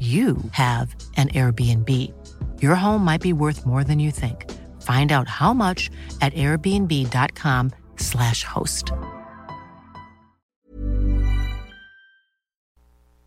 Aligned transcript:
you 0.00 0.38
have 0.52 0.96
an 1.18 1.28
Airbnb. 1.28 1.90
Your 2.62 2.74
home 2.74 3.04
might 3.04 3.20
be 3.20 3.34
worth 3.34 3.66
more 3.66 3.84
than 3.84 3.98
you 3.98 4.10
think. 4.10 4.50
Find 4.80 5.12
out 5.12 5.28
how 5.28 5.52
much 5.52 5.90
at 6.22 6.32
airbnb.com/slash 6.32 8.44
host. 8.44 8.92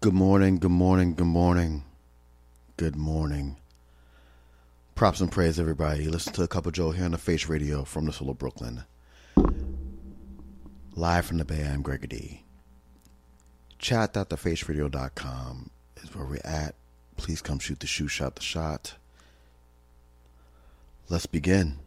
Good 0.01 0.16
morning, 0.16 0.57
good 0.57 0.72
morning, 0.72 1.13
good 1.13 1.28
morning, 1.28 1.84
good 2.78 2.95
morning. 2.95 3.57
Props 4.95 5.22
and 5.22 5.31
praise, 5.31 5.59
everybody. 5.59 6.07
Listen 6.07 6.34
to 6.34 6.41
a 6.44 6.47
Cup 6.47 6.66
of 6.66 6.73
Joe 6.73 6.90
here 6.91 7.05
on 7.05 7.11
the 7.11 7.19
Face 7.19 7.47
Radio 7.47 7.84
from 7.84 8.05
the 8.05 8.13
Soul 8.13 8.31
of 8.31 8.40
Brooklyn. 8.40 8.84
Live 10.95 11.25
from 11.25 11.38
the 11.38 11.45
Bay, 11.45 11.66
I'm 11.66 11.81
Gregor 11.81 12.07
D. 12.07 12.44
Chat.thefaceradio.com 13.79 15.72
where 16.16 16.25
we're 16.25 16.41
at. 16.44 16.75
Please 17.18 17.41
come 17.41 17.59
shoot 17.59 17.79
the 17.79 17.88
shoe, 17.88 18.07
shot 18.07 18.35
the 18.35 18.41
shot. 18.41 18.96
Let's 21.09 21.25
begin. 21.25 21.79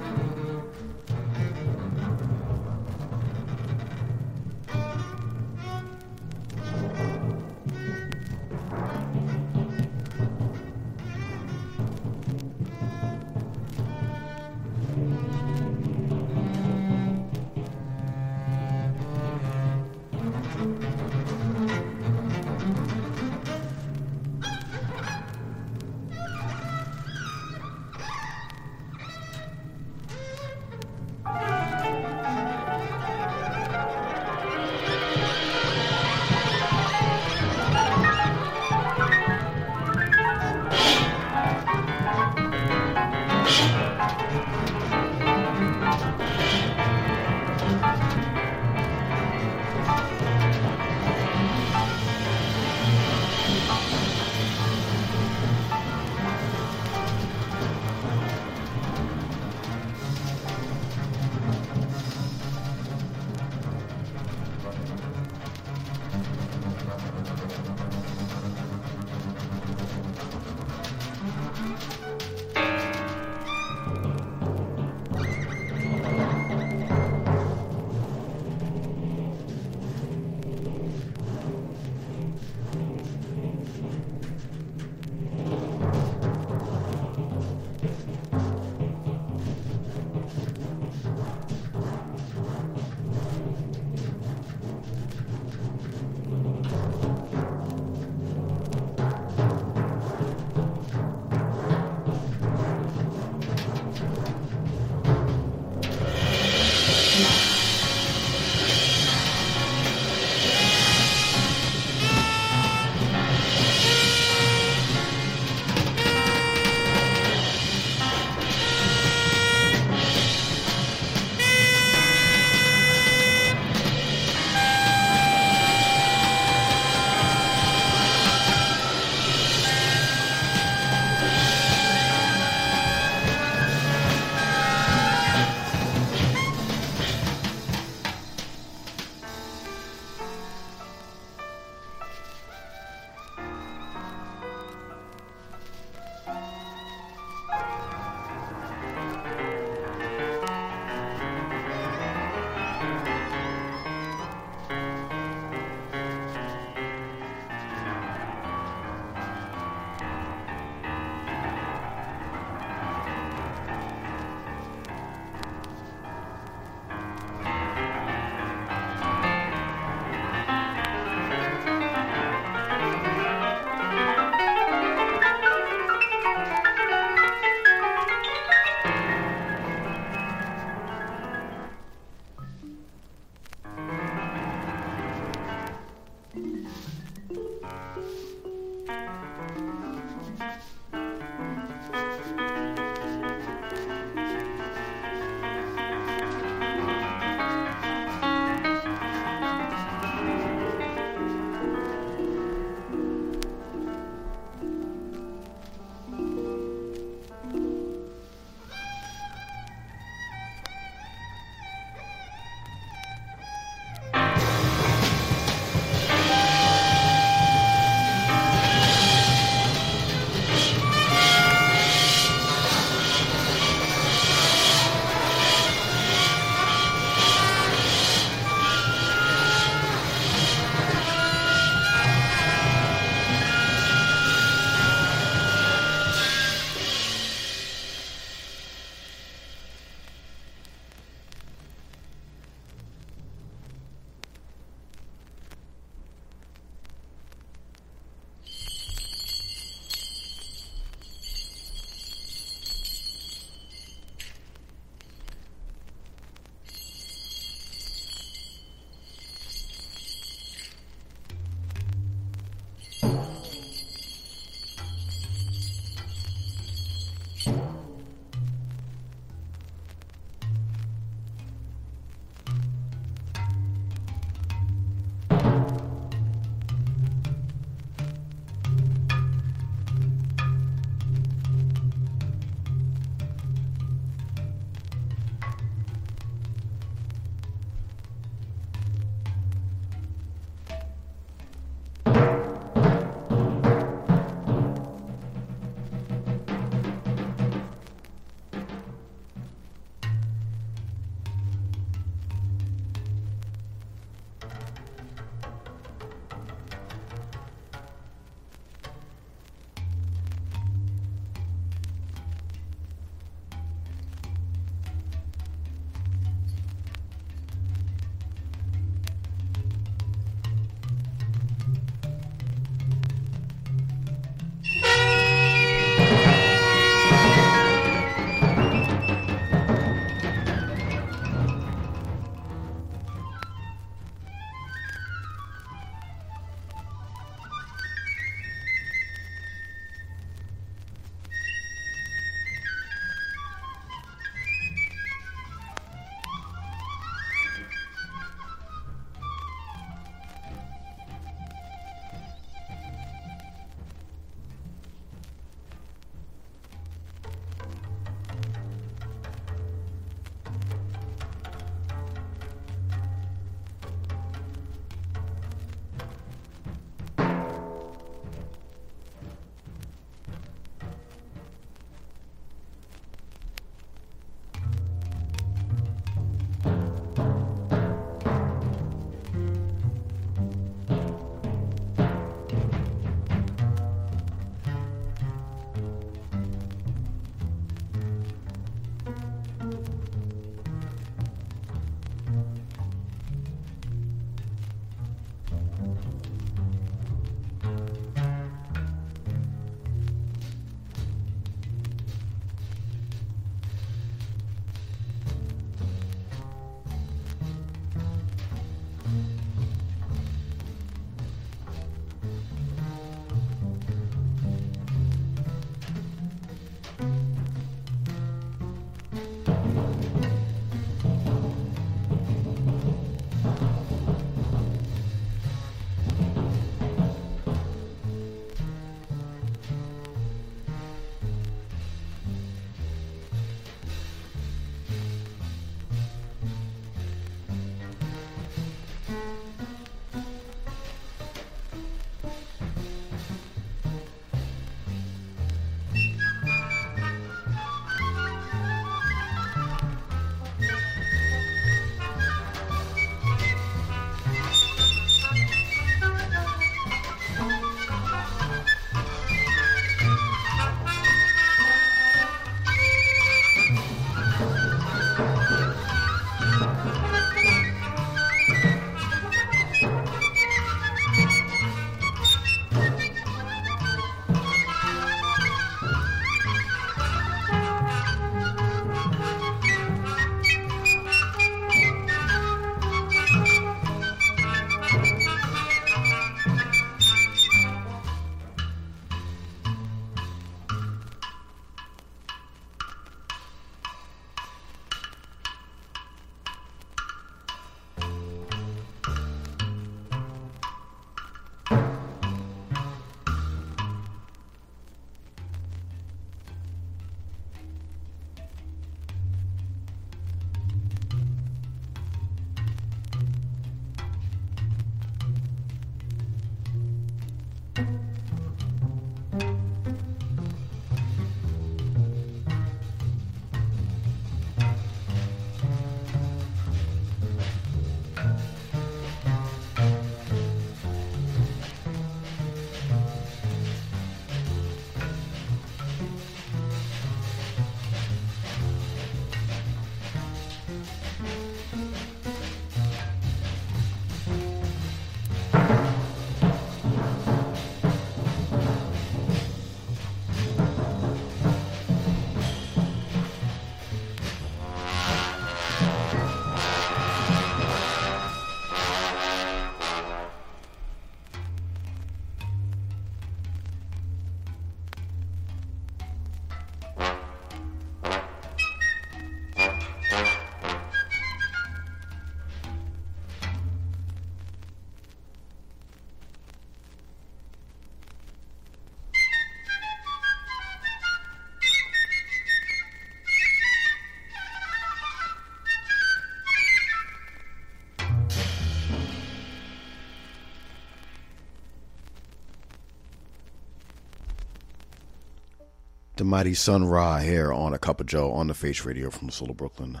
The 596.18 596.24
mighty 596.24 596.54
Sun 596.54 596.84
Ra 596.86 597.18
here 597.18 597.52
on 597.52 597.72
A 597.74 597.78
Cup 597.78 598.00
of 598.00 598.08
Joe 598.08 598.32
on 598.32 598.48
the 598.48 598.54
Face 598.54 598.84
Radio 598.84 599.08
from 599.08 599.28
of 599.28 599.56
Brooklyn. 599.56 600.00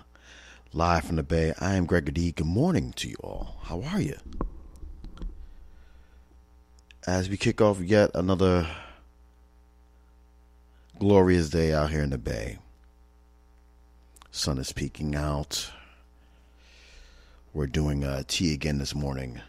Live 0.72 1.04
from 1.04 1.14
the 1.14 1.22
Bay. 1.22 1.54
I 1.60 1.76
am 1.76 1.86
Gregor 1.86 2.10
D. 2.10 2.32
Good 2.32 2.44
morning 2.44 2.92
to 2.96 3.08
you 3.08 3.14
all. 3.20 3.58
How 3.62 3.82
are 3.82 4.00
you? 4.00 4.16
As 7.06 7.28
we 7.30 7.36
kick 7.36 7.60
off 7.60 7.78
yet 7.78 8.10
another 8.14 8.66
glorious 10.98 11.50
day 11.50 11.72
out 11.72 11.92
here 11.92 12.02
in 12.02 12.10
the 12.10 12.18
Bay. 12.18 12.58
Sun 14.32 14.58
is 14.58 14.72
peeking 14.72 15.14
out. 15.14 15.70
We're 17.54 17.68
doing 17.68 18.02
a 18.02 18.24
tea 18.24 18.54
again 18.54 18.78
this 18.78 18.92
morning. 18.92 19.40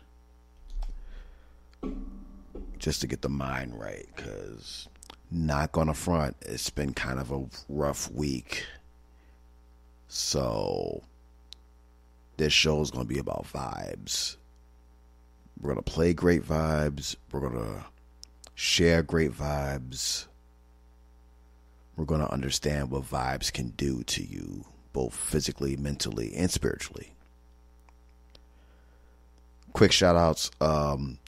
Just 2.78 3.02
to 3.02 3.08
get 3.08 3.24
the 3.24 3.30
mind 3.30 3.80
right, 3.80 4.08
because 4.16 4.88
not 5.32 5.72
gonna 5.72 5.94
front, 5.94 6.36
it's 6.42 6.70
been 6.70 6.94
kind 6.94 7.20
of 7.20 7.32
a 7.32 7.46
rough 7.68 8.12
week. 8.12 8.66
So 10.08 11.04
this 12.38 12.54
show 12.54 12.82
is 12.82 12.92
gonna 12.92 13.06
be 13.06 13.20
about 13.20 13.46
vibes. 13.52 14.38
We're 15.60 15.70
gonna 15.70 15.82
play 15.82 16.14
great 16.14 16.44
vibes. 16.44 17.16
We're 17.32 17.42
gonna 17.42 17.86
share 18.56 19.04
great 19.04 19.32
vibes. 19.32 20.26
We're 21.96 22.06
gonna 22.06 22.30
understand 22.30 22.92
what 22.92 23.04
vibes 23.04 23.52
can 23.52 23.70
do 23.70 24.04
to 24.04 24.24
you, 24.24 24.66
both 24.94 25.14
physically, 25.14 25.76
mentally, 25.76 26.34
and 26.34 26.50
spiritually. 26.50 27.14
Quick 29.74 29.92
shout 29.92 30.16
outs. 30.16 30.50
Um, 30.62 31.20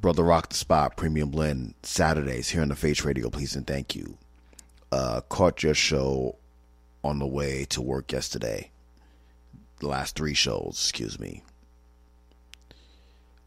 Brother 0.00 0.22
Rock 0.22 0.48
the 0.48 0.54
Spot 0.54 0.96
Premium 0.96 1.30
Blend 1.30 1.74
Saturdays 1.82 2.50
here 2.50 2.62
on 2.62 2.68
the 2.68 2.76
Face 2.76 3.04
Radio. 3.04 3.30
Please 3.30 3.56
and 3.56 3.66
thank 3.66 3.96
you. 3.96 4.16
Uh, 4.92 5.22
caught 5.28 5.64
your 5.64 5.74
show 5.74 6.36
on 7.02 7.18
the 7.18 7.26
way 7.26 7.64
to 7.70 7.82
work 7.82 8.12
yesterday. 8.12 8.70
The 9.80 9.88
last 9.88 10.14
three 10.14 10.34
shows, 10.34 10.76
excuse 10.78 11.18
me. 11.18 11.42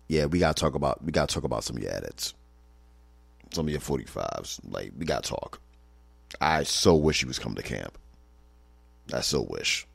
Yeah, 0.09 0.25
we 0.25 0.39
gotta 0.39 0.59
talk 0.59 0.75
about 0.75 1.01
we 1.01 1.13
gotta 1.13 1.33
talk 1.33 1.45
about 1.45 1.63
some 1.63 1.77
of 1.77 1.83
your 1.83 1.93
edits, 1.93 2.33
some 3.53 3.65
of 3.67 3.71
your 3.71 3.79
forty 3.79 4.03
fives. 4.03 4.59
Like 4.69 4.91
we 4.97 5.05
gotta 5.05 5.29
talk. 5.29 5.61
I 6.41 6.63
so 6.63 6.95
wish 6.95 7.19
he 7.19 7.25
was 7.25 7.39
coming 7.39 7.55
to 7.55 7.63
camp. 7.63 7.97
I 9.13 9.21
so 9.21 9.41
wish. 9.41 9.87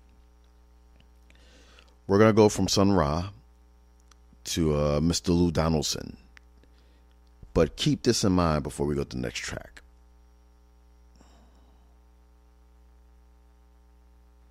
We're 2.07 2.19
gonna 2.19 2.33
go 2.33 2.49
from 2.49 2.67
Sun 2.67 2.93
Ra 2.93 3.29
to 4.45 4.75
uh, 4.75 5.01
Mr. 5.01 5.29
Lou 5.29 5.51
Donaldson. 5.51 6.17
But 7.57 7.75
keep 7.75 8.03
this 8.03 8.23
in 8.23 8.33
mind 8.33 8.65
before 8.65 8.87
we 8.87 8.95
go 8.95 9.03
to 9.03 9.17
the 9.17 9.23
next 9.23 9.39
track. 9.39 9.81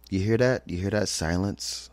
You 0.10 0.22
hear 0.22 0.38
that? 0.38 0.64
You 0.66 0.78
hear 0.80 0.90
that 0.90 1.08
silence? 1.08 1.92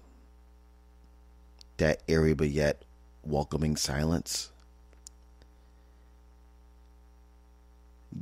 That 1.77 2.03
airy 2.09 2.33
but 2.33 2.49
yet 2.49 2.87
welcoming 3.23 3.77
silence? 3.77 4.53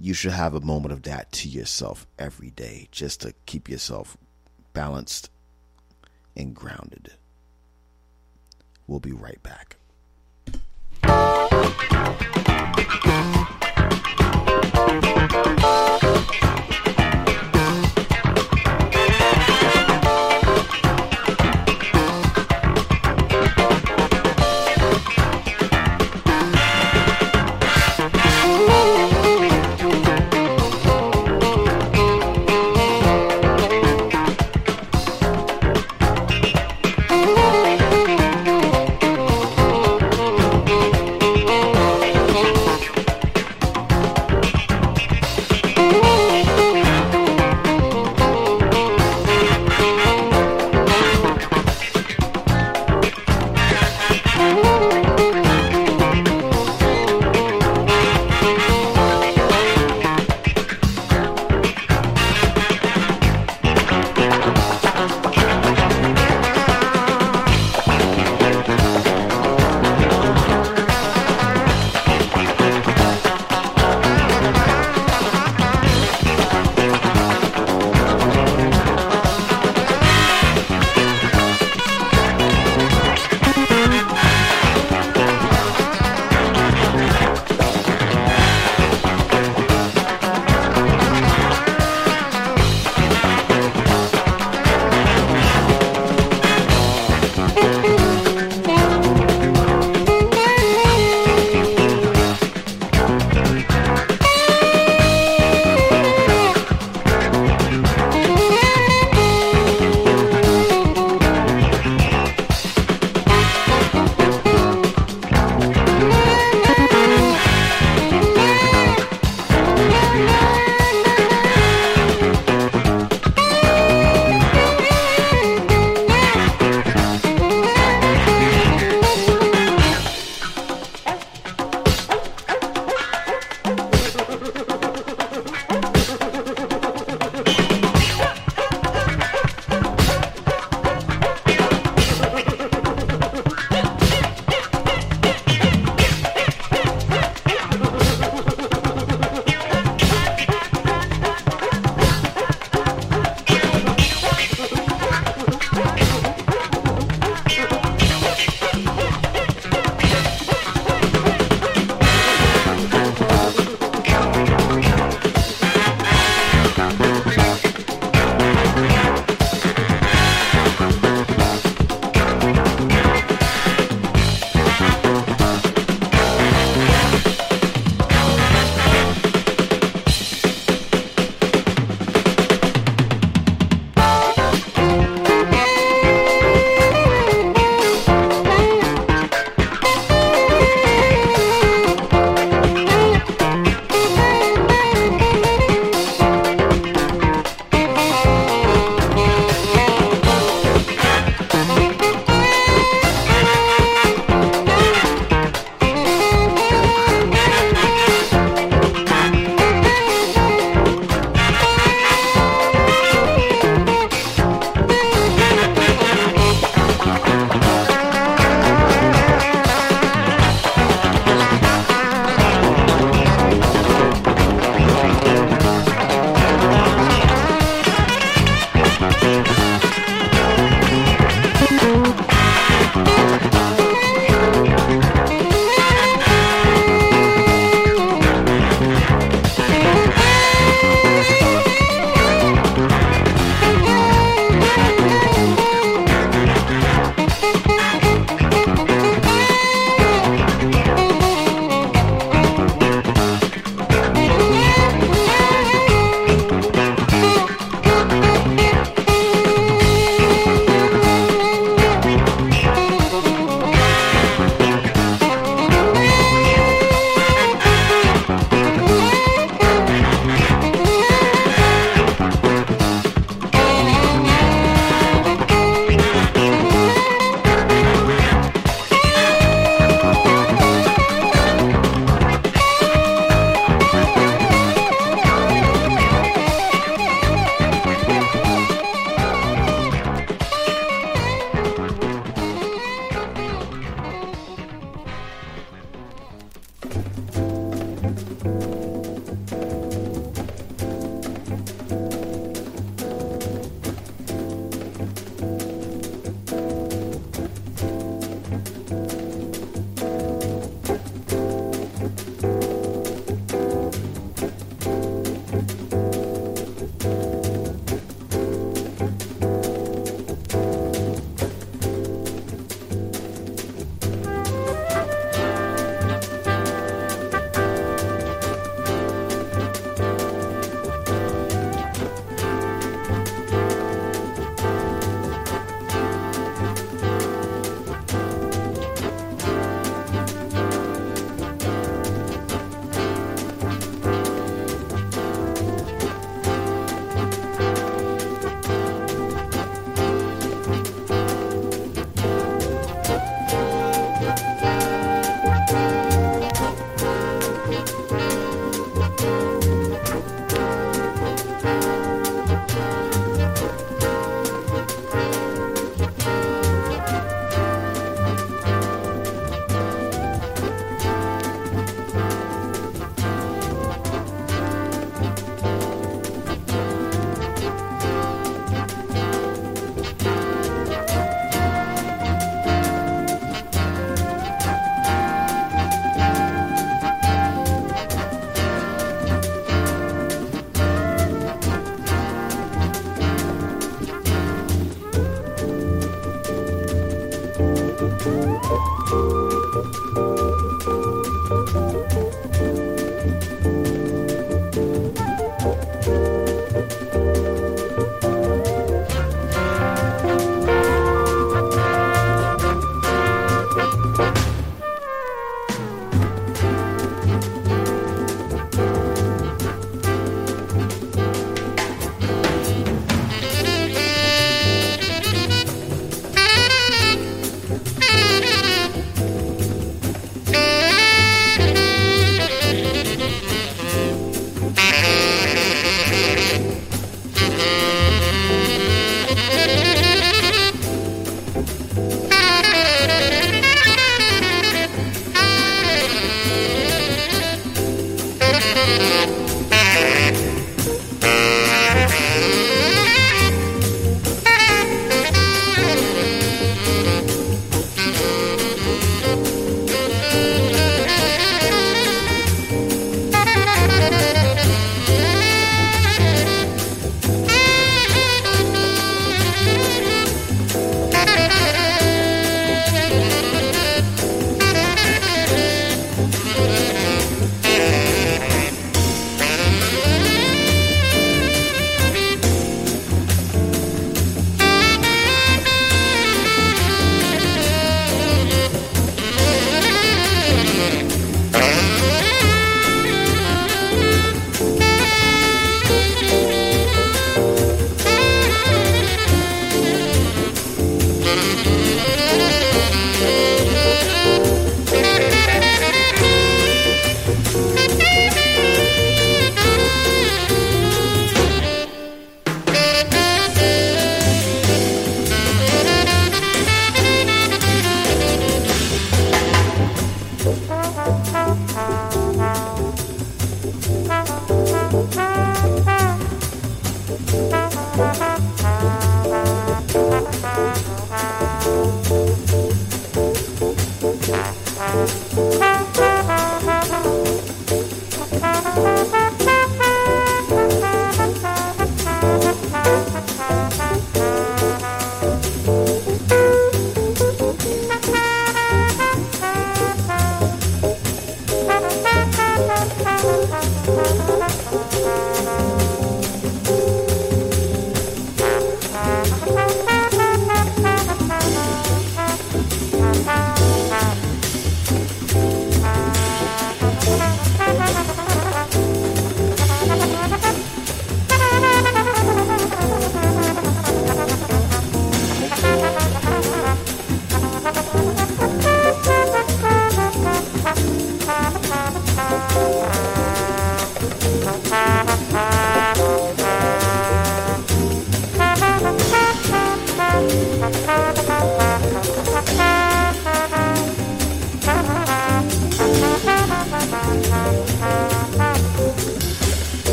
You 0.00 0.12
should 0.12 0.32
have 0.32 0.54
a 0.54 0.60
moment 0.60 0.92
of 0.92 1.02
that 1.02 1.30
to 1.30 1.48
yourself 1.48 2.08
every 2.18 2.50
day 2.50 2.88
just 2.90 3.20
to 3.20 3.34
keep 3.46 3.68
yourself 3.68 4.16
balanced 4.72 5.30
and 6.36 6.56
grounded. 6.56 7.12
We'll 8.88 8.98
be 8.98 9.12
right 9.12 9.40
back. 9.44 9.76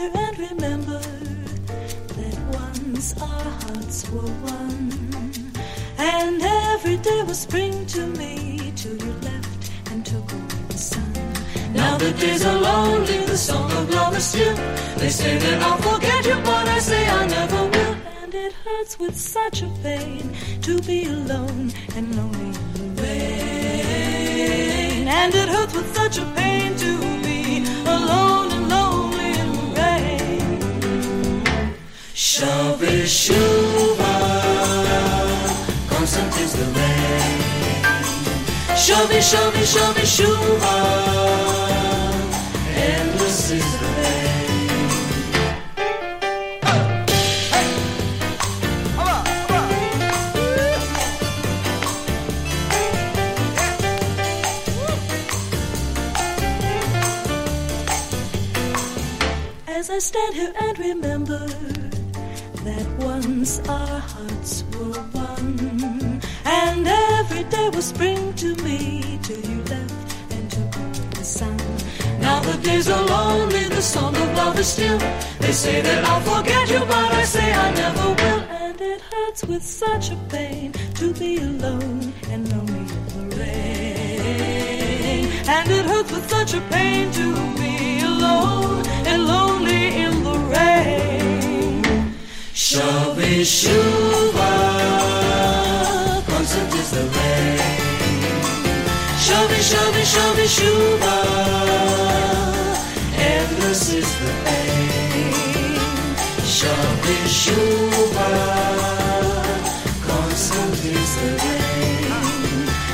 And 0.00 0.38
remember 0.38 1.00
that 2.18 2.38
once 2.52 3.20
our 3.20 3.50
hearts 3.62 4.08
were 4.10 4.32
one, 4.62 4.92
and 5.98 6.42
every 6.42 6.96
day 6.98 7.22
was 7.24 7.40
spring 7.40 7.86
to 7.86 8.06
me 8.06 8.72
till 8.76 8.96
you 8.96 9.12
left 9.22 9.70
and 9.90 10.06
took 10.06 10.30
away 10.32 10.62
the 10.68 10.78
sun. 10.78 11.12
Now 11.74 11.96
the 11.98 12.12
days 12.12 12.44
are 12.44 12.60
lonely, 12.60 13.18
the 13.26 13.36
song 13.36 13.70
of 13.72 13.90
love 13.90 14.16
is 14.16 14.24
still. 14.24 14.56
They 14.98 15.10
say 15.10 15.36
that 15.38 15.62
I'll 15.62 15.78
forget 15.78 16.24
you, 16.26 16.36
but 16.44 16.68
I 16.68 16.78
say 16.78 17.08
I 17.08 17.26
never 17.26 17.64
will. 17.64 17.96
And 18.22 18.34
it 18.34 18.52
hurts 18.64 18.98
with 18.98 19.16
such 19.16 19.62
a 19.62 19.68
pain 19.82 20.34
to 20.62 20.80
be 20.82 21.04
alone 21.06 21.72
and 21.96 22.14
lonely. 22.16 22.56
And 25.10 25.34
it 25.34 25.48
hurts 25.48 25.74
with 25.74 25.94
such 25.94 26.18
a 26.18 26.24
pain 26.24 26.37
Chove 32.78 33.06
Chuva, 33.06 34.14
constant 35.88 36.36
is 36.38 36.52
the 36.52 36.64
rain. 36.78 37.38
Chove, 38.76 39.20
Chove, 39.20 39.64
Chove 39.66 40.04
Chuva, 40.14 40.76
endless 42.76 43.50
is 43.50 43.66
the 43.80 43.86
rain. 43.86 44.18
As 59.66 59.90
I 59.90 59.98
stand 59.98 60.34
here 60.34 60.52
and 60.60 60.78
remember 60.78 61.46
once 63.28 63.60
our 63.68 64.00
hearts 64.12 64.64
were 64.72 65.00
one, 65.12 66.20
and 66.44 66.88
every 67.18 67.44
day 67.44 67.68
was 67.74 67.86
spring 67.86 68.32
to 68.34 68.54
me 68.66 69.18
till 69.22 69.40
you 69.50 69.60
left 69.64 70.08
and 70.30 70.50
took 70.50 70.70
the 71.18 71.24
sun. 71.24 71.56
Now 72.20 72.40
the 72.40 72.56
days 72.62 72.88
are 72.88 73.04
lonely, 73.04 73.64
the 73.68 73.82
song 73.82 74.16
of 74.16 74.28
love 74.34 74.58
is 74.58 74.68
still. 74.68 74.98
They 75.40 75.52
say 75.52 75.80
that 75.82 76.04
I'll 76.10 76.24
forget 76.32 76.70
you, 76.70 76.80
but 76.80 77.10
I 77.20 77.24
say 77.24 77.52
I 77.52 77.70
never 77.82 78.08
will. 78.20 78.42
And 78.64 78.80
it 78.80 79.00
hurts 79.12 79.44
with 79.44 79.62
such 79.62 80.10
a 80.10 80.16
pain 80.30 80.72
to 81.00 81.12
be 81.12 81.36
alone 81.36 82.12
and 82.32 82.42
lonely 82.52 82.84
in 82.96 83.04
the 83.14 83.36
rain. 83.36 85.24
And 85.54 85.70
it 85.78 85.84
hurts 85.84 86.10
with 86.12 86.26
such 86.30 86.54
a 86.54 86.60
pain 86.72 87.12
to 87.12 87.26
be 87.60 88.00
alone 88.00 88.86
and 89.10 89.26
lonely 89.26 89.82
in 90.04 90.24
the 90.24 90.38
rain. 90.54 91.37
Chove 92.78 93.42
Chuva, 93.42 94.52
constant 96.28 96.74
is 96.74 96.90
the 96.92 97.02
rain. 97.16 97.58
Chove, 99.24 99.58
Chove, 99.68 100.02
Chove 100.12 100.46
Chuva, 100.56 101.16
endless 103.18 103.92
is 103.94 104.08
the 104.20 104.30
pain. 104.44 105.80
Chove 106.46 107.18
Chuva, 107.40 108.30
constant 110.06 110.78
is 110.84 111.12
the 111.20 111.30
rain. 111.42 112.12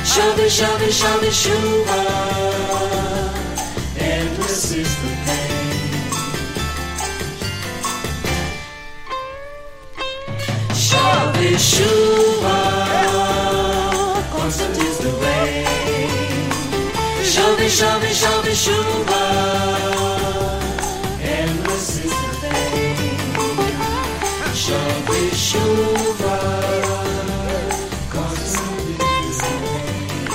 Chove, 0.03 0.45
Chove, 0.57 0.89
Chove 0.99 1.29
Chuva, 1.41 2.01
endless 3.99 4.71
is 4.71 4.95
the 5.03 5.09
pain. 5.25 5.64
Chuva, 11.53 12.59
constant 14.31 14.77
is 14.77 14.97
the 14.97 15.11
rain. 15.23 15.65
Chove, 17.23 17.69
Chove, 17.69 18.11
Chove 18.21 18.53
Chuva, 18.63 19.23
endless 21.21 21.89
is 22.03 22.11
the 22.11 22.31
pain. 22.41 23.17
Chove 24.53 25.21
Chuva, 25.45 26.37
constant 28.09 28.99
is 29.29 29.37
the 29.45 29.53
rain. 29.65 30.27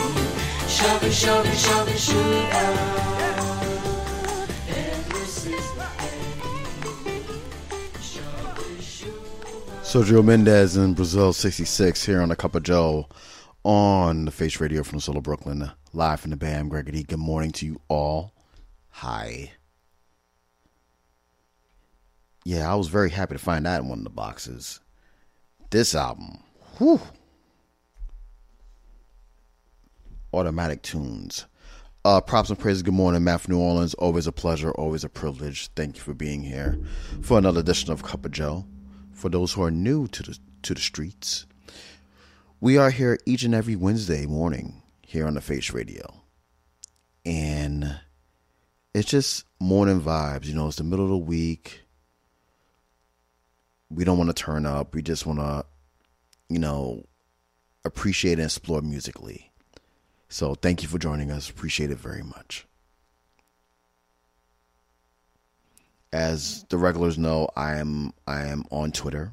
Chove, 0.69 1.11
Chove, 1.13 1.55
Chove 1.65 1.97
Chuva, 2.07 3.20
Sergio 9.91 10.25
Mendes 10.25 10.77
in 10.77 10.95
Brasil 10.95 11.33
66 11.33 12.07
here 12.07 12.23
on 12.23 12.31
a 12.31 12.37
Cup 12.37 12.55
of 12.55 12.63
Joe 12.63 13.09
on 13.65 14.25
the 14.25 14.31
Face 14.31 14.61
Radio 14.61 14.85
from 14.85 15.01
Solo 15.01 15.21
Brooklyn, 15.21 15.69
live 15.93 16.21
from 16.21 16.31
the 16.31 16.37
BAM. 16.37 16.69
Gregory, 16.69 17.03
good 17.03 17.19
morning 17.19 17.51
to 17.51 17.67
you 17.67 17.81
all. 17.89 18.33
Hi. 18.91 19.51
Yeah, 22.45 22.71
I 22.71 22.77
was 22.77 22.87
very 22.87 23.11
happy 23.11 23.35
to 23.35 23.41
find 23.41 23.67
that 23.67 23.81
in 23.81 23.89
one 23.89 23.99
of 23.99 24.05
the 24.05 24.11
boxes. 24.11 24.79
This 25.71 25.93
album, 25.97 26.39
whew. 26.79 27.01
Automatic 30.33 30.83
Tunes. 30.83 31.47
Uh, 32.05 32.21
props 32.21 32.49
and 32.49 32.59
praises. 32.61 32.85
Good 32.85 32.95
morning, 32.95 33.25
Matt 33.25 33.41
from 33.41 33.57
New 33.57 33.61
Orleans. 33.61 33.95
Always 33.95 34.29
a 34.29 34.33
pleasure, 34.33 34.71
always 34.71 35.03
a 35.03 35.09
privilege. 35.09 35.67
Thank 35.75 35.97
you 35.97 36.03
for 36.03 36.15
being 36.15 36.45
here 36.45 36.79
for 37.23 37.39
another 37.39 37.59
edition 37.59 37.91
of 37.91 38.05
Cup 38.05 38.25
of 38.25 38.31
Joe. 38.31 38.67
For 39.21 39.29
those 39.29 39.53
who 39.53 39.63
are 39.63 39.71
new 39.71 40.09
to 40.09 40.23
the 40.23 40.39
to 40.63 40.73
the 40.73 40.81
streets, 40.81 41.45
we 42.59 42.79
are 42.79 42.89
here 42.91 43.19
each 43.27 43.43
and 43.43 43.55
every 43.55 43.77
Wednesday 43.77 44.25
morning 44.25 44.81
here 45.03 45.27
on 45.27 45.35
the 45.35 45.43
Face 45.43 45.73
Radio, 45.73 46.23
and 47.27 48.01
it's 48.95 49.11
just 49.11 49.45
morning 49.61 50.01
vibes. 50.01 50.47
You 50.47 50.55
know, 50.55 50.69
it's 50.69 50.79
the 50.79 50.85
middle 50.85 51.05
of 51.05 51.11
the 51.11 51.19
week. 51.19 51.83
We 53.91 54.05
don't 54.05 54.17
want 54.17 54.35
to 54.35 54.43
turn 54.43 54.65
up. 54.65 54.95
We 54.95 55.03
just 55.03 55.27
want 55.27 55.39
to, 55.41 55.67
you 56.49 56.59
know, 56.59 57.05
appreciate 57.85 58.39
and 58.39 58.45
explore 58.45 58.81
musically. 58.81 59.53
So 60.31 60.55
thank 60.55 60.81
you 60.83 60.89
for 60.89 60.99
joining 60.99 61.31
us. 61.31 61.51
Appreciate 61.51 61.91
it 61.91 61.99
very 61.99 62.23
much. 62.23 62.67
As 66.13 66.65
the 66.69 66.79
regulars 66.79 67.19
know, 67.19 67.49
I 67.55 67.77
am 67.77 68.13
I 68.27 68.47
am 68.47 68.65
on 68.71 68.91
Twitter 68.91 69.33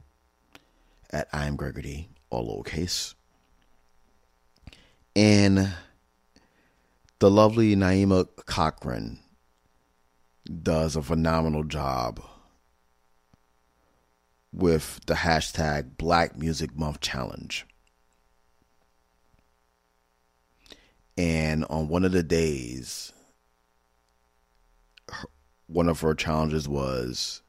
at 1.09 1.27
I 1.33 1.45
am 1.45 1.55
Gregory, 1.55 2.09
all 2.29 2.63
lowercase. 2.63 3.15
And 5.15 5.73
the 7.19 7.31
lovely 7.31 7.75
Naima 7.75 8.27
Cochrane 8.45 9.19
does 10.63 10.95
a 10.95 11.01
phenomenal 11.01 11.63
job 11.63 12.21
with 14.53 14.99
the 15.07 15.15
hashtag 15.15 15.97
Black 15.97 16.37
Music 16.37 16.75
Month 16.77 17.01
Challenge. 17.01 17.65
And 21.17 21.65
on 21.65 21.87
one 21.87 22.05
of 22.05 22.11
the 22.11 22.21
days, 22.21 23.11
one 25.67 25.89
of 25.89 26.01
her 26.01 26.15
challenges 26.15 26.67
was 26.67 27.41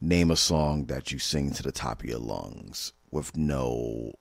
name 0.00 0.30
a 0.30 0.36
song 0.36 0.86
that 0.86 1.12
you 1.12 1.18
sing 1.18 1.52
to 1.52 1.62
the 1.62 1.72
top 1.72 2.02
of 2.02 2.08
your 2.08 2.18
lungs 2.18 2.92
with 3.10 3.36
no 3.36 4.12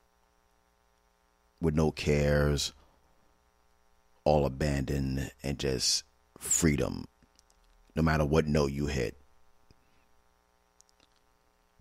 with 1.61 1.75
no 1.75 1.91
cares, 1.91 2.73
all 4.23 4.45
abandoned 4.45 5.31
and 5.43 5.59
just 5.59 6.03
freedom, 6.37 7.05
no 7.95 8.01
matter 8.01 8.25
what 8.25 8.47
note 8.47 8.71
you 8.71 8.87
hit. 8.87 9.17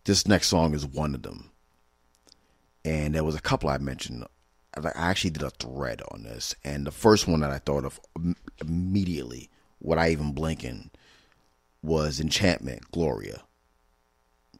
This 0.05 0.27
next 0.27 0.49
song 0.49 0.75
is 0.75 0.87
one 0.87 1.15
of 1.15 1.23
them. 1.23 1.51
And 2.85 3.15
there 3.15 3.25
was 3.25 3.35
a 3.35 3.41
couple 3.41 3.69
I 3.69 3.79
mentioned. 3.79 4.25
I 4.75 4.91
actually 4.95 5.31
did 5.31 5.43
a 5.43 5.51
thread 5.51 6.03
on 6.11 6.23
this. 6.23 6.55
And 6.65 6.87
the 6.87 6.91
first 6.91 7.29
one 7.29 7.41
that 7.41 7.51
I 7.51 7.59
thought 7.59 7.85
of 7.85 8.01
immediately, 8.61 9.51
without 9.81 10.09
even 10.09 10.33
blinking, 10.33 10.91
was 11.83 12.21
Enchantment, 12.21 12.91
Gloria. 12.91 13.43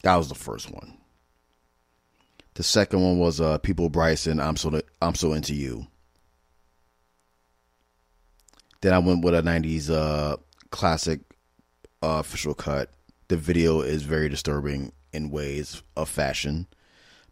That 0.03 0.17
was 0.17 0.29
the 0.29 0.35
first 0.35 0.71
one. 0.71 0.97
The 2.55 2.63
second 2.63 3.03
one 3.03 3.19
was 3.19 3.41
uh, 3.41 3.59
Peabo 3.59 3.89
Bryson, 3.89 4.41
I'm 4.41 4.57
so 4.57 4.81
I'm 5.01 5.15
so 5.15 5.33
into 5.33 5.55
you. 5.55 5.87
Then 8.81 8.93
I 8.93 8.99
went 8.99 9.25
with 9.25 9.35
a 9.35 9.43
'90s 9.43 9.91
uh, 9.91 10.37
classic 10.71 11.21
uh, 12.03 12.19
official 12.21 12.55
cut. 12.55 12.91
The 13.29 13.37
video 13.37 13.81
is 13.81 14.03
very 14.03 14.29
disturbing 14.29 14.93
in 15.13 15.31
ways 15.31 15.83
of 15.97 16.09
fashion, 16.09 16.67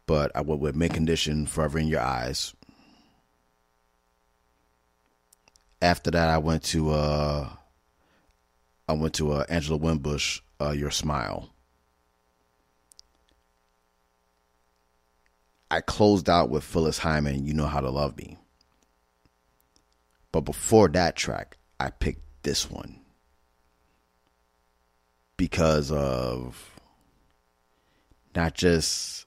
but 0.06 0.30
I 0.34 0.42
went 0.42 0.60
with 0.60 0.76
Mint 0.76 0.94
Condition, 0.94 1.46
Forever 1.46 1.78
in 1.78 1.88
Your 1.88 2.00
Eyes. 2.00 2.54
after 5.82 6.10
that, 6.10 6.28
I 6.28 6.38
went 6.38 6.62
to 6.64 6.90
uh, 6.90 7.48
I 8.88 8.92
went 8.92 9.14
to 9.14 9.32
uh, 9.32 9.44
Angela 9.48 9.78
Winbush, 9.78 10.40
uh, 10.60 10.70
Your 10.70 10.90
Smile. 10.90 11.50
I 15.70 15.80
closed 15.80 16.30
out 16.30 16.48
with 16.48 16.62
Phyllis 16.62 16.98
Hyman, 16.98 17.44
You 17.44 17.52
Know 17.52 17.66
How 17.66 17.80
to 17.80 17.90
Love 17.90 18.16
Me. 18.16 18.38
But 20.30 20.42
before 20.42 20.88
that 20.88 21.16
track, 21.16 21.56
I 21.80 21.90
picked 21.90 22.22
this 22.42 22.70
one 22.70 23.00
because 25.36 25.90
of 25.90 26.80
not 28.34 28.54
just 28.54 29.26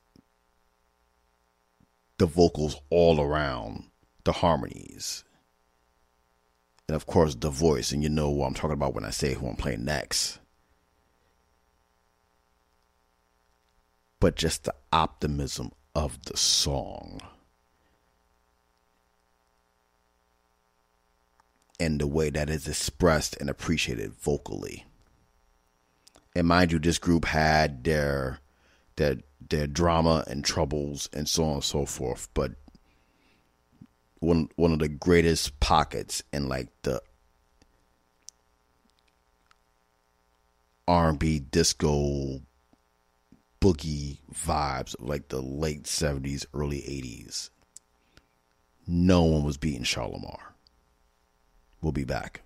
the 2.18 2.26
vocals 2.26 2.80
all 2.90 3.20
around, 3.20 3.86
the 4.24 4.32
harmonies, 4.32 5.24
and 6.90 6.96
of 6.96 7.06
course 7.06 7.36
the 7.36 7.52
voice. 7.52 7.92
And 7.92 8.02
you 8.02 8.10
know 8.10 8.32
what 8.32 8.48
I'm 8.48 8.56
talking 8.56 8.74
about 8.74 8.96
when 8.96 9.06
I 9.06 9.12
say 9.12 9.36
who 9.36 9.48
I'm 9.48 9.56
playing 9.56 9.86
next. 9.86 10.40
But 14.20 14.36
just 14.36 14.64
the 14.64 14.74
optimism 14.92 15.72
of 15.94 16.20
the 16.24 16.36
song. 16.36 17.22
And 21.80 22.02
the 22.02 22.08
way 22.08 22.32
that 22.32 22.50
is 22.50 22.68
expressed 22.68 23.38
and 23.40 23.52
appreciated 23.52 24.14
vocally. 24.14 24.88
And 26.36 26.48
mind 26.48 26.72
you, 26.72 26.80
this 26.80 26.98
group 26.98 27.26
had 27.26 27.84
their 27.84 28.40
their 28.96 29.18
their 29.48 29.68
drama 29.68 30.24
and 30.26 30.44
troubles 30.44 31.08
and 31.14 31.30
so 31.30 31.44
on 31.44 31.54
and 31.54 31.64
so 31.64 31.86
forth. 31.86 32.30
But 32.34 32.54
one 34.20 34.50
one 34.56 34.72
of 34.72 34.80
the 34.80 34.88
greatest 34.88 35.60
pockets 35.60 36.24
in 36.32 36.48
like 36.48 36.70
the 36.84 37.02
R 40.88 41.10
and 41.10 41.20
B 41.20 41.40
disco 41.40 42.42
boogie 43.62 44.18
vibes 44.34 44.96
of 45.00 45.08
like 45.08 45.28
the 45.30 45.42
late 45.42 45.86
seventies, 45.88 46.46
early 46.54 46.80
eighties. 46.88 47.50
No 48.88 49.24
one 49.24 49.44
was 49.44 49.58
beating 49.58 49.84
Shalamar. 49.84 50.40
We'll 51.82 51.92
be 51.92 52.06
back. 52.06 52.42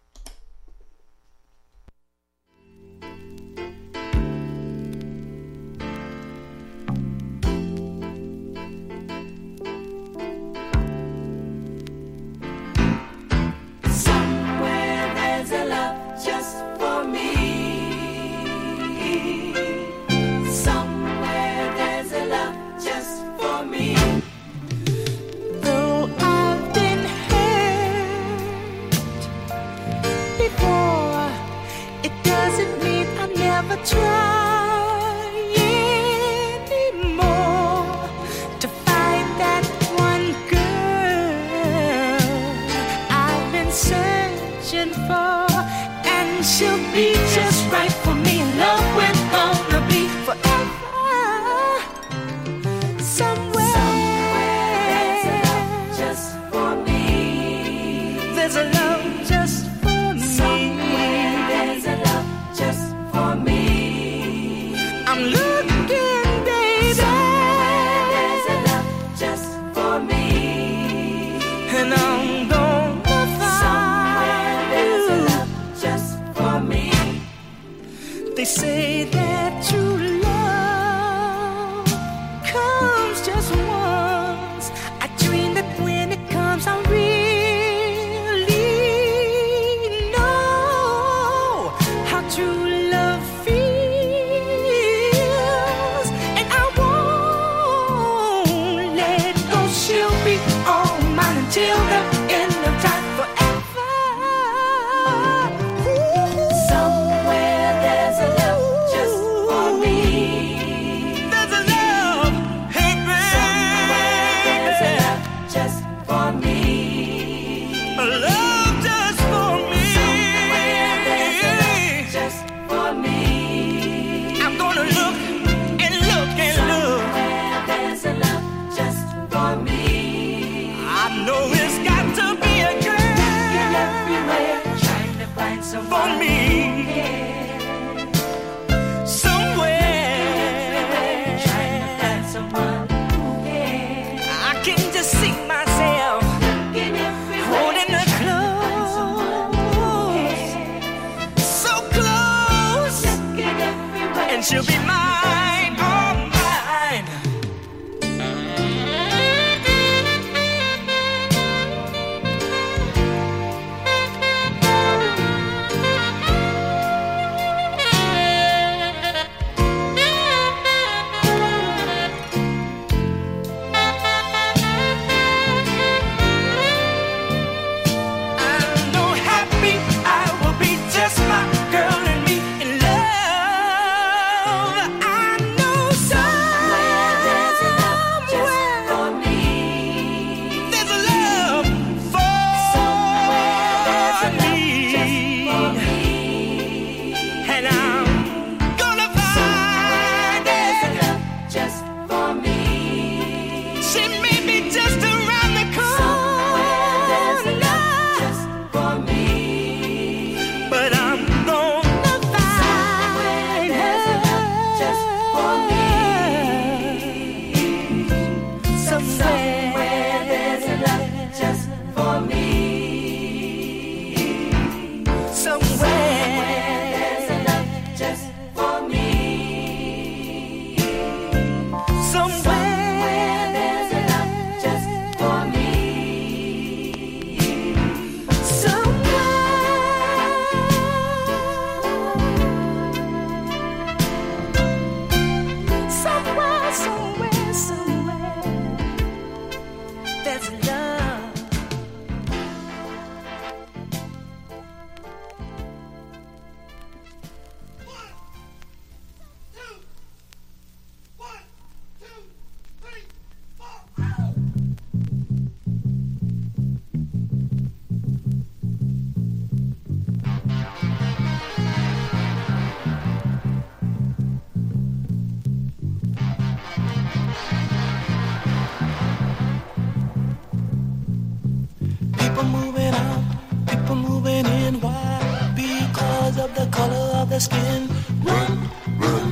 Skin. 287.44 287.82
Run, 288.24 288.54
run, 288.98 289.28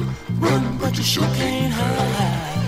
run, 0.45 0.63
but 0.81 0.97
you 0.97 1.03
sure 1.03 1.29
can't 1.39 1.73
hide. 1.79 2.61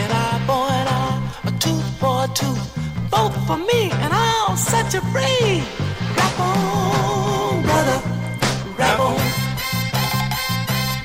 An 0.00 0.08
eye 0.22 0.40
for 0.48 0.64
an 0.78 0.86
eye, 1.00 1.20
a 1.50 1.52
tooth 1.64 1.88
for 2.00 2.14
a 2.26 2.28
tooth. 2.40 2.66
Both 3.10 3.34
for 3.46 3.58
me, 3.70 3.82
and 4.02 4.12
I'll 4.12 4.56
set 4.56 4.86
you 4.94 5.02
free. 5.12 5.62
Rap 6.18 6.36
on, 6.40 7.62
brother, 7.68 7.98
rap 8.80 8.98
on. 9.08 9.20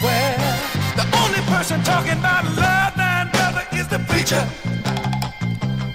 Well, 0.06 0.58
the 1.00 1.06
only 1.22 1.42
person 1.54 1.78
talking 1.92 2.18
about 2.24 2.44
love, 2.64 2.94
nine 2.98 3.28
brother, 3.36 3.64
is 3.80 3.88
the 3.94 4.00
preacher. 4.10 4.44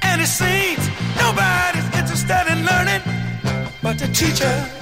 And 0.09 0.17
it 0.21 0.31
seems 0.43 0.85
nobody's 1.23 1.89
interested 1.99 2.45
in 2.53 2.59
learning 2.71 3.03
but 3.83 3.99
the 3.99 4.09
teacher. 4.21 4.82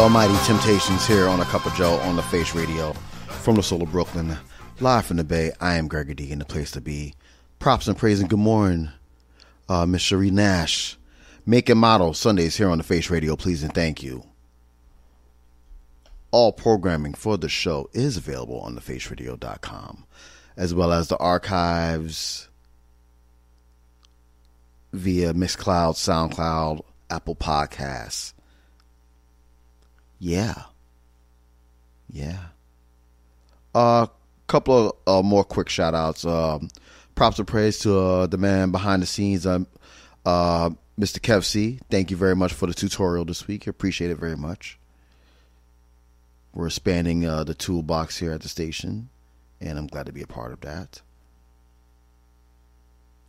Almighty 0.00 0.34
Temptations 0.46 1.06
here 1.06 1.28
on 1.28 1.40
A 1.40 1.44
Cup 1.44 1.66
of 1.66 1.74
Joe 1.74 1.96
on 1.96 2.16
the 2.16 2.22
Face 2.22 2.54
Radio 2.54 2.94
from 3.28 3.56
the 3.56 3.62
soul 3.62 3.82
of 3.82 3.92
Brooklyn, 3.92 4.34
live 4.80 5.04
from 5.04 5.18
the 5.18 5.24
Bay. 5.24 5.52
I 5.60 5.74
am 5.74 5.88
Gregory 5.88 6.14
D, 6.14 6.32
and 6.32 6.40
the 6.40 6.46
place 6.46 6.70
to 6.70 6.80
be. 6.80 7.12
Props 7.58 7.86
and 7.86 7.98
praise 7.98 8.18
and 8.18 8.30
good 8.30 8.38
morning, 8.38 8.88
uh, 9.68 9.84
Miss 9.84 10.00
Cherie 10.00 10.30
Nash. 10.30 10.96
Make 11.44 11.68
and 11.68 11.78
model 11.78 12.14
Sundays 12.14 12.56
here 12.56 12.70
on 12.70 12.78
the 12.78 12.84
Face 12.84 13.10
Radio, 13.10 13.36
please 13.36 13.62
and 13.62 13.74
thank 13.74 14.02
you. 14.02 14.24
All 16.30 16.52
programming 16.52 17.12
for 17.12 17.36
the 17.36 17.50
show 17.50 17.90
is 17.92 18.16
available 18.16 18.58
on 18.60 18.76
thefaceradio.com, 18.76 20.06
as 20.56 20.72
well 20.74 20.92
as 20.94 21.08
the 21.08 21.18
archives 21.18 22.48
via 24.94 25.34
Mixcloud, 25.34 25.92
SoundCloud, 25.96 26.80
Apple 27.10 27.36
Podcasts. 27.36 28.32
Yeah. 30.20 30.54
Yeah. 32.12 32.38
A 33.74 33.78
uh, 33.78 34.06
couple 34.46 34.96
of 35.06 35.24
uh, 35.24 35.26
more 35.26 35.44
quick 35.44 35.68
shout 35.68 35.94
outs. 35.94 36.24
Um, 36.24 36.68
props 37.14 37.38
and 37.38 37.48
praise 37.48 37.78
to 37.80 37.98
uh, 37.98 38.26
the 38.26 38.36
man 38.36 38.70
behind 38.70 39.02
the 39.02 39.06
scenes, 39.06 39.46
um, 39.46 39.66
uh, 40.26 40.70
Mr. 40.98 41.18
Kev 41.18 41.44
C. 41.44 41.80
Thank 41.90 42.10
you 42.10 42.16
very 42.16 42.36
much 42.36 42.52
for 42.52 42.66
the 42.66 42.74
tutorial 42.74 43.24
this 43.24 43.48
week. 43.48 43.66
Appreciate 43.66 44.10
it 44.10 44.18
very 44.18 44.36
much. 44.36 44.78
We're 46.52 46.66
expanding 46.66 47.24
uh, 47.24 47.44
the 47.44 47.54
toolbox 47.54 48.18
here 48.18 48.32
at 48.32 48.42
the 48.42 48.48
station, 48.48 49.08
and 49.60 49.78
I'm 49.78 49.86
glad 49.86 50.06
to 50.06 50.12
be 50.12 50.22
a 50.22 50.26
part 50.26 50.52
of 50.52 50.60
that. 50.60 51.00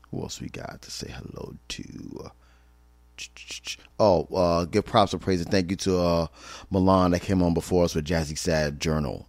Who 0.10 0.22
else 0.22 0.42
we 0.42 0.50
got 0.50 0.82
to 0.82 0.92
say 0.92 1.10
hello 1.12 1.56
to? 1.70 2.32
Oh, 4.00 4.24
uh, 4.34 4.66
give 4.66 4.86
props 4.86 5.14
and 5.14 5.22
praise 5.22 5.42
and 5.42 5.52
thank 5.52 5.70
you 5.70 5.76
to 5.78 6.00
uh, 6.00 6.28
Milan 6.70 7.12
that 7.12 7.22
came 7.22 7.42
on 7.44 7.54
before 7.54 7.86
us 7.86 7.96
with 7.96 8.06
Jazzy 8.06 8.38
Sad 8.38 8.80
Journal, 8.80 9.28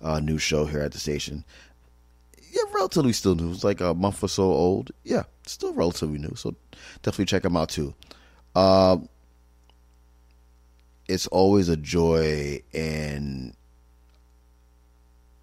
uh, 0.00 0.20
new 0.20 0.38
show 0.38 0.64
here 0.64 0.80
at 0.80 0.92
the 0.92 0.98
station. 0.98 1.44
Yeah, 2.50 2.62
relatively 2.74 3.12
still 3.12 3.34
new. 3.34 3.50
It's 3.50 3.64
like 3.64 3.80
a 3.80 3.92
month 3.92 4.22
or 4.22 4.28
so 4.28 4.44
old. 4.44 4.92
Yeah, 5.04 5.24
still 5.44 5.74
relatively 5.74 6.18
new. 6.18 6.34
So 6.36 6.54
definitely 7.02 7.26
check 7.26 7.42
them 7.42 7.56
out 7.56 7.68
too. 7.68 7.94
Uh, 8.54 8.98
it's 11.08 11.26
always 11.26 11.68
a 11.68 11.76
joy 11.76 12.62
and 12.72 13.54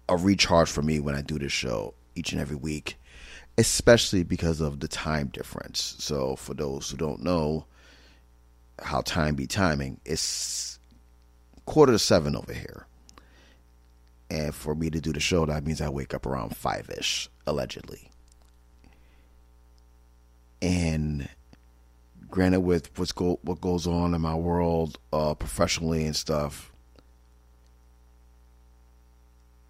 a 0.08 0.16
recharge 0.16 0.70
for 0.70 0.82
me 0.82 1.00
when 1.00 1.14
I 1.14 1.22
do 1.22 1.38
this 1.38 1.52
show 1.52 1.94
each 2.14 2.32
and 2.32 2.40
every 2.40 2.56
week 2.56 2.96
especially 3.58 4.24
because 4.24 4.60
of 4.60 4.80
the 4.80 4.88
time 4.88 5.28
difference. 5.28 5.96
So, 5.98 6.36
for 6.36 6.54
those 6.54 6.90
who 6.90 6.96
don't 6.96 7.22
know 7.22 7.66
how 8.82 9.00
time 9.02 9.34
be 9.34 9.46
timing, 9.46 10.00
it's 10.04 10.78
quarter 11.66 11.92
to 11.92 11.98
seven 11.98 12.36
over 12.36 12.52
here. 12.52 12.86
And 14.30 14.54
for 14.54 14.74
me 14.74 14.90
to 14.90 15.00
do 15.00 15.12
the 15.12 15.20
show, 15.20 15.46
that 15.46 15.64
means 15.64 15.80
I 15.80 15.88
wake 15.88 16.14
up 16.14 16.26
around 16.26 16.56
five 16.56 16.90
ish, 16.90 17.28
allegedly. 17.46 18.10
And 20.60 21.28
granted, 22.30 22.60
with 22.60 22.98
what's 22.98 23.12
go 23.12 23.38
what 23.42 23.60
goes 23.60 23.86
on 23.86 24.14
in 24.14 24.20
my 24.20 24.34
world, 24.34 24.98
uh, 25.12 25.34
professionally 25.34 26.06
and 26.06 26.16
stuff, 26.16 26.72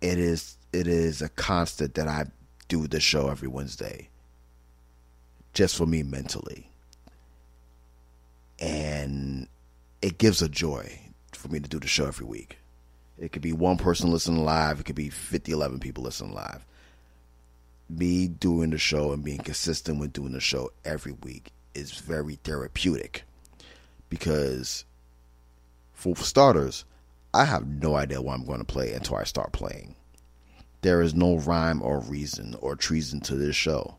it 0.00 0.18
is 0.18 0.56
it 0.72 0.86
is 0.86 1.20
a 1.20 1.28
constant 1.28 1.94
that 1.94 2.08
I 2.08 2.26
do 2.68 2.86
the 2.86 3.00
show 3.00 3.28
every 3.28 3.48
Wednesday, 3.48 4.08
just 5.52 5.76
for 5.76 5.86
me 5.86 6.02
mentally, 6.02 6.70
and 8.58 9.48
it 10.02 10.18
gives 10.18 10.42
a 10.42 10.48
joy 10.48 11.00
for 11.32 11.48
me 11.48 11.60
to 11.60 11.68
do 11.68 11.78
the 11.78 11.86
show 11.86 12.06
every 12.06 12.26
week. 12.26 12.58
It 13.18 13.32
could 13.32 13.42
be 13.42 13.52
one 13.52 13.76
person 13.76 14.10
listening 14.10 14.44
live. 14.44 14.80
It 14.80 14.84
could 14.84 14.96
be 14.96 15.10
50, 15.10 15.52
11 15.52 15.80
people 15.80 16.04
listening 16.04 16.34
live. 16.34 16.66
Me 17.88 18.26
doing 18.26 18.70
the 18.70 18.78
show 18.78 19.12
and 19.12 19.24
being 19.24 19.38
consistent 19.38 20.00
with 20.00 20.12
doing 20.12 20.32
the 20.32 20.40
show 20.40 20.70
every 20.84 21.12
week 21.22 21.52
is 21.74 21.92
very 21.92 22.36
therapeutic 22.36 23.24
because, 24.08 24.84
for 25.92 26.16
starters, 26.16 26.84
I 27.32 27.44
have 27.44 27.66
no 27.66 27.96
idea 27.96 28.22
what 28.22 28.34
I'm 28.34 28.46
going 28.46 28.60
to 28.60 28.64
play 28.64 28.92
until 28.92 29.16
I 29.16 29.24
start 29.24 29.52
playing. 29.52 29.96
There 30.84 31.00
is 31.00 31.14
no 31.14 31.38
rhyme 31.38 31.80
or 31.80 31.98
reason 32.00 32.54
or 32.60 32.76
treason 32.76 33.20
to 33.20 33.36
this 33.36 33.56
show. 33.56 33.96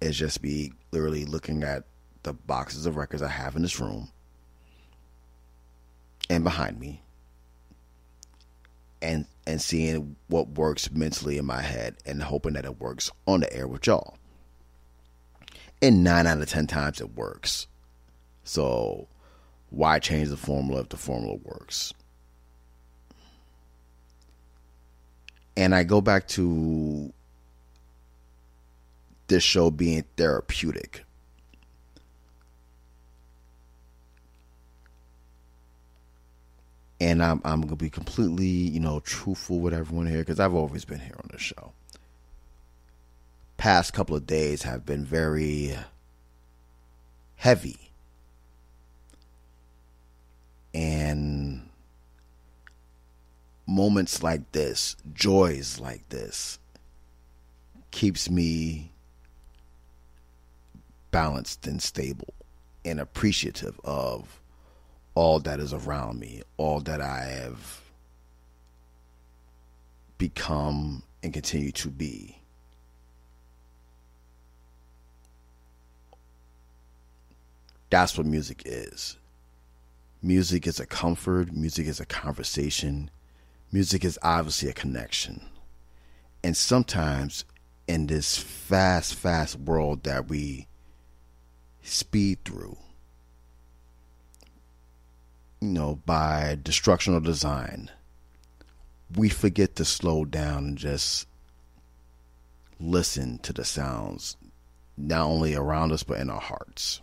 It's 0.00 0.16
just 0.16 0.42
me 0.42 0.72
literally 0.90 1.26
looking 1.26 1.62
at 1.64 1.84
the 2.22 2.32
boxes 2.32 2.86
of 2.86 2.96
records 2.96 3.22
I 3.22 3.28
have 3.28 3.54
in 3.54 3.60
this 3.60 3.78
room 3.78 4.10
and 6.30 6.42
behind 6.44 6.80
me 6.80 7.02
and 9.02 9.26
and 9.46 9.60
seeing 9.60 10.16
what 10.28 10.48
works 10.48 10.90
mentally 10.90 11.36
in 11.36 11.44
my 11.44 11.60
head 11.60 11.96
and 12.06 12.22
hoping 12.22 12.54
that 12.54 12.64
it 12.64 12.80
works 12.80 13.10
on 13.26 13.40
the 13.40 13.52
air 13.52 13.68
with 13.68 13.86
y'all. 13.86 14.16
And 15.82 16.02
nine 16.02 16.26
out 16.26 16.40
of 16.40 16.48
ten 16.48 16.66
times 16.66 17.02
it 17.02 17.14
works. 17.14 17.66
So 18.44 19.08
why 19.68 19.98
change 19.98 20.30
the 20.30 20.38
formula 20.38 20.80
if 20.80 20.88
the 20.88 20.96
formula 20.96 21.36
works? 21.42 21.92
And 25.58 25.74
I 25.74 25.82
go 25.82 26.00
back 26.00 26.26
to 26.28 27.12
this 29.26 29.42
show 29.42 29.70
being 29.70 30.04
therapeutic. 30.16 31.04
and 37.00 37.22
I'm 37.22 37.40
I'm 37.44 37.62
gonna 37.62 37.76
be 37.76 37.90
completely 37.90 38.46
you 38.46 38.80
know 38.80 39.00
truthful 39.00 39.60
with 39.60 39.74
everyone 39.74 40.06
here 40.06 40.18
because 40.18 40.40
I've 40.40 40.54
always 40.54 40.84
been 40.84 41.00
here 41.00 41.16
on 41.16 41.28
the 41.30 41.38
show. 41.38 41.72
Past 43.56 43.92
couple 43.92 44.16
of 44.16 44.26
days 44.26 44.62
have 44.62 44.84
been 44.84 45.04
very 45.04 45.76
heavy, 47.36 47.90
and 50.74 51.67
moments 53.68 54.22
like 54.22 54.50
this, 54.52 54.96
joys 55.12 55.78
like 55.78 56.08
this, 56.08 56.58
keeps 57.90 58.30
me 58.30 58.90
balanced 61.10 61.66
and 61.66 61.82
stable 61.82 62.32
and 62.84 62.98
appreciative 62.98 63.78
of 63.84 64.40
all 65.14 65.38
that 65.40 65.60
is 65.60 65.74
around 65.74 66.18
me, 66.18 66.42
all 66.56 66.80
that 66.80 67.02
I 67.02 67.24
have 67.24 67.82
become 70.16 71.02
and 71.22 71.32
continue 71.32 71.72
to 71.72 71.88
be. 71.90 72.38
That's 77.90 78.16
what 78.16 78.26
music 78.26 78.62
is. 78.64 79.16
Music 80.22 80.66
is 80.66 80.80
a 80.80 80.86
comfort, 80.86 81.52
music 81.52 81.86
is 81.86 82.00
a 82.00 82.06
conversation, 82.06 83.10
music 83.72 84.04
is 84.04 84.18
obviously 84.22 84.68
a 84.68 84.74
connection. 84.74 85.42
And 86.42 86.56
sometimes 86.56 87.44
in 87.86 88.06
this 88.06 88.36
fast, 88.36 89.14
fast 89.14 89.58
world 89.58 90.04
that 90.04 90.28
we 90.28 90.66
speed 91.82 92.38
through, 92.44 92.76
you 95.60 95.68
know, 95.68 96.00
by 96.06 96.58
destructional 96.62 97.20
design, 97.20 97.90
we 99.16 99.28
forget 99.28 99.76
to 99.76 99.84
slow 99.84 100.24
down 100.24 100.64
and 100.64 100.78
just 100.78 101.26
listen 102.78 103.38
to 103.38 103.52
the 103.52 103.64
sounds, 103.64 104.36
not 104.96 105.24
only 105.24 105.54
around 105.54 105.92
us, 105.92 106.02
but 106.02 106.20
in 106.20 106.30
our 106.30 106.40
hearts. 106.40 107.00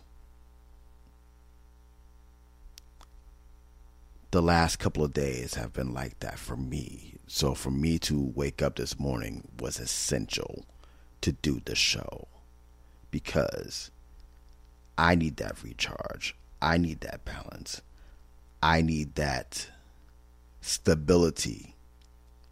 The 4.36 4.42
last 4.42 4.76
couple 4.76 5.02
of 5.02 5.14
days 5.14 5.54
have 5.54 5.72
been 5.72 5.94
like 5.94 6.20
that 6.20 6.38
for 6.38 6.58
me. 6.58 7.14
So, 7.26 7.54
for 7.54 7.70
me 7.70 7.98
to 8.00 8.20
wake 8.34 8.60
up 8.60 8.76
this 8.76 9.00
morning 9.00 9.48
was 9.60 9.80
essential 9.80 10.66
to 11.22 11.32
do 11.32 11.62
the 11.64 11.74
show 11.74 12.28
because 13.10 13.90
I 14.98 15.14
need 15.14 15.38
that 15.38 15.62
recharge. 15.62 16.36
I 16.60 16.76
need 16.76 17.00
that 17.00 17.24
balance. 17.24 17.80
I 18.62 18.82
need 18.82 19.14
that 19.14 19.70
stability 20.60 21.74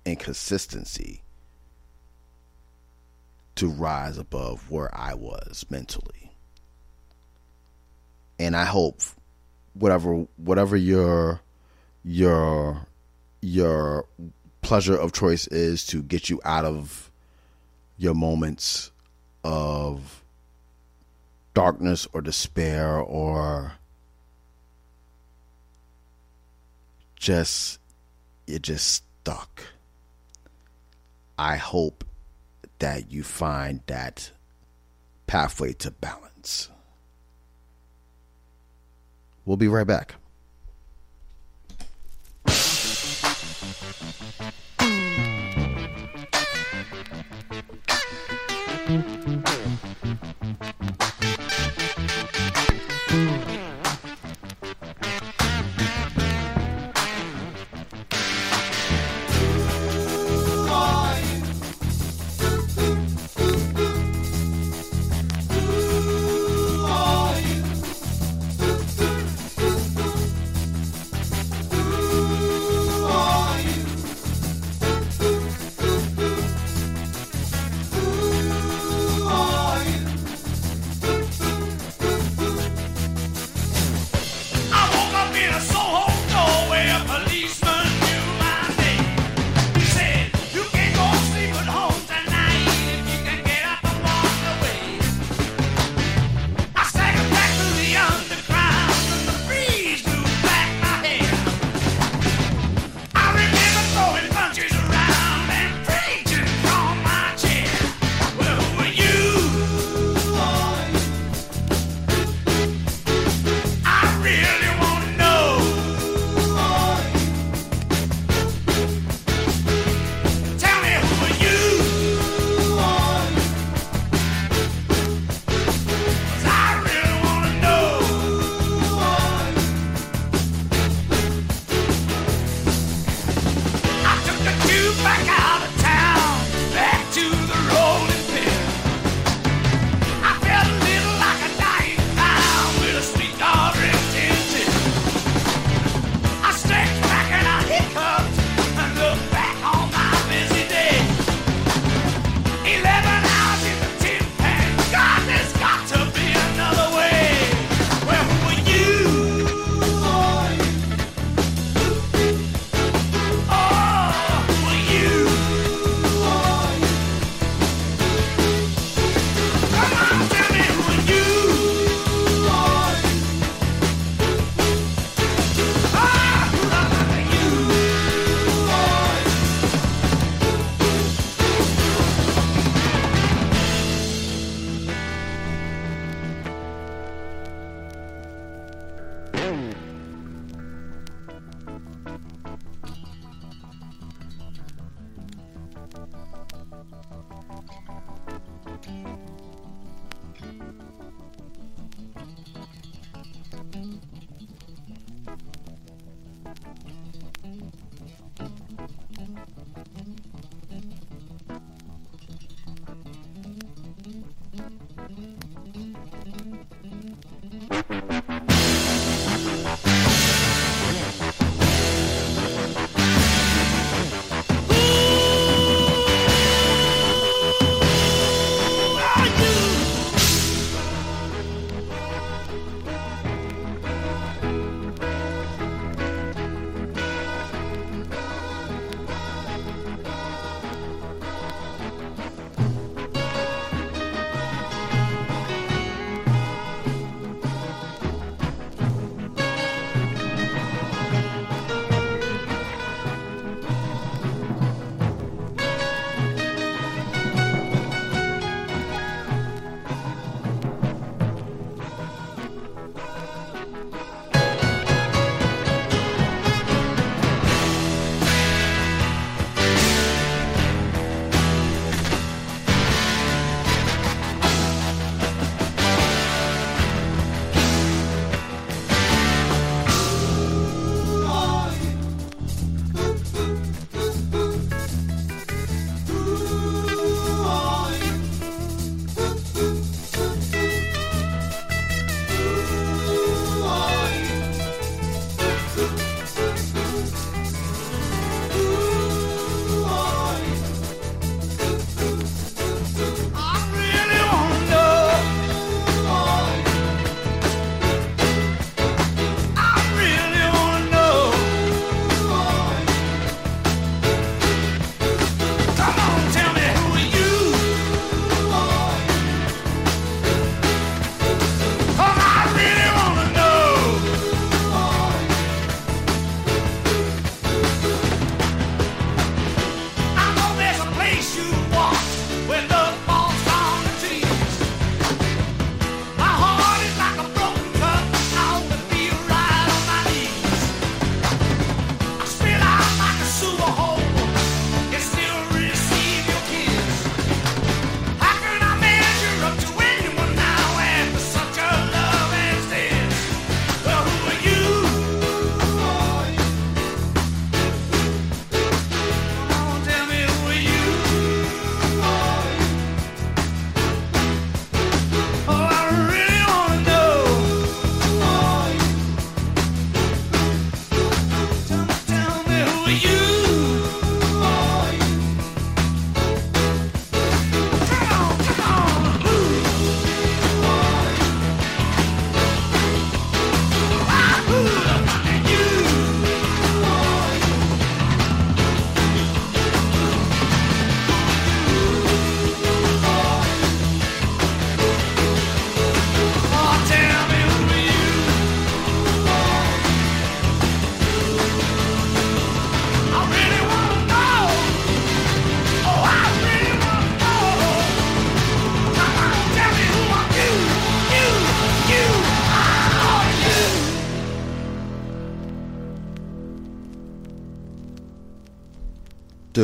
and 0.07 0.19
consistency 0.19 1.21
to 3.57 3.69
rise 3.69 4.17
above 4.17 4.71
where 4.71 4.89
I 4.97 5.13
was 5.13 5.67
mentally. 5.69 6.33
And 8.39 8.57
I 8.57 8.65
hope 8.65 9.03
whatever 9.75 10.27
whatever 10.39 10.79
your 10.79 11.43
your 12.05 12.87
your 13.41 14.07
pleasure 14.63 14.97
of 14.97 15.13
choice 15.13 15.47
is 15.49 15.87
to 15.87 16.03
get 16.03 16.29
you 16.31 16.41
out 16.45 16.65
of 16.65 17.11
your 17.99 18.15
moments 18.15 18.91
of 19.43 20.23
darkness 21.55 22.07
or 22.13 22.21
despair 22.21 22.99
or 22.99 23.73
just 27.17 27.79
you're 28.47 28.59
just 28.59 29.03
stuck. 29.23 29.63
I 31.39 31.57
hope 31.57 32.05
that 32.79 33.11
you 33.11 33.23
find 33.23 33.81
that 33.87 34.31
pathway 35.27 35.73
to 35.75 35.91
balance. 35.91 36.69
We'll 39.45 39.57
be 39.57 39.69
right 39.69 39.87
back. 39.87 40.17
Thank 44.13 44.35
you. 44.41 44.64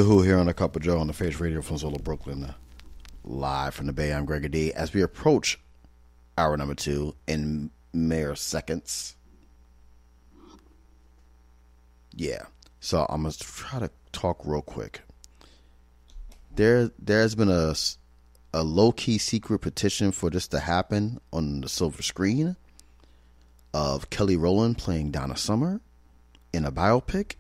Who 0.03 0.23
here 0.23 0.39
on 0.39 0.47
the 0.47 0.55
Cup 0.55 0.77
of 0.77 0.83
Joe 0.83 0.99
on 0.99 1.09
the 1.09 1.13
Face 1.13 1.41
Radio 1.41 1.61
from 1.61 1.77
Solo 1.77 1.99
Brooklyn, 1.99 2.55
live 3.23 3.75
from 3.75 3.87
the 3.87 3.93
Bay. 3.93 4.15
I'm 4.15 4.25
Greg 4.25 4.51
J. 4.51 4.73
As 4.73 4.95
we 4.95 5.03
approach 5.03 5.61
hour 6.39 6.57
number 6.57 6.75
two 6.75 7.15
in 7.27 7.71
mere 7.93 8.35
seconds. 8.35 9.15
Yeah, 12.15 12.45
so 12.81 13.05
I'm 13.11 13.25
gonna 13.25 13.35
try 13.35 13.79
to 13.79 13.91
talk 14.11 14.41
real 14.45 14.63
quick. 14.63 15.03
There, 16.55 16.91
there's 16.99 17.35
been 17.35 17.51
a 17.51 17.75
a 18.55 18.63
low 18.63 18.93
key 18.93 19.19
secret 19.19 19.59
petition 19.59 20.13
for 20.13 20.31
this 20.31 20.49
to 20.49 20.61
happen 20.61 21.21
on 21.31 21.61
the 21.61 21.69
silver 21.69 22.03
screen 22.03 22.57
of 23.75 24.09
Kelly 24.09 24.37
Rowland 24.37 24.79
playing 24.79 25.11
Donna 25.11 25.37
Summer 25.37 25.83
in 26.55 26.65
a 26.65 26.73
biopic 26.73 27.35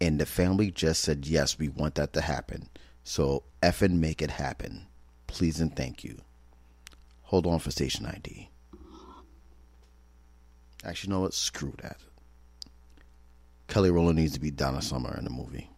and 0.00 0.18
the 0.18 0.26
family 0.26 0.70
just 0.70 1.02
said 1.02 1.26
yes 1.26 1.58
we 1.58 1.68
want 1.68 1.96
that 1.96 2.12
to 2.14 2.20
happen. 2.20 2.68
So 3.04 3.44
effing 3.62 3.98
make 3.98 4.22
it 4.22 4.30
happen. 4.30 4.86
Please 5.26 5.60
and 5.60 5.74
thank 5.74 6.04
you. 6.04 6.18
Hold 7.22 7.46
on 7.46 7.58
for 7.58 7.70
station 7.70 8.06
id 8.06 8.50
actually 10.84 11.08
you 11.08 11.14
know 11.14 11.20
what? 11.20 11.34
Screw 11.34 11.74
that. 11.82 11.98
Kelly 13.68 13.90
rowland 13.90 14.18
needs 14.18 14.34
to 14.34 14.40
be 14.40 14.50
donna 14.50 14.82
summer 14.82 15.14
in 15.16 15.24
the 15.24 15.30
movie. 15.30 15.70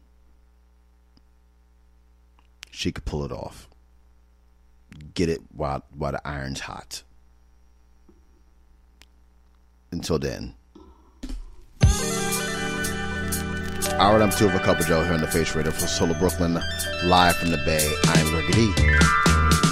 She 2.71 2.91
could 2.91 3.05
pull 3.05 3.25
it 3.25 3.33
off. 3.33 3.69
Get 5.15 5.29
it 5.29 5.41
while 5.53 5.85
while 5.95 6.13
the 6.13 6.27
iron's 6.27 6.61
hot. 6.61 7.03
Until 9.91 10.19
then 10.19 10.55
Number 13.99 14.37
two 14.37 14.47
of 14.47 14.55
a 14.55 14.61
Cup 14.61 14.79
of 14.79 14.87
Joe 14.87 15.03
here 15.03 15.15
on 15.15 15.21
the 15.21 15.27
Face 15.27 15.55
Radio 15.55 15.73
for 15.73 15.87
Solo 15.87 16.15
Brooklyn, 16.15 16.59
live 17.05 17.37
from 17.37 17.51
the 17.51 17.59
Bay. 17.59 17.93
I'm 18.05 18.35
Ricky. 18.35 19.72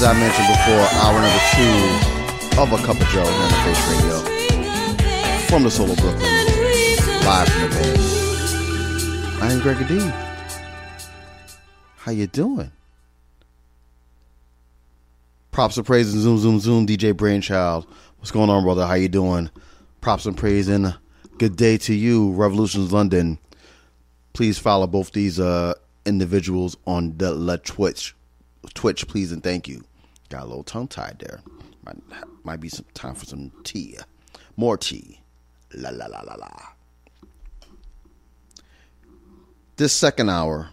As 0.00 0.06
I 0.06 0.18
mentioned 0.18 0.48
before, 0.48 0.80
hour 1.02 1.20
number 1.20 1.42
two 1.52 2.58
of 2.58 2.72
A 2.72 2.86
Cup 2.86 2.98
of 2.98 3.06
Joe 3.08 3.20
on 3.20 3.48
the 3.50 3.56
Face 3.66 3.82
Radio 3.92 4.16
from 5.46 5.62
the 5.62 5.70
Solo 5.70 5.94
Brooklyn, 5.94 6.22
live 7.22 7.46
from 7.46 7.60
the 7.60 7.68
Bay. 7.68 9.42
I 9.42 9.52
am 9.52 9.60
Greg 9.60 9.86
J. 9.86 9.98
How 11.98 12.12
you 12.12 12.26
doing? 12.26 12.72
Props 15.50 15.76
and 15.76 15.84
praise 15.84 16.14
and 16.14 16.22
zoom, 16.22 16.38
zoom, 16.38 16.60
zoom. 16.60 16.86
DJ 16.86 17.14
Brainchild, 17.14 17.86
what's 18.20 18.30
going 18.30 18.48
on, 18.48 18.64
brother? 18.64 18.86
How 18.86 18.94
you 18.94 19.10
doing? 19.10 19.50
Props 20.00 20.24
and 20.24 20.34
praise 20.34 20.66
and 20.68 20.96
good 21.36 21.56
day 21.56 21.76
to 21.76 21.92
you, 21.92 22.32
Revolutions 22.32 22.90
London. 22.90 23.38
Please 24.32 24.58
follow 24.58 24.86
both 24.86 25.12
these 25.12 25.38
uh, 25.38 25.74
individuals 26.06 26.78
on 26.86 27.18
the 27.18 27.60
Twitch, 27.64 28.16
Twitch, 28.72 29.06
please 29.06 29.30
and 29.30 29.42
thank 29.42 29.68
you. 29.68 29.84
Got 30.30 30.44
a 30.44 30.46
little 30.46 30.62
tongue 30.62 30.88
tied 30.88 31.18
there. 31.18 31.40
Might, 31.84 31.96
might 32.44 32.60
be 32.60 32.68
some 32.68 32.86
time 32.94 33.14
for 33.14 33.26
some 33.26 33.52
tea, 33.64 33.98
more 34.56 34.76
tea. 34.76 35.20
La 35.74 35.90
la 35.90 36.06
la 36.06 36.20
la 36.20 36.34
la. 36.34 36.50
This 39.76 39.92
second 39.92 40.30
hour, 40.30 40.70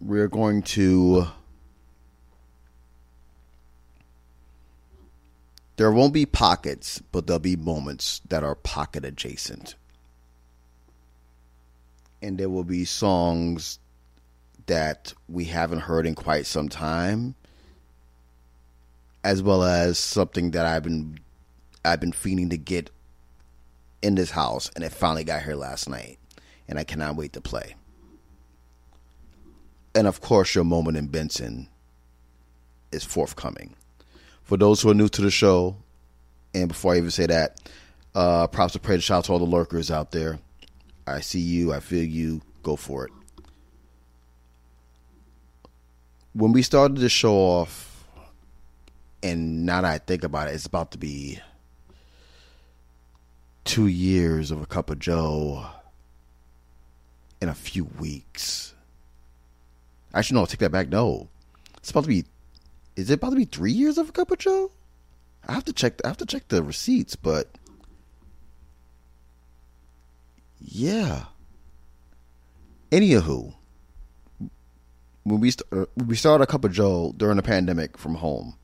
we're 0.00 0.28
going 0.28 0.62
to. 0.62 1.26
There 5.76 5.90
won't 5.90 6.12
be 6.12 6.26
pockets, 6.26 7.02
but 7.12 7.26
there'll 7.26 7.40
be 7.40 7.56
moments 7.56 8.20
that 8.28 8.44
are 8.44 8.54
pocket 8.54 9.04
adjacent. 9.04 9.74
And 12.20 12.38
there 12.38 12.50
will 12.50 12.62
be 12.62 12.84
songs 12.84 13.80
that 14.66 15.12
we 15.28 15.46
haven't 15.46 15.80
heard 15.80 16.06
in 16.06 16.14
quite 16.14 16.46
some 16.46 16.68
time, 16.68 17.34
as 19.24 19.42
well 19.42 19.62
as 19.62 19.98
something 19.98 20.50
that 20.52 20.66
I've 20.66 20.82
been 20.82 21.18
I've 21.84 22.00
been 22.00 22.12
feeling 22.12 22.50
to 22.50 22.56
get 22.56 22.90
in 24.02 24.14
this 24.14 24.30
house, 24.30 24.70
and 24.74 24.84
it 24.84 24.92
finally 24.92 25.24
got 25.24 25.42
here 25.42 25.54
last 25.54 25.88
night, 25.88 26.18
and 26.68 26.78
I 26.78 26.84
cannot 26.84 27.16
wait 27.16 27.32
to 27.34 27.40
play. 27.40 27.74
And 29.94 30.06
of 30.06 30.20
course, 30.20 30.54
your 30.54 30.64
moment 30.64 30.96
in 30.96 31.06
Benson 31.06 31.68
is 32.90 33.04
forthcoming. 33.04 33.74
For 34.42 34.56
those 34.56 34.80
who 34.80 34.90
are 34.90 34.94
new 34.94 35.08
to 35.08 35.22
the 35.22 35.30
show, 35.30 35.76
and 36.54 36.68
before 36.68 36.94
I 36.94 36.98
even 36.98 37.10
say 37.10 37.26
that, 37.26 37.60
uh, 38.14 38.46
props 38.46 38.74
to 38.74 38.78
pray 38.80 38.96
to 38.96 39.02
shout 39.02 39.18
out 39.18 39.24
to 39.24 39.32
all 39.32 39.38
the 39.38 39.44
lurkers 39.44 39.90
out 39.90 40.12
there. 40.12 40.38
I 41.06 41.20
see 41.20 41.40
you, 41.40 41.72
I 41.72 41.80
feel 41.80 42.04
you. 42.04 42.42
Go 42.62 42.76
for 42.76 43.06
it. 43.06 43.12
When 46.32 46.52
we 46.52 46.62
started 46.62 46.98
the 46.98 47.08
show 47.08 47.34
off, 47.34 47.91
and 49.22 49.64
now 49.64 49.80
that 49.82 49.90
I 49.94 49.98
think 49.98 50.24
about 50.24 50.48
it, 50.48 50.54
it's 50.54 50.66
about 50.66 50.92
to 50.92 50.98
be 50.98 51.38
two 53.64 53.86
years 53.86 54.50
of 54.50 54.60
a 54.60 54.66
cup 54.66 54.90
of 54.90 54.98
Joe 54.98 55.66
in 57.40 57.48
a 57.48 57.54
few 57.54 57.84
weeks. 57.84 58.74
Actually, 60.14 60.40
no, 60.40 60.46
take 60.46 60.60
that 60.60 60.72
back. 60.72 60.88
No, 60.88 61.28
it's 61.78 61.90
about 61.90 62.04
to 62.04 62.08
be. 62.08 62.24
Is 62.96 63.10
it 63.10 63.14
about 63.14 63.30
to 63.30 63.36
be 63.36 63.44
three 63.44 63.72
years 63.72 63.98
of 63.98 64.08
a 64.08 64.12
cup 64.12 64.30
of 64.30 64.38
Joe? 64.38 64.70
I 65.46 65.52
have 65.52 65.64
to 65.64 65.72
check. 65.72 66.00
I 66.04 66.08
have 66.08 66.18
to 66.18 66.26
check 66.26 66.48
the 66.48 66.62
receipts, 66.62 67.16
but 67.16 67.48
yeah. 70.60 71.24
Anywho, 72.90 73.54
when 75.24 75.40
we 75.40 75.50
st- 75.50 75.72
uh, 75.72 75.86
we 75.96 76.14
started 76.14 76.44
a 76.44 76.46
cup 76.46 76.64
of 76.64 76.72
Joe 76.72 77.14
during 77.16 77.36
the 77.36 77.42
pandemic 77.42 77.96
from 77.96 78.16
home, 78.16 78.54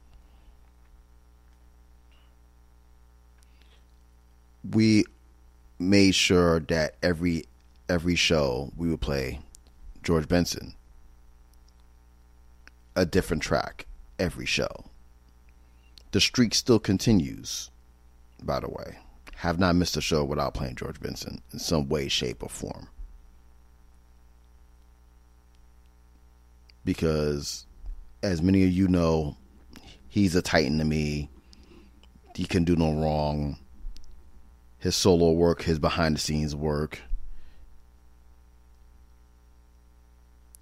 we 4.69 5.05
made 5.79 6.15
sure 6.15 6.61
that 6.61 6.97
every 7.03 7.45
every 7.89 8.17
show 8.17 8.73
we 8.77 8.89
would 8.89 9.01
play 9.01 9.41
George 10.03 10.29
Benson 10.29 10.75
a 12.99 13.07
different 13.07 13.43
track 13.43 13.87
every 14.19 14.45
show. 14.45 14.85
The 16.11 16.21
streak 16.21 16.53
still 16.53 16.81
continues, 16.81 17.71
by 18.43 18.59
the 18.59 18.69
way. 18.69 18.99
Have 19.37 19.61
not 19.61 19.77
missed 19.77 19.97
a 19.97 20.01
show 20.01 20.25
without 20.25 20.55
playing 20.55 20.75
George 20.75 20.99
Benson 21.01 21.41
in 21.53 21.61
some 21.61 21.89
way, 21.89 22.09
shape, 22.09 22.43
or 22.43 22.49
form. 22.49 22.89
Because, 26.85 27.67
as 28.23 28.43
many 28.43 28.65
of 28.65 28.73
you 28.73 28.89
know, 28.89 29.37
he's 30.09 30.35
a 30.35 30.43
titan 30.43 30.79
to 30.79 30.85
me. 30.85 31.31
He 32.35 32.47
can 32.47 32.65
do 32.65 32.75
no 32.75 32.95
wrong. 32.95 33.59
His 34.79 34.95
solo 34.95 35.33
work, 35.33 35.63
his 35.63 35.79
behind 35.79 36.17
the 36.17 36.21
scenes 36.21 36.55
work. 36.55 37.01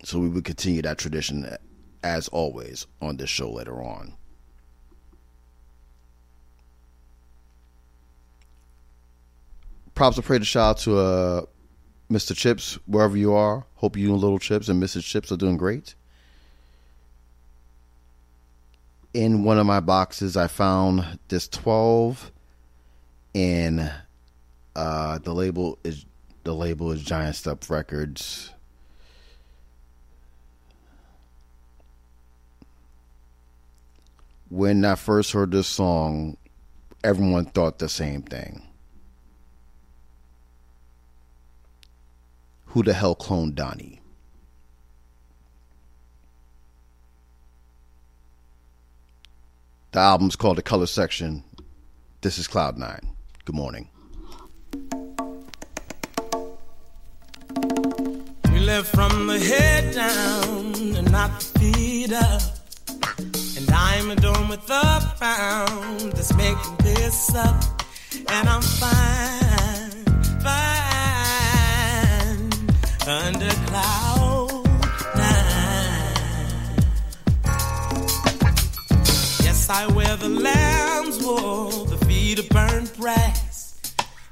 So 0.05 0.19
we 0.19 0.29
would 0.29 0.45
continue 0.45 0.83
that 0.83 0.99
tradition 0.99 1.57
as 2.03 2.29
always 2.29 2.87
on 3.03 3.17
this 3.17 3.29
show 3.29 3.51
later 3.51 3.83
on. 3.83 4.15
Props 9.95 10.17
to 10.17 10.23
pray 10.23 10.39
to 10.39 10.45
shout 10.45 10.71
out 10.71 10.79
to 10.79 10.99
uh, 10.99 11.43
Mr. 12.11 12.37
Chips, 12.37 12.79
wherever 12.87 13.17
you 13.17 13.33
are. 13.33 13.67
Hope 13.77 13.97
you 13.97 14.13
and 14.13 14.23
Little 14.23 14.39
Chips 14.39 14.69
and 14.69 14.81
Mrs. 14.81 15.05
Chips 15.05 15.33
are 15.33 15.37
doing 15.37 15.57
great. 15.57 15.95
In 19.13 19.43
one 19.43 19.59
of 19.59 19.67
my 19.67 19.81
boxes, 19.81 20.37
I 20.37 20.47
found 20.47 21.19
this 21.29 21.49
12 21.49 22.31
and 23.35 23.91
uh, 24.77 25.19
the 25.19 25.35
label 25.35 25.79
is 25.83 26.07
the 26.45 26.55
label 26.55 26.93
is 26.93 27.03
Giant 27.03 27.35
Step 27.35 27.69
Records. 27.69 28.53
when 34.49 34.85
I 34.85 34.95
first 34.95 35.33
heard 35.33 35.51
this 35.51 35.67
song, 35.67 36.37
everyone 37.03 37.47
thought 37.47 37.79
the 37.79 37.89
same 37.89 38.23
thing. 38.23 38.63
Who 42.67 42.83
the 42.83 42.93
hell 42.93 43.17
cloned 43.17 43.55
Donnie? 43.55 44.01
The 49.93 50.01
album's 50.01 50.37
called 50.37 50.59
The 50.59 50.63
Colored 50.63 50.91
Section. 50.91 51.43
This 52.21 52.39
is 52.39 52.47
Cloud9. 52.47 53.01
Good 53.47 53.55
morning. 53.55 53.89
We 58.77 58.83
from 58.83 59.27
the 59.27 59.39
head 59.39 59.95
down 59.95 60.75
and 60.97 61.11
not 61.11 61.41
the 61.41 61.59
feet 61.59 62.13
up. 62.13 62.43
And 63.57 63.71
I'm 63.71 64.11
a 64.11 64.13
adorned 64.13 64.51
with 64.51 64.67
the 64.67 65.15
frown 65.17 66.11
that's 66.11 66.35
making 66.37 66.77
this 66.81 67.35
up. 67.35 67.65
And 68.29 68.47
I'm 68.47 68.61
fine, 68.61 70.05
fine 70.45 70.69
under 73.09 73.51
cloud 73.69 74.67
nine. 75.17 76.15
Yes, 79.43 79.71
I 79.71 79.87
wear 79.95 80.17
the 80.17 80.29
lamb's 80.29 81.25
wool, 81.25 81.87
the 81.87 81.97
feet 82.05 82.41
of 82.41 82.49
burnt 82.51 82.95
brass. 82.99 83.46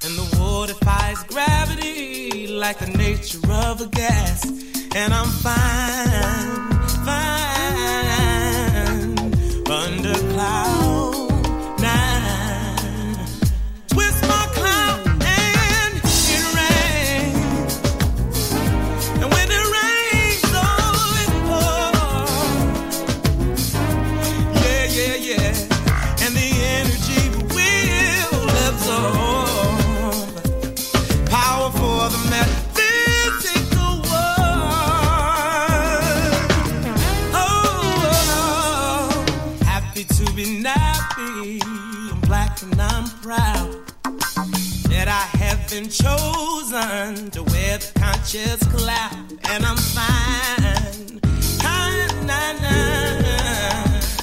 And 0.05 0.13
the 0.19 0.37
water 0.39 0.73
defies 0.73 1.23
gravity 1.23 2.45
like 2.45 2.77
the 2.77 2.85
nature 2.95 3.39
of 3.51 3.81
a 3.81 3.87
gas. 3.87 4.45
And 4.95 5.11
I'm 5.11 5.31
fine, 5.45 6.87
fine 7.05 7.25
under 9.67 10.13
cloud 10.31 10.74
black 42.25 42.61
and 42.63 42.81
I'm 42.81 43.07
proud 43.21 43.71
that 44.89 45.07
I 45.07 45.37
have 45.37 45.69
been 45.69 45.89
chosen 45.89 47.29
to 47.31 47.43
wear 47.43 47.77
the 47.77 47.91
conscious 47.99 48.63
cloud, 48.67 49.31
and 49.49 49.65
I'm 49.65 49.77
fine, 49.77 51.19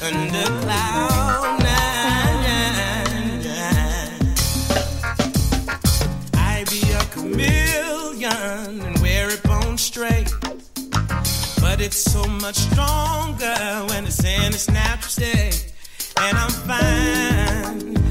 under 0.03 0.47
cloud 0.63 1.59
nine. 1.61 3.43
I 6.35 6.65
be 6.71 6.83
a 6.93 7.05
chameleon 7.15 8.81
and 8.81 8.99
wear 9.01 9.31
it 9.31 9.43
bone 9.45 9.79
straight. 9.79 10.31
But 11.61 11.81
it's 11.81 11.97
so 11.97 12.25
much 12.25 12.57
stronger 12.57 13.87
when 13.89 14.05
it's 14.07 14.25
in 14.25 14.53
its 14.53 14.69
natural 14.69 15.11
state. 15.11 15.72
And 16.25 16.39
I'm 16.39 16.51
fine, 16.51 18.02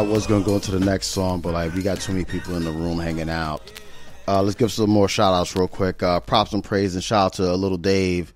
I 0.00 0.02
was 0.02 0.26
gonna 0.26 0.42
go 0.42 0.54
into 0.54 0.70
the 0.70 0.80
next 0.80 1.08
song, 1.08 1.42
but 1.42 1.52
like 1.52 1.74
we 1.74 1.82
got 1.82 2.00
too 2.00 2.12
many 2.12 2.24
people 2.24 2.56
in 2.56 2.64
the 2.64 2.70
room 2.70 2.98
hanging 2.98 3.28
out. 3.28 3.60
Uh, 4.26 4.40
let's 4.40 4.54
give 4.54 4.72
some 4.72 4.88
more 4.88 5.10
shout 5.10 5.34
outs 5.34 5.54
real 5.54 5.68
quick. 5.68 6.02
Uh, 6.02 6.20
props 6.20 6.54
and 6.54 6.64
praise 6.64 6.94
and 6.94 7.04
shout 7.04 7.26
out 7.26 7.32
to 7.34 7.42
a 7.42 7.52
little 7.52 7.76
Dave, 7.76 8.32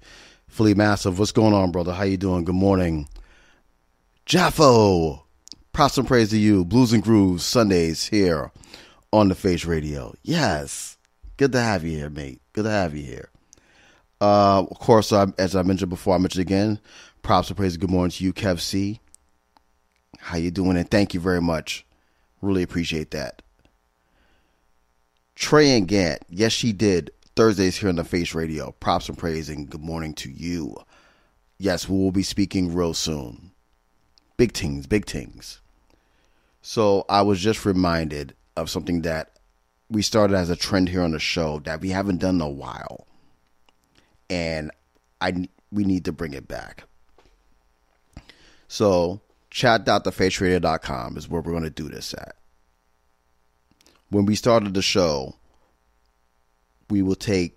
Flea 0.47 0.75
Massive. 0.75 1.19
What's 1.19 1.33
going 1.33 1.55
on, 1.55 1.73
brother? 1.73 1.95
How 1.95 2.03
you 2.03 2.19
doing? 2.19 2.45
Good 2.45 2.55
morning. 2.55 3.09
Jaffo. 4.27 5.23
Props 5.73 5.97
and 5.97 6.07
praise 6.07 6.29
to 6.31 6.39
you. 6.39 6.67
Blues 6.67 6.93
and 6.93 7.03
Grooves 7.03 7.47
Sundays 7.47 8.05
here 8.09 8.53
on 9.11 9.29
the 9.29 9.35
Face 9.35 9.65
Radio. 9.65 10.13
Yes. 10.23 10.99
Good 11.39 11.53
to 11.53 11.63
have 11.63 11.83
you 11.83 11.97
here, 11.97 12.11
mate. 12.11 12.43
Good 12.53 12.65
to 12.65 12.71
have 12.71 12.95
you 12.95 13.05
here. 13.05 13.31
Uh, 14.21 14.65
of 14.71 14.79
course, 14.81 15.13
uh, 15.13 15.29
as 15.39 15.57
I 15.57 15.63
mentioned 15.63 15.89
before, 15.89 16.15
I 16.15 16.19
mentioned 16.19 16.43
again, 16.43 16.79
props 17.23 17.49
and 17.49 17.57
praise 17.57 17.79
good 17.79 17.91
morning 17.91 18.11
to 18.11 18.23
you, 18.23 18.35
Kev 18.35 18.61
C. 18.61 19.01
How 20.25 20.39
you 20.39 20.51
doing? 20.51 20.79
And 20.79 20.91
thank 20.91 21.13
you 21.13 21.21
very 21.21 21.43
much. 21.43 21.85
Really 22.41 22.63
appreciate 22.63 23.11
that. 23.11 23.43
Trey 25.35 25.77
and 25.77 25.87
Gant, 25.87 26.23
yes, 26.31 26.51
she 26.51 26.73
did. 26.73 27.11
Thursdays 27.37 27.77
here 27.77 27.91
on 27.91 27.97
the 27.97 28.05
Face 28.05 28.35
Radio. 28.35 28.73
Props 28.81 29.11
and 29.11 29.19
praise 29.19 29.51
and 29.51 29.69
good 29.69 29.83
morning 29.83 30.15
to 30.15 30.31
you. 30.31 30.77
Yes, 31.59 31.91
we 31.91 31.99
will 31.99 32.11
be 32.11 32.23
speaking 32.23 32.75
real 32.75 32.95
soon. 32.95 33.51
Big 34.39 34.55
things, 34.55 34.87
big 34.87 35.05
things. 35.05 35.61
So 36.63 37.05
I 37.11 37.21
was 37.21 37.39
just 37.39 37.67
reminded 37.67 38.35
of 38.57 38.71
something 38.71 39.03
that 39.03 39.33
we 39.91 40.01
started 40.01 40.37
as 40.37 40.49
a 40.49 40.57
trend 40.57 40.89
here 40.89 41.03
on 41.03 41.11
the 41.11 41.19
show 41.19 41.59
that 41.65 41.83
we 41.83 41.91
haven't 41.91 42.23
done 42.23 42.37
in 42.37 42.41
a 42.41 42.49
while, 42.49 43.07
and 44.31 44.71
I 45.21 45.49
we 45.71 45.85
need 45.85 46.07
to 46.07 46.13
bring 46.13 46.33
it 46.33 46.49
back. 46.49 46.85
So 48.69 49.21
chat.thefaceradio.com 49.55 51.17
is 51.17 51.29
where 51.29 51.41
we're 51.41 51.53
going 51.53 51.63
to 51.63 51.71
do 51.71 51.89
this 51.89 52.13
at. 52.13 52.35
When 54.11 54.27
we 54.27 54.35
started 54.35 54.75
the 54.75 54.83
show, 54.83 55.37
we 56.91 57.03
will 57.03 57.15
take 57.15 57.57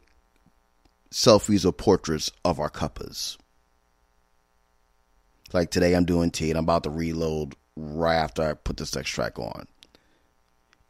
selfies 1.09 1.65
or 1.65 1.71
portraits 1.71 2.31
of 2.45 2.59
our 2.59 2.69
cuppas. 2.69 3.37
Like 5.53 5.71
today, 5.71 5.95
I'm 5.95 6.05
doing 6.05 6.29
tea 6.29 6.51
and 6.51 6.59
I'm 6.59 6.65
about 6.65 6.83
to 6.83 6.91
reload 6.91 7.55
right 7.75 8.17
after 8.17 8.47
I 8.47 8.53
put 8.53 8.77
this 8.77 8.95
next 8.95 9.09
track 9.09 9.39
on. 9.39 9.65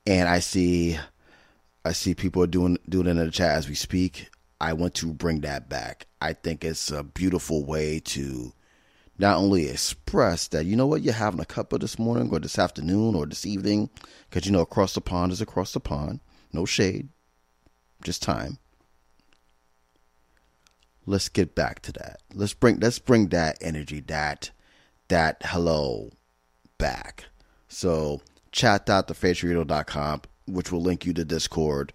And 0.05 0.27
I 0.27 0.39
see, 0.39 0.99
I 1.85 1.93
see 1.93 2.15
people 2.15 2.43
are 2.43 2.47
doing 2.47 2.79
doing 2.89 3.07
it 3.07 3.11
in 3.11 3.17
the 3.17 3.31
chat 3.31 3.55
as 3.55 3.69
we 3.69 3.75
speak. 3.75 4.29
I 4.59 4.73
want 4.73 4.93
to 4.95 5.13
bring 5.13 5.39
that 5.41 5.69
back. 5.69 6.05
I 6.19 6.33
think 6.33 6.65
it's 6.65 6.91
a 6.91 7.03
beautiful 7.03 7.63
way 7.63 7.99
to 8.05 8.51
not 9.19 9.37
only 9.37 9.67
express 9.67 10.47
that, 10.49 10.65
you 10.65 10.75
know 10.75 10.85
what, 10.87 11.01
you're 11.01 11.13
having 11.13 11.39
a 11.39 11.45
cuppa 11.45 11.79
this 11.79 11.97
morning 11.97 12.29
or 12.31 12.39
this 12.39 12.59
afternoon 12.59 13.15
or 13.15 13.25
this 13.25 13.45
evening, 13.45 13.89
because 14.29 14.45
you 14.45 14.51
know, 14.51 14.61
across 14.61 14.93
the 14.93 15.01
pond 15.01 15.31
is 15.31 15.41
across 15.41 15.73
the 15.73 15.79
pond. 15.79 16.19
No 16.53 16.65
shade, 16.65 17.09
just 18.03 18.21
time. 18.21 18.57
Let's 21.05 21.29
get 21.29 21.55
back 21.55 21.81
to 21.83 21.91
that. 21.93 22.19
Let's 22.33 22.53
bring 22.53 22.79
let's 22.79 22.99
bring 22.99 23.29
that 23.29 23.57
energy, 23.61 24.01
that 24.01 24.51
that 25.07 25.41
hello 25.45 26.11
back. 26.77 27.25
So 27.69 28.21
chat.thefaceradio.com, 28.51 30.21
which 30.47 30.71
will 30.71 30.81
link 30.81 31.05
you 31.05 31.13
to 31.13 31.25
Discord. 31.25 31.93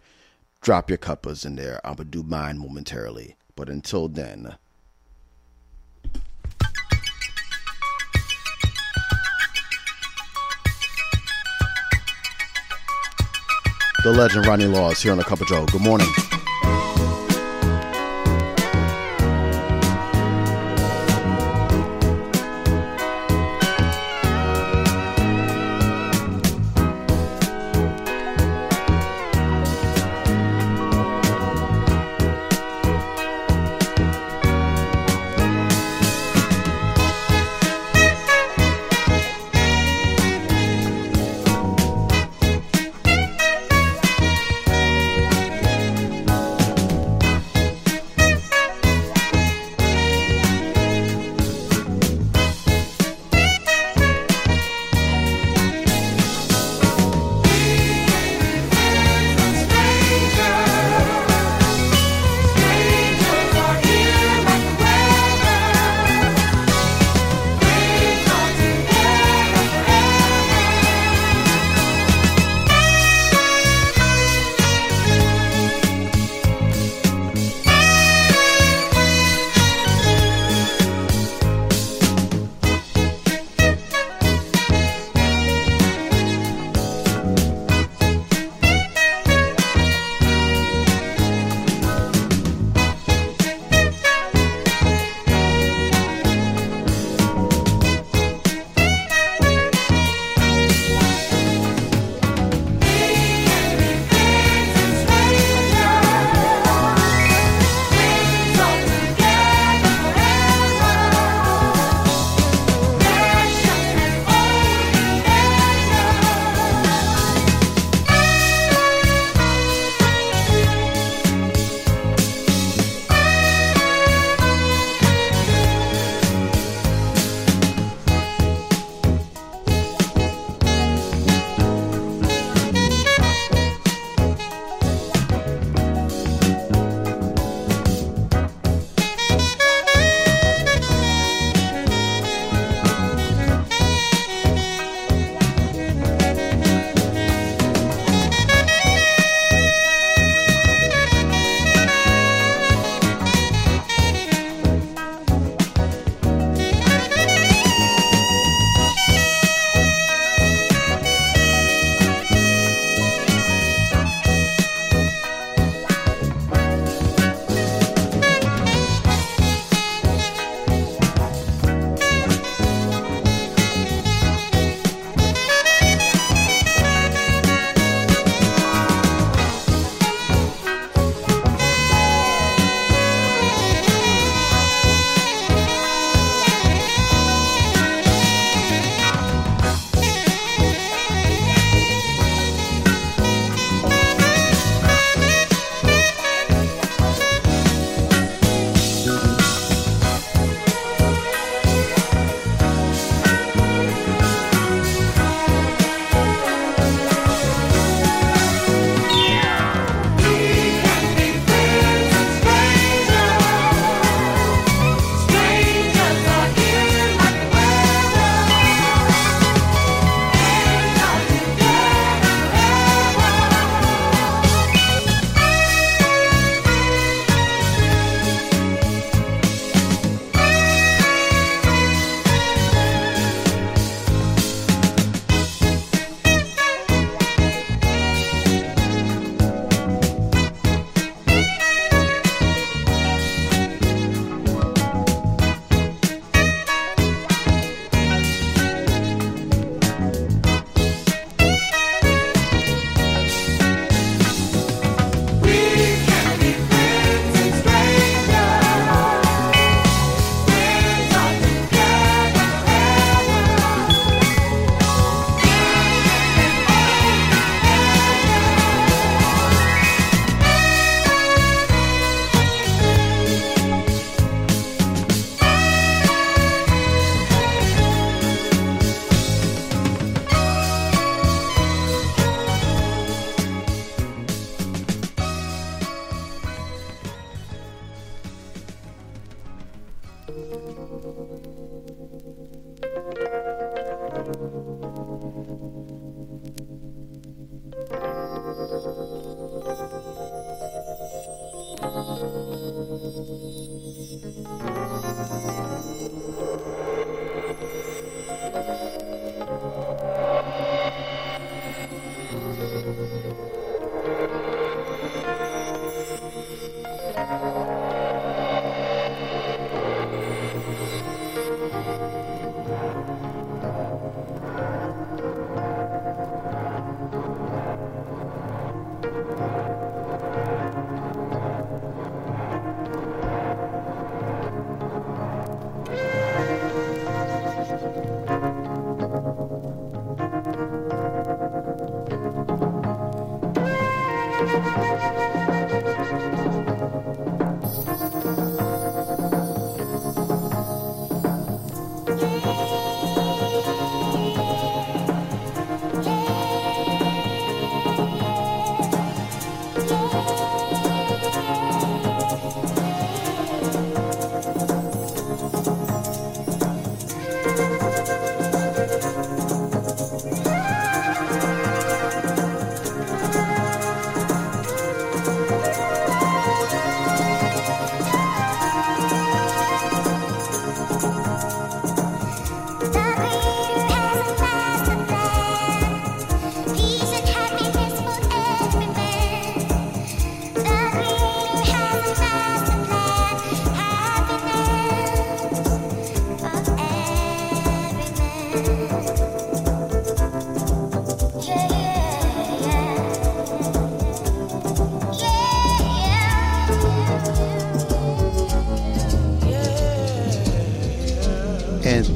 Drop 0.60 0.88
your 0.88 0.98
cuppas 0.98 1.44
in 1.44 1.56
there. 1.56 1.80
I'm 1.84 1.96
gonna 1.96 2.08
do 2.08 2.22
mine 2.22 2.58
momentarily. 2.58 3.36
But 3.54 3.68
until 3.68 4.08
then, 4.08 4.56
the 14.02 14.10
legend 14.10 14.46
Ronnie 14.46 14.66
Laws 14.66 15.00
here 15.00 15.12
on 15.12 15.18
the 15.18 15.24
Cup 15.24 15.40
of 15.40 15.46
Joe. 15.46 15.64
Good 15.66 15.82
morning. 15.82 16.08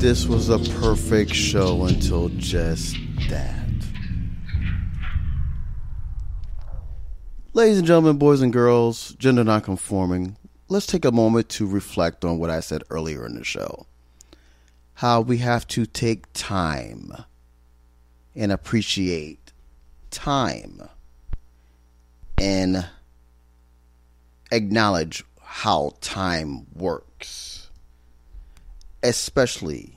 This 0.06 0.28
was 0.28 0.50
a 0.50 0.58
perfect 0.78 1.34
show 1.34 1.82
until 1.86 2.28
just 2.36 2.96
that. 3.28 3.68
Ladies 7.54 7.78
and 7.78 7.86
gentlemen, 7.88 8.16
boys 8.16 8.40
and 8.40 8.52
girls, 8.52 9.16
gender 9.18 9.42
nonconforming, 9.42 10.36
let's 10.68 10.86
take 10.86 11.04
a 11.04 11.10
moment 11.10 11.48
to 11.48 11.66
reflect 11.66 12.24
on 12.24 12.38
what 12.38 12.50
I 12.50 12.60
said 12.60 12.84
earlier 12.88 13.26
in 13.26 13.34
the 13.34 13.42
show. 13.42 13.88
How 14.94 15.22
we 15.22 15.38
have 15.38 15.66
to 15.68 15.86
take 15.86 16.32
time 16.32 17.24
and 18.36 18.52
appreciate 18.52 19.52
time 20.12 20.82
and 22.40 22.86
acknowledge 24.52 25.24
how 25.40 25.94
time 26.00 26.68
works, 26.76 27.70
especially 29.02 29.95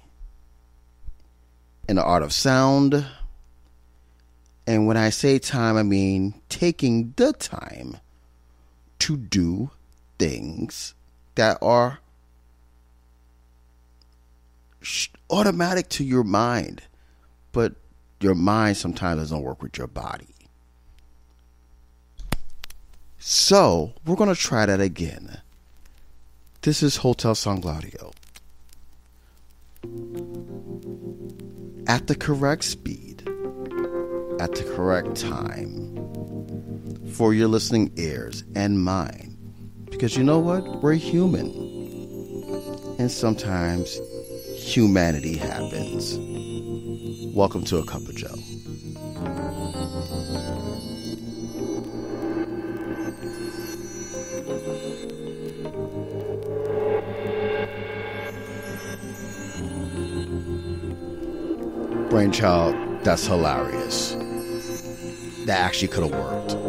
in 1.89 1.95
the 1.95 2.03
art 2.03 2.21
of 2.21 2.31
sound. 2.31 3.03
And 4.67 4.85
when 4.85 4.95
I 4.95 5.09
say 5.09 5.39
time, 5.39 5.75
I 5.75 5.81
mean 5.81 6.39
taking 6.47 7.13
the 7.15 7.33
time 7.33 7.97
to 8.99 9.17
do 9.17 9.71
things 10.19 10.93
that 11.33 11.57
are 11.63 11.99
automatic 15.31 15.89
to 15.89 16.03
your 16.03 16.23
mind, 16.23 16.83
but 17.53 17.73
your 18.19 18.35
mind 18.35 18.77
sometimes 18.77 19.21
doesn't 19.21 19.41
work 19.41 19.63
with 19.63 19.79
your 19.79 19.87
body. 19.87 20.27
So, 23.17 23.93
we're 24.05 24.15
going 24.15 24.33
to 24.33 24.39
try 24.39 24.67
that 24.67 24.79
again. 24.79 25.41
This 26.61 26.83
is 26.83 26.97
Hotel 26.97 27.33
San 27.33 27.59
Claudio. 27.61 28.11
At 31.89 32.05
the 32.05 32.13
correct 32.13 32.65
speed, 32.65 33.27
at 34.39 34.53
the 34.53 34.63
correct 34.75 35.15
time, 35.15 35.97
for 37.13 37.33
your 37.33 37.47
listening 37.47 37.91
ears 37.95 38.43
and 38.53 38.83
mine. 38.83 39.35
Because 39.89 40.15
you 40.15 40.23
know 40.23 40.37
what? 40.37 40.83
We're 40.83 40.93
human. 40.93 41.47
And 42.99 43.09
sometimes 43.09 43.99
humanity 44.55 45.35
happens. 45.35 46.15
Welcome 47.35 47.63
to 47.63 47.77
A 47.77 47.85
Cup 47.85 48.03
of 48.03 48.15
Joe. 48.15 48.35
Brainchild, 62.09 62.75
that's 63.03 63.27
hilarious. 63.27 64.15
That 65.45 65.59
actually 65.59 65.89
could 65.89 66.11
have 66.11 66.11
worked. 66.11 66.68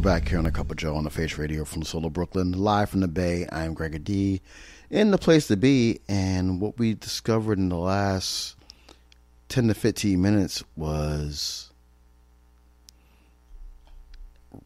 We're 0.00 0.14
back 0.14 0.30
here 0.30 0.38
on 0.38 0.46
a 0.46 0.50
Cup 0.50 0.70
of 0.70 0.78
Joe 0.78 0.96
on 0.96 1.04
the 1.04 1.10
Face 1.10 1.36
Radio 1.36 1.62
from 1.66 1.82
Soul 1.82 2.06
of 2.06 2.14
Brooklyn, 2.14 2.52
live 2.52 2.88
from 2.88 3.00
the 3.00 3.06
Bay. 3.06 3.46
I'm 3.52 3.74
Greg 3.74 4.02
J, 4.02 4.40
in 4.88 5.10
the 5.10 5.18
place 5.18 5.46
to 5.48 5.58
be, 5.58 6.00
and 6.08 6.58
what 6.58 6.78
we 6.78 6.94
discovered 6.94 7.58
in 7.58 7.68
the 7.68 7.76
last 7.76 8.56
10 9.50 9.68
to 9.68 9.74
15 9.74 10.18
minutes 10.18 10.64
was 10.74 11.70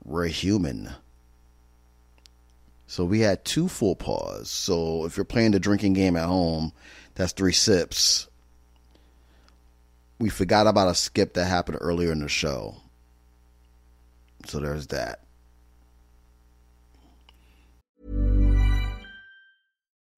we're 0.05 0.29
human. 0.29 0.93
So 2.87 3.05
we 3.05 3.19
had 3.19 3.45
two 3.45 3.67
full 3.67 3.97
pause. 3.97 4.49
So 4.49 5.05
if 5.05 5.17
you're 5.17 5.25
playing 5.25 5.51
the 5.51 5.59
drinking 5.59 5.95
game 5.95 6.15
at 6.15 6.27
home, 6.27 6.73
that's 7.17 7.33
three 7.33 7.51
sips. 7.51 8.29
We 10.21 10.29
forgot 10.29 10.69
about 10.69 10.93
a 10.93 10.95
skip 10.95 11.35
that 11.35 11.47
happened 11.47 11.79
earlier 11.81 12.13
in 12.13 12.21
the 12.21 12.29
show. 12.29 12.77
So 14.47 14.61
there's 14.61 14.87
that. 14.89 15.24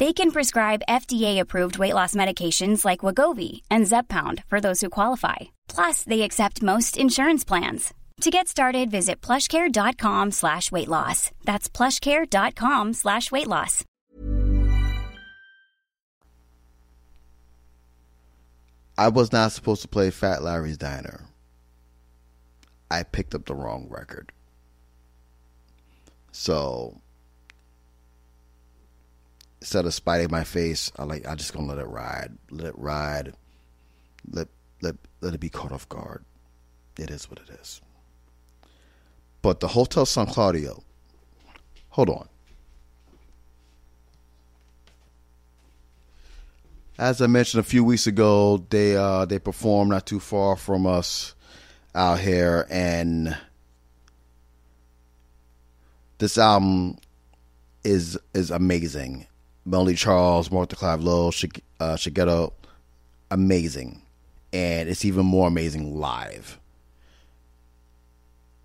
They 0.00 0.12
can 0.12 0.32
prescribe 0.32 0.82
FDA-approved 0.88 1.78
weight 1.78 1.94
loss 1.94 2.14
medications 2.14 2.84
like 2.84 3.00
Wegovy 3.00 3.62
and 3.70 3.86
Zepbound 3.86 4.42
for 4.46 4.60
those 4.60 4.80
who 4.80 4.90
qualify. 4.90 5.36
Plus, 5.68 6.02
they 6.02 6.22
accept 6.22 6.62
most 6.62 6.96
insurance 6.98 7.44
plans. 7.44 7.94
To 8.22 8.30
get 8.30 8.48
started, 8.48 8.90
visit 8.90 9.20
plushcare.com 9.20 10.32
slash 10.32 10.72
weight 10.72 10.88
loss. 10.88 11.30
That's 11.44 11.68
plushcare.com 11.68 12.92
slash 12.92 13.30
weight 13.30 13.48
loss. 13.48 13.84
I 18.96 19.08
was 19.08 19.32
not 19.32 19.50
supposed 19.52 19.82
to 19.82 19.88
play 19.88 20.10
Fat 20.10 20.42
Larry's 20.42 20.78
Diner. 20.78 21.24
I 22.90 23.02
picked 23.02 23.34
up 23.34 23.46
the 23.46 23.54
wrong 23.54 23.86
record. 23.88 24.30
So 26.30 27.00
instead 29.64 29.86
of 29.86 29.94
spiting 29.94 30.30
my 30.30 30.44
face, 30.44 30.92
I 30.98 31.04
like 31.04 31.26
I 31.26 31.34
just 31.34 31.54
gonna 31.54 31.66
let 31.66 31.78
it 31.78 31.88
ride. 31.88 32.36
Let 32.50 32.66
it 32.66 32.78
ride. 32.78 33.32
Let 34.30 34.48
let 34.82 34.96
let 35.22 35.32
it 35.32 35.40
be 35.40 35.48
caught 35.48 35.72
off 35.72 35.88
guard. 35.88 36.22
It 36.98 37.10
is 37.10 37.30
what 37.30 37.40
it 37.40 37.48
is. 37.48 37.80
But 39.40 39.60
the 39.60 39.68
Hotel 39.68 40.04
San 40.04 40.26
Claudio, 40.26 40.84
hold 41.88 42.10
on. 42.10 42.28
As 46.98 47.22
I 47.22 47.26
mentioned 47.26 47.60
a 47.60 47.64
few 47.64 47.84
weeks 47.84 48.06
ago, 48.06 48.66
they 48.68 48.96
uh, 48.96 49.24
they 49.24 49.38
performed 49.38 49.92
not 49.92 50.04
too 50.04 50.20
far 50.20 50.56
from 50.56 50.86
us 50.86 51.34
out 51.94 52.20
here, 52.20 52.66
and 52.68 53.34
this 56.18 56.36
album 56.36 56.98
is 57.82 58.18
is 58.34 58.50
amazing. 58.50 59.26
Melanie 59.64 59.94
Charles, 59.94 60.50
Mark 60.50 60.68
de 60.68 60.76
Clive-Lowe, 60.76 61.30
Shig- 61.30 61.60
uh, 61.80 61.94
Shigeto, 61.94 62.52
amazing, 63.30 64.02
and 64.52 64.88
it's 64.88 65.04
even 65.04 65.24
more 65.24 65.48
amazing 65.48 65.98
live. 65.98 66.58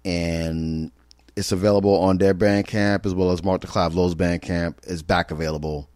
And 0.04 0.92
it's 1.36 1.52
available 1.52 1.96
on 1.96 2.18
their 2.18 2.34
Bandcamp 2.34 3.06
as 3.06 3.14
well 3.14 3.32
as 3.32 3.44
Mark 3.44 3.62
de 3.62 3.68
Clive-Lowe's 3.68 4.16
Bandcamp 4.16 4.76
is 4.88 5.02
back 5.02 5.32
available. 5.32 5.90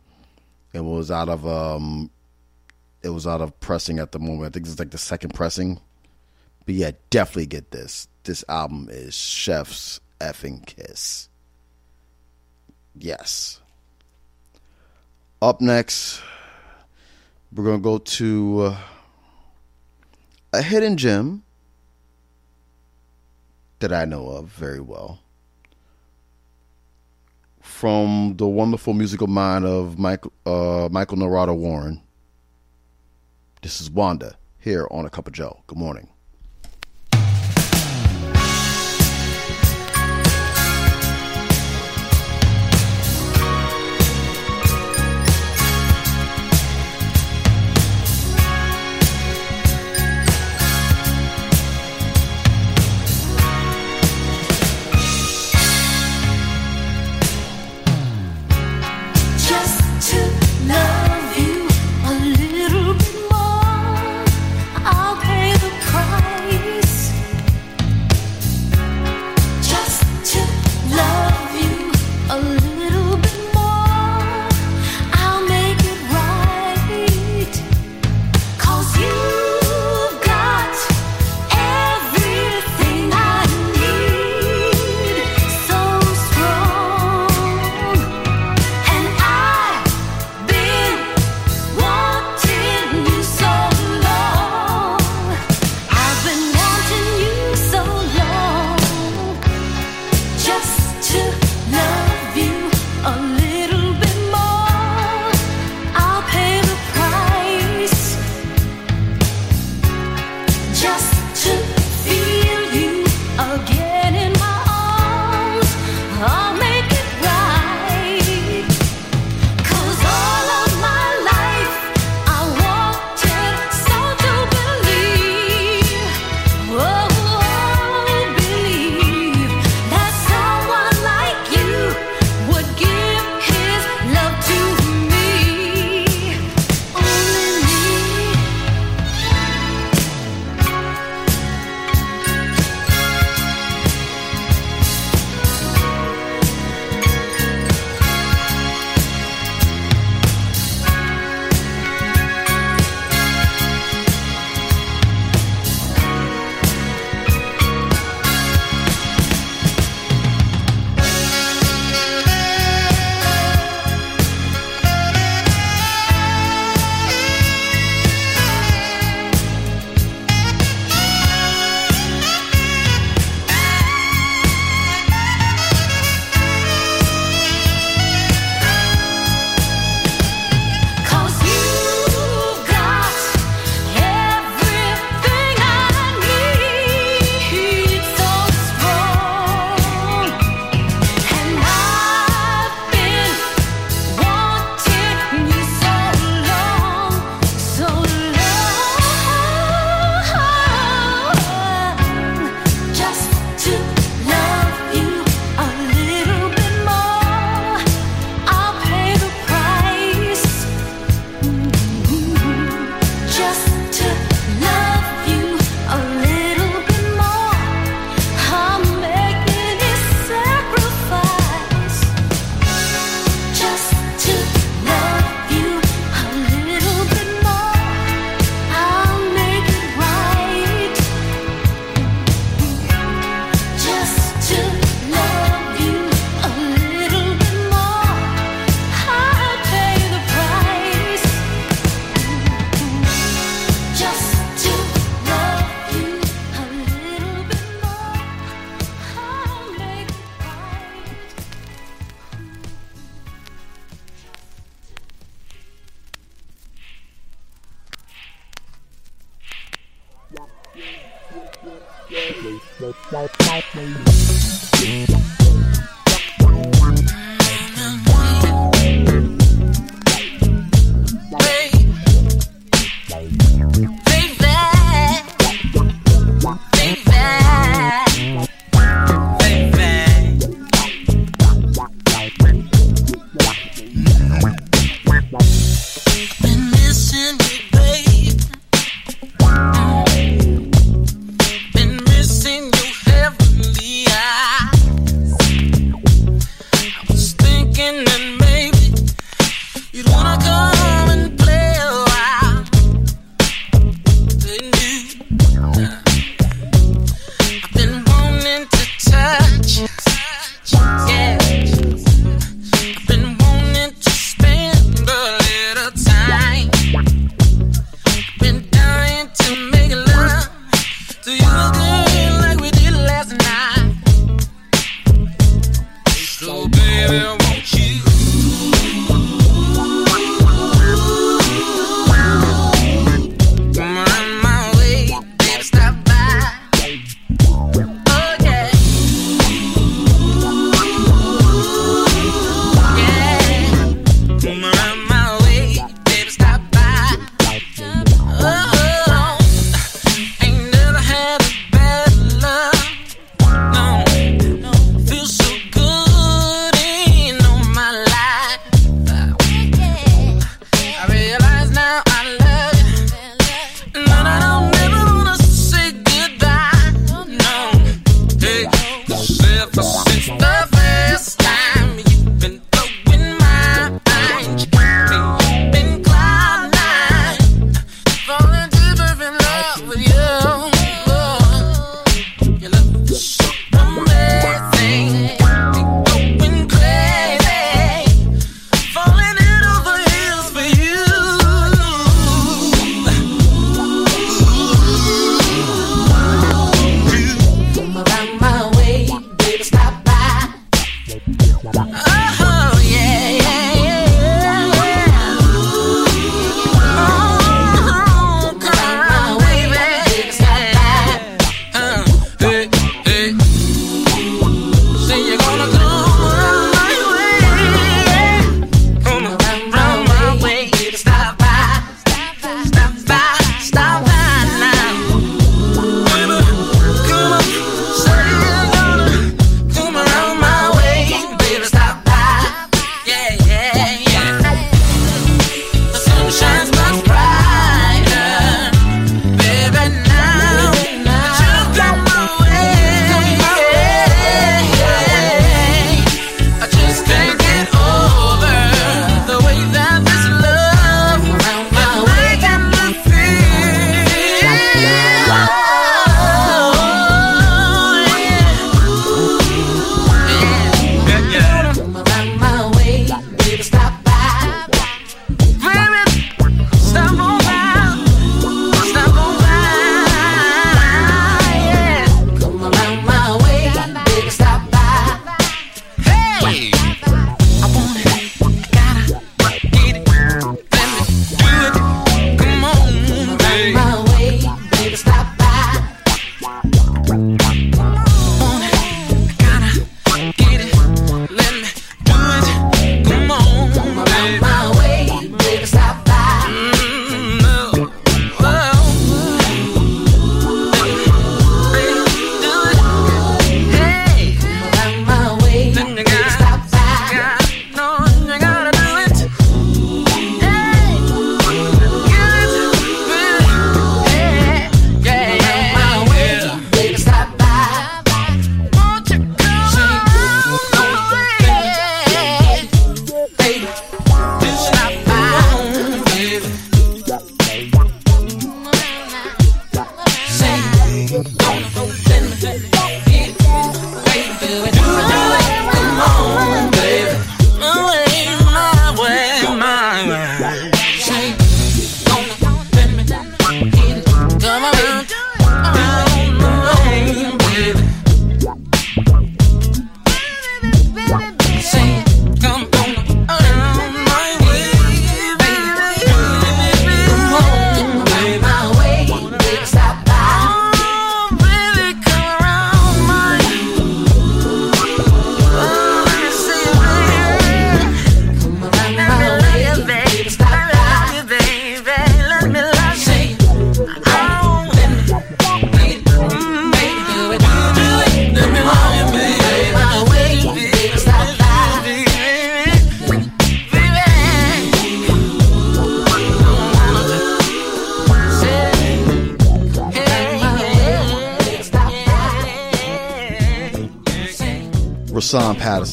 It 0.73 0.81
was 0.81 1.11
out 1.11 1.29
of 1.29 1.45
um, 1.45 2.09
it 3.03 3.09
was 3.09 3.27
out 3.27 3.41
of 3.41 3.59
pressing 3.59 3.99
at 3.99 4.11
the 4.11 4.19
moment. 4.19 4.45
I 4.45 4.49
think 4.49 4.65
it's 4.65 4.79
like 4.79 4.91
the 4.91 4.97
second 4.97 5.33
pressing. 5.33 5.79
But 6.65 6.75
yeah, 6.75 6.91
definitely 7.09 7.47
get 7.47 7.71
this. 7.71 8.07
This 8.23 8.43
album 8.47 8.87
is 8.89 9.13
Chef's 9.13 9.99
effing 10.19 10.65
kiss. 10.65 11.27
Yes. 12.95 13.59
Up 15.43 15.59
next, 15.59 16.21
we're 17.53 17.65
gonna 17.65 17.79
go 17.79 17.97
to 17.97 18.61
uh, 18.61 18.77
a 20.53 20.61
hidden 20.61 20.95
gem 20.95 21.43
that 23.79 23.91
I 23.91 24.05
know 24.05 24.29
of 24.29 24.47
very 24.47 24.79
well 24.79 25.19
from 27.59 28.37
the 28.37 28.47
wonderful 28.47 28.93
musical 28.93 29.27
mind 29.27 29.65
of 29.65 29.99
Michael 29.99 30.31
uh, 30.45 30.87
Michael 30.89 31.17
Narada 31.17 31.53
Walden. 31.53 32.01
This 33.61 33.81
is 33.81 33.91
Wanda 33.91 34.37
here 34.59 34.87
on 34.91 35.05
A 35.05 35.09
Cup 35.09 35.27
of 35.27 35.33
Joe. 35.33 35.61
Good 35.67 35.77
morning. 35.77 36.12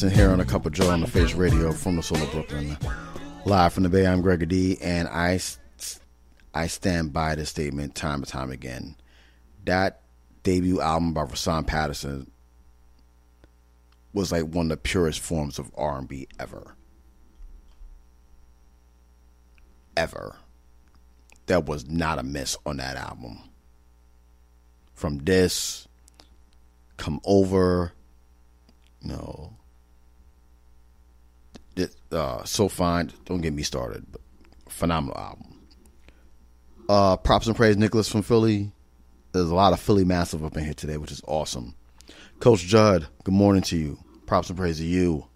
Patterson 0.01 0.19
here 0.19 0.31
on 0.31 0.39
a 0.39 0.45
cup 0.45 0.65
of 0.65 0.71
Joe 0.71 0.89
on 0.89 1.01
the 1.01 1.07
Face 1.07 1.35
Radio 1.35 1.71
from 1.71 1.95
the 1.95 2.01
Soul 2.01 2.23
of 2.23 2.31
Brooklyn, 2.31 2.75
live 3.45 3.71
from 3.71 3.83
the 3.83 3.89
Bay. 3.89 4.07
I'm 4.07 4.23
Greg 4.23 4.49
J, 4.49 4.75
and 4.81 5.07
I 5.07 5.39
I 6.55 6.65
stand 6.65 7.13
by 7.13 7.35
this 7.35 7.49
statement 7.49 7.93
time 7.93 8.15
and 8.15 8.27
time 8.27 8.49
again. 8.49 8.95
That 9.65 10.01
debut 10.41 10.81
album 10.81 11.13
by 11.13 11.25
Rahsaan 11.25 11.67
Patterson 11.67 12.31
was 14.11 14.31
like 14.31 14.45
one 14.45 14.65
of 14.65 14.69
the 14.69 14.77
purest 14.77 15.19
forms 15.19 15.59
of 15.59 15.69
R&B 15.77 16.27
ever. 16.39 16.75
Ever. 19.95 20.35
There 21.45 21.59
was 21.59 21.87
not 21.87 22.17
a 22.17 22.23
miss 22.23 22.57
on 22.65 22.77
that 22.77 22.95
album. 22.97 23.37
From 24.95 25.19
this, 25.19 25.87
come 26.97 27.21
over, 27.23 27.93
no. 29.03 29.57
This, 31.75 31.95
uh, 32.11 32.43
so 32.43 32.67
fine. 32.67 33.11
Don't 33.25 33.41
get 33.41 33.53
me 33.53 33.63
started. 33.63 34.05
But 34.11 34.21
phenomenal 34.69 35.17
album. 35.17 35.59
Uh, 36.89 37.17
props 37.17 37.47
and 37.47 37.55
praise, 37.55 37.77
Nicholas 37.77 38.09
from 38.09 38.21
Philly. 38.21 38.71
There's 39.31 39.49
a 39.49 39.55
lot 39.55 39.73
of 39.73 39.79
Philly 39.79 40.03
massive 40.03 40.43
up 40.43 40.57
in 40.57 40.65
here 40.65 40.73
today, 40.73 40.97
which 40.97 41.11
is 41.11 41.21
awesome. 41.25 41.75
Coach 42.39 42.61
Judd, 42.61 43.07
good 43.23 43.33
morning 43.33 43.61
to 43.63 43.77
you. 43.77 43.97
Props 44.25 44.49
and 44.49 44.57
praise 44.57 44.77
to 44.79 44.85
you. 44.85 45.27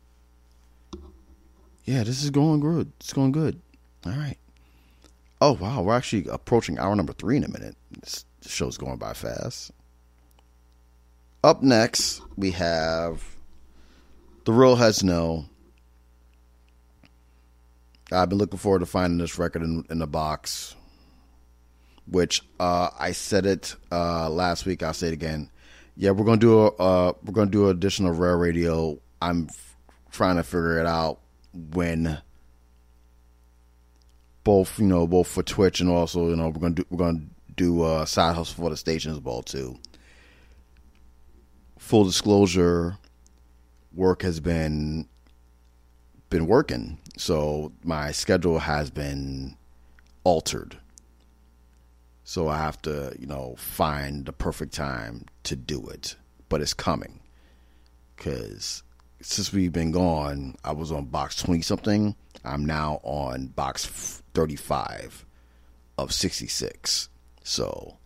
Yeah, 1.85 2.03
this 2.03 2.23
is 2.23 2.31
going 2.31 2.59
good. 2.59 2.91
It's 2.99 3.13
going 3.13 3.31
good. 3.31 3.61
All 4.05 4.11
right. 4.11 4.37
Oh 5.39 5.53
wow, 5.53 5.81
we're 5.81 5.95
actually 5.95 6.27
approaching 6.29 6.79
hour 6.79 6.95
number 6.95 7.13
three 7.13 7.37
in 7.37 7.43
a 7.43 7.47
minute. 7.47 7.75
This 8.01 8.25
show's 8.41 8.77
going 8.77 8.97
by 8.97 9.13
fast. 9.13 9.71
Up 11.43 11.61
next, 11.61 12.21
we 12.35 12.51
have 12.51 13.23
the 14.45 14.53
real 14.53 14.75
heads 14.75 15.03
know. 15.03 15.45
I've 18.11 18.29
been 18.29 18.37
looking 18.37 18.59
forward 18.59 18.79
to 18.79 18.85
finding 18.85 19.17
this 19.17 19.39
record 19.39 19.63
in, 19.63 19.83
in 19.89 19.99
the 19.99 20.07
box, 20.07 20.75
which 22.07 22.41
uh, 22.59 22.89
I 22.97 23.13
said 23.13 23.45
it 23.45 23.75
uh, 23.91 24.29
last 24.29 24.65
week. 24.65 24.83
I'll 24.83 24.93
say 24.93 25.07
it 25.07 25.13
again. 25.13 25.49
Yeah, 25.97 26.11
we're 26.11 26.25
gonna 26.25 26.37
do 26.37 26.59
a 26.59 26.67
uh, 26.67 27.13
we're 27.23 27.33
gonna 27.33 27.49
do 27.49 27.65
an 27.65 27.71
additional 27.77 28.11
rare 28.11 28.37
radio. 28.37 28.99
I'm 29.21 29.47
f- 29.49 29.75
trying 30.11 30.35
to 30.35 30.43
figure 30.43 30.79
it 30.79 30.85
out 30.85 31.19
when 31.53 32.19
both 34.43 34.77
you 34.77 34.85
know 34.85 35.07
both 35.07 35.27
for 35.27 35.41
Twitch 35.41 35.79
and 35.79 35.89
also 35.89 36.29
you 36.29 36.35
know 36.35 36.49
we're 36.49 36.59
gonna 36.59 36.75
do 36.75 36.85
we're 36.89 36.97
gonna 36.97 37.25
do 37.55 37.85
a 37.85 38.05
side 38.05 38.35
hustle 38.35 38.63
for 38.63 38.69
the 38.69 38.77
station 38.77 39.11
as 39.13 39.19
well 39.19 39.41
too. 39.41 39.79
Full 41.79 42.03
disclosure, 42.03 42.97
work 43.93 44.21
has 44.21 44.39
been 44.39 45.07
been 46.29 46.47
working, 46.47 46.99
so 47.17 47.71
my 47.83 48.11
schedule 48.11 48.59
has 48.59 48.89
been 48.89 49.55
altered. 50.23 50.77
So 52.23 52.47
I 52.47 52.57
have 52.57 52.81
to, 52.83 53.15
you 53.19 53.27
know, 53.27 53.55
find 53.57 54.25
the 54.25 54.33
perfect 54.33 54.73
time 54.73 55.25
to 55.43 55.55
do 55.55 55.85
it, 55.87 56.15
but 56.49 56.61
it's 56.61 56.73
coming. 56.73 57.19
Cuz 58.17 58.83
since 59.21 59.51
we've 59.51 59.73
been 59.73 59.91
gone, 59.91 60.55
I 60.63 60.71
was 60.71 60.91
on 60.91 61.05
box 61.05 61.35
20 61.37 61.61
something. 61.61 62.15
I'm 62.43 62.65
now 62.65 62.99
on 63.03 63.47
box 63.47 63.85
35 64.33 65.25
of 65.97 66.13
66. 66.13 67.09
So, 67.43 67.97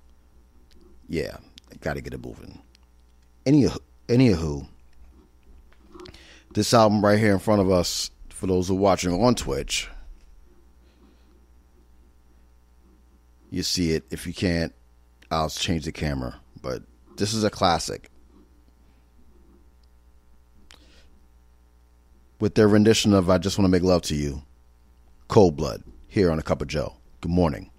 yeah, 1.08 1.38
got 1.82 1.96
to 1.96 2.02
get 2.02 2.14
it 2.14 2.24
moving. 2.24 2.62
Any 3.46 3.68
anywho, 4.08 4.68
this 6.54 6.74
album 6.74 7.04
right 7.04 7.20
here 7.20 7.34
in 7.34 7.40
front 7.40 7.62
of 7.62 7.70
us, 7.70 8.12
for 8.30 8.48
those 8.48 8.68
who 8.68 8.76
are 8.76 8.80
watching 8.80 9.12
on 9.12 9.36
Twitch, 9.36 9.90
you 13.50 13.64
see 13.64 13.92
it. 13.92 14.04
If 14.10 14.26
you 14.26 14.34
can't, 14.34 14.74
I'll 15.32 15.50
change 15.50 15.86
the 15.86 15.92
camera. 15.92 16.40
But 16.62 16.84
this 17.18 17.34
is 17.34 17.44
a 17.44 17.50
classic. 17.50 18.10
With 22.40 22.56
their 22.56 22.68
rendition 22.68 23.14
of 23.14 23.30
I 23.30 23.38
Just 23.38 23.58
Want 23.58 23.66
to 23.66 23.70
Make 23.70 23.84
Love 23.84 24.02
to 24.04 24.16
You, 24.16 24.44
Cold 25.28 25.58
Blood, 25.58 25.84
here 26.08 26.32
on 26.32 26.40
A 26.40 26.42
Cup 26.42 26.62
of 26.62 26.68
Joe. 26.68 26.96
Good 27.22 27.32
morning. 27.32 27.70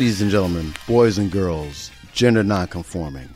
Ladies 0.00 0.22
and 0.22 0.30
gentlemen, 0.30 0.72
boys 0.86 1.18
and 1.18 1.30
girls, 1.30 1.90
gender 2.14 2.42
non-conforming, 2.42 3.28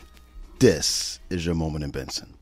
this 0.60 1.20
is 1.28 1.44
your 1.44 1.54
moment 1.54 1.84
in 1.84 1.90
Benson. 1.90 2.34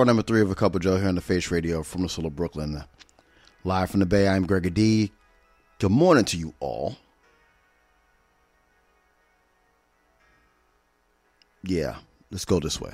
Hour 0.00 0.06
number 0.06 0.22
three 0.22 0.40
of 0.40 0.50
a 0.50 0.54
Cup 0.54 0.74
of 0.74 0.80
Joe 0.80 0.96
here 0.96 1.08
on 1.08 1.14
the 1.14 1.20
Face 1.20 1.50
Radio 1.50 1.82
from 1.82 2.00
the 2.00 2.08
Soul 2.08 2.24
of 2.24 2.34
Brooklyn. 2.34 2.82
Live 3.64 3.90
from 3.90 4.00
the 4.00 4.06
Bay, 4.06 4.26
I'm 4.26 4.46
Greg 4.46 4.74
J. 4.74 5.10
Good 5.78 5.90
morning 5.90 6.24
to 6.24 6.38
you 6.38 6.54
all. 6.58 6.96
Yeah, 11.62 11.96
let's 12.30 12.46
go 12.46 12.60
this 12.60 12.80
way. 12.80 12.92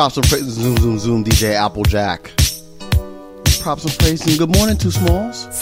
props 0.00 0.16
and 0.16 0.26
praise. 0.28 0.44
Zoom, 0.44 0.76
zoom, 0.78 0.98
zoom, 0.98 1.24
DJ 1.24 1.52
Applejack. 1.52 2.32
Props 3.60 3.84
and 3.84 3.98
praise 3.98 4.26
and 4.26 4.38
good 4.38 4.48
morning, 4.56 4.78
Two 4.78 4.90
Smalls. 4.90 5.59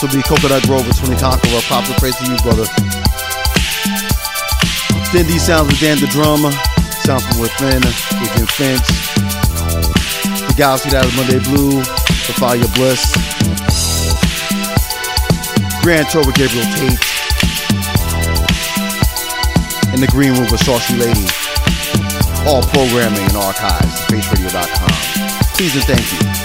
This 0.00 0.14
will 0.14 0.16
be 0.16 0.26
Coconut 0.26 0.62
Grove 0.62 0.86
with 0.86 0.96
Tony 0.96 1.14
Conqueror. 1.20 1.60
Popular 1.68 1.98
praise 2.00 2.16
to 2.16 2.24
you, 2.24 2.36
brother. 2.40 2.64
Then 5.12 5.26
these 5.28 5.44
sounds 5.44 5.68
with 5.68 5.78
Dan 5.78 6.00
the 6.00 6.08
Drum. 6.08 6.40
Sound 7.04 7.20
from 7.28 7.36
within. 7.36 7.84
Within 8.16 8.48
Fence. 8.48 8.88
The 10.48 10.54
Galaxy 10.56 10.88
that 10.88 11.04
is 11.04 11.12
Monday 11.20 11.36
Blue. 11.44 11.84
The 11.84 12.32
Fire 12.40 12.56
Your 12.56 12.72
Bliss. 12.80 13.12
Grand 15.84 16.08
Tour 16.08 16.24
with 16.24 16.36
Gabriel 16.40 16.64
Tate. 16.80 16.96
And 19.92 20.00
the 20.00 20.08
Green 20.08 20.32
Room 20.32 20.48
with 20.48 20.64
Saucy 20.64 20.96
Lady. 20.96 21.28
All 22.48 22.64
programming 22.72 23.20
and 23.20 23.36
archives 23.36 24.00
at 24.00 24.08
FaceRadio.com. 24.08 24.96
Please 25.60 25.76
and 25.76 25.84
thank 25.84 26.08
you. 26.08 26.39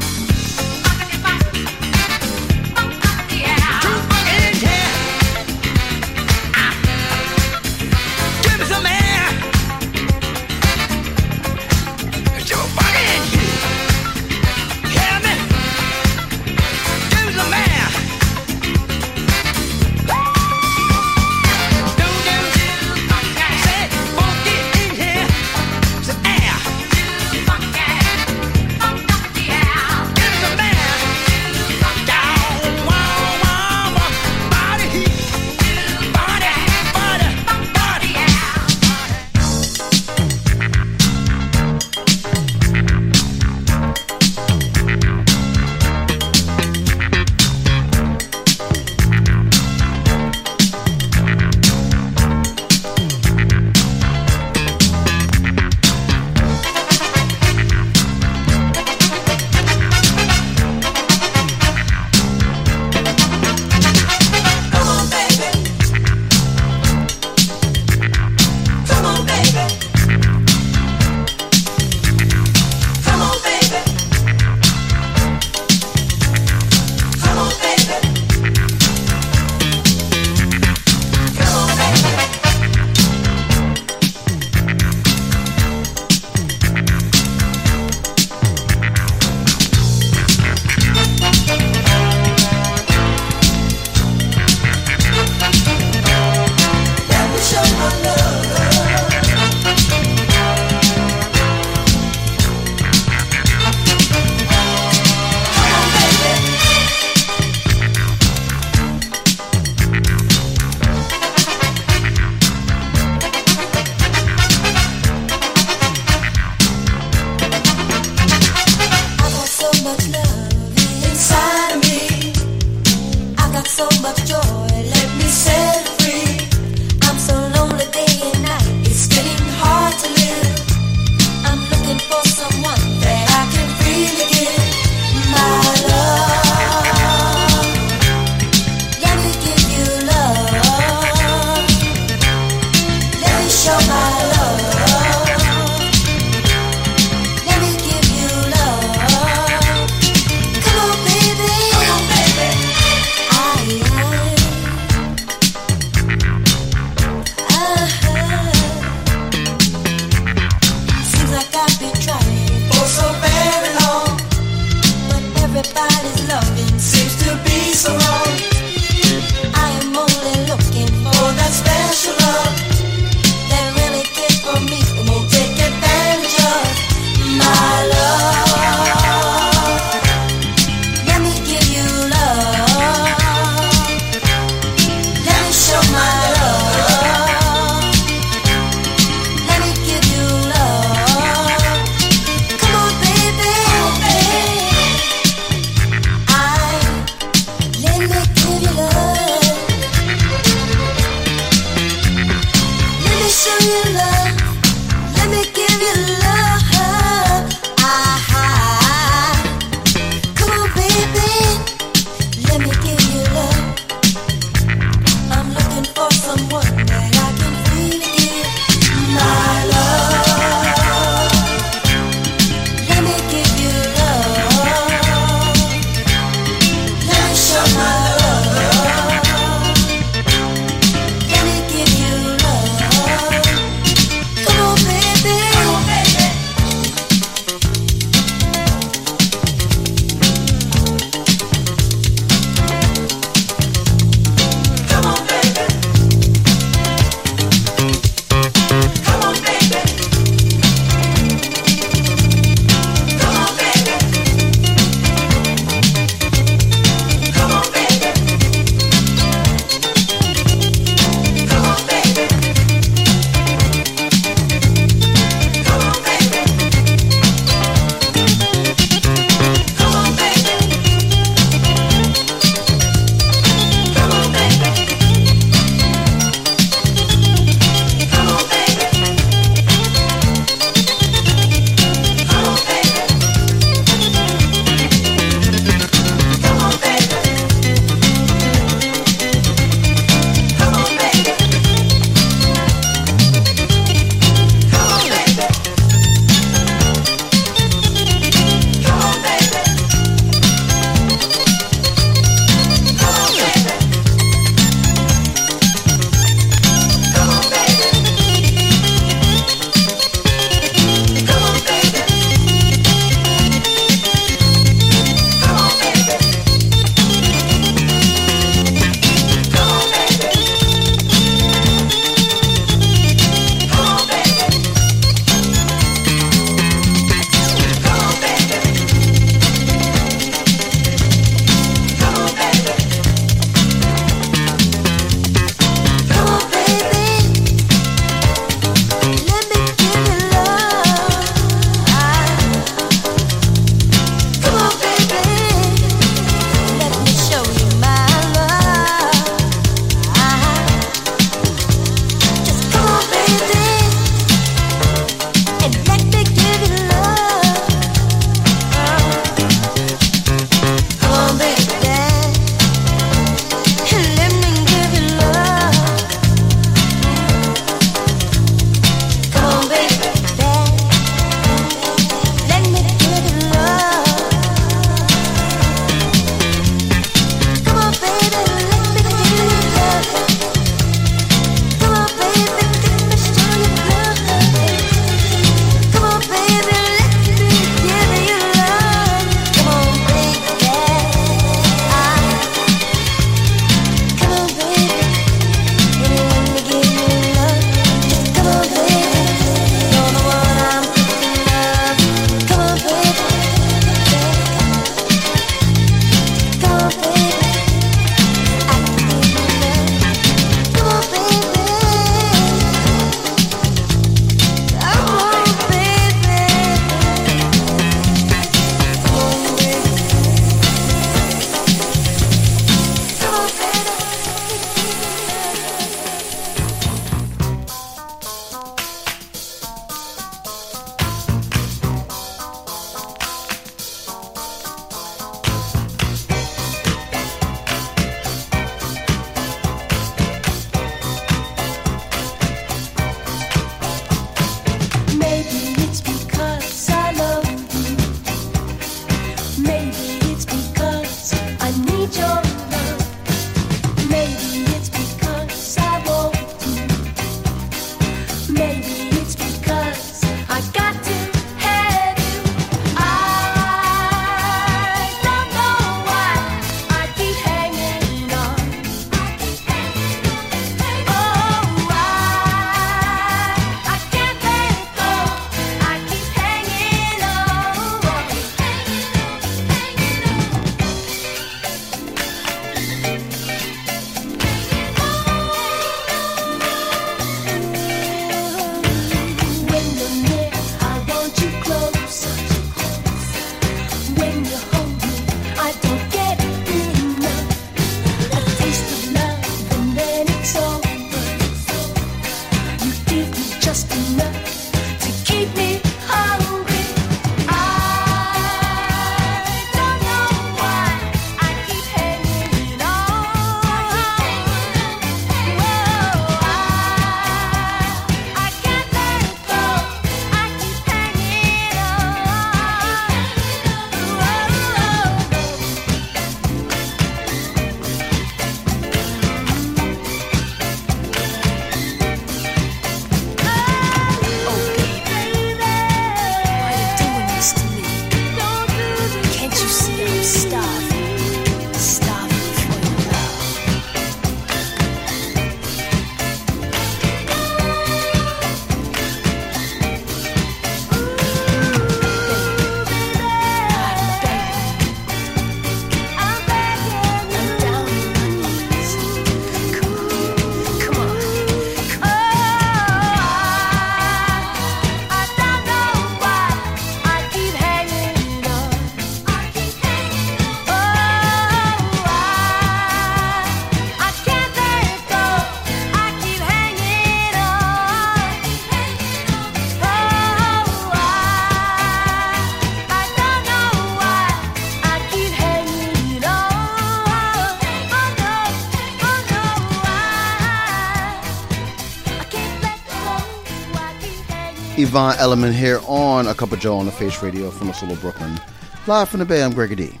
Yvonne 594.88 595.18
Elliman 595.18 595.52
here 595.52 595.80
on 595.86 596.26
A 596.28 596.34
Cup 596.34 596.50
of 596.50 596.60
Joe 596.60 596.78
on 596.78 596.86
the 596.86 596.92
Face 596.92 597.22
Radio 597.22 597.50
from 597.50 597.66
the 597.66 597.74
Soul 597.74 597.92
of 597.92 598.00
Brooklyn. 598.00 598.40
Live 598.86 599.10
from 599.10 599.20
the 599.20 599.26
Bay, 599.26 599.42
I'm 599.42 599.52
Greggy 599.52 599.74
D. 599.74 600.00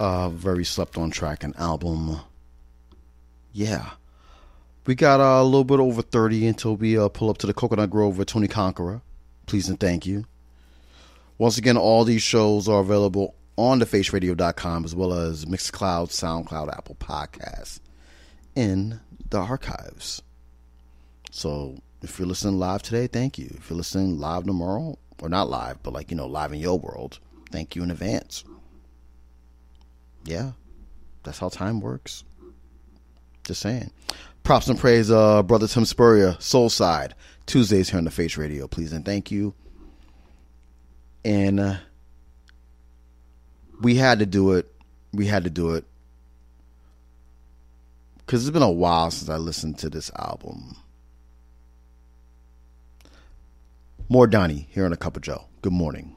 Uh, 0.00 0.30
very 0.30 0.64
slept 0.64 0.98
on 0.98 1.12
track 1.12 1.44
and 1.44 1.56
album. 1.58 2.18
Yeah. 3.52 3.90
We 4.84 4.96
got 4.96 5.20
uh, 5.20 5.40
a 5.40 5.44
little 5.44 5.62
bit 5.62 5.78
over 5.78 6.02
30 6.02 6.48
until 6.48 6.74
we 6.74 6.98
uh, 6.98 7.08
pull 7.08 7.30
up 7.30 7.38
to 7.38 7.46
the 7.46 7.54
Coconut 7.54 7.88
Grove 7.88 8.18
with 8.18 8.26
Tony 8.26 8.48
Conqueror. 8.48 9.00
Please 9.46 9.68
and 9.68 9.78
thank 9.78 10.04
you. 10.06 10.24
Once 11.38 11.56
again, 11.56 11.76
all 11.76 12.02
these 12.02 12.20
shows 12.20 12.68
are 12.68 12.80
available 12.80 13.36
on 13.54 13.78
thefaceradio.com 13.78 14.84
as 14.84 14.96
well 14.96 15.12
as 15.12 15.44
Mixcloud, 15.44 16.08
SoundCloud, 16.08 16.76
Apple 16.76 16.96
Podcasts 16.96 17.78
in 18.56 18.98
the 19.30 19.38
archives. 19.38 20.20
So 21.30 21.76
if 22.02 22.18
you're 22.18 22.28
listening 22.28 22.58
live 22.58 22.82
today, 22.82 23.06
thank 23.06 23.38
you. 23.38 23.50
If 23.56 23.70
you're 23.70 23.76
listening 23.76 24.18
live 24.18 24.44
tomorrow, 24.44 24.98
or 25.20 25.28
not 25.28 25.50
live, 25.50 25.82
but 25.82 25.92
like, 25.92 26.10
you 26.10 26.16
know, 26.16 26.26
live 26.26 26.52
in 26.52 26.60
your 26.60 26.78
world, 26.78 27.18
thank 27.50 27.74
you 27.74 27.82
in 27.82 27.90
advance. 27.90 28.44
Yeah, 30.24 30.52
that's 31.22 31.38
how 31.38 31.48
time 31.48 31.80
works. 31.80 32.24
Just 33.44 33.60
saying. 33.60 33.90
Props 34.44 34.68
and 34.68 34.78
praise, 34.78 35.10
uh, 35.10 35.42
brother 35.42 35.66
Tim 35.66 35.84
Spurrier, 35.84 36.36
Soul 36.38 36.70
Side, 36.70 37.14
Tuesdays 37.46 37.90
here 37.90 37.98
on 37.98 38.04
the 38.04 38.10
Face 38.10 38.36
Radio, 38.36 38.66
please 38.66 38.92
and 38.92 39.04
thank 39.04 39.30
you. 39.30 39.54
And 41.24 41.60
uh, 41.60 41.76
we 43.80 43.96
had 43.96 44.20
to 44.20 44.26
do 44.26 44.52
it. 44.52 44.72
We 45.12 45.26
had 45.26 45.44
to 45.44 45.50
do 45.50 45.74
it 45.74 45.84
because 48.18 48.46
it's 48.46 48.52
been 48.52 48.62
a 48.62 48.70
while 48.70 49.10
since 49.10 49.28
I 49.28 49.36
listened 49.36 49.78
to 49.78 49.90
this 49.90 50.10
album. 50.16 50.76
More 54.10 54.26
Donnie 54.26 54.66
here 54.70 54.86
on 54.86 54.92
a 54.94 54.96
Cup 54.96 55.16
of 55.16 55.22
Joe. 55.22 55.44
Good 55.60 55.74
morning. 55.74 56.14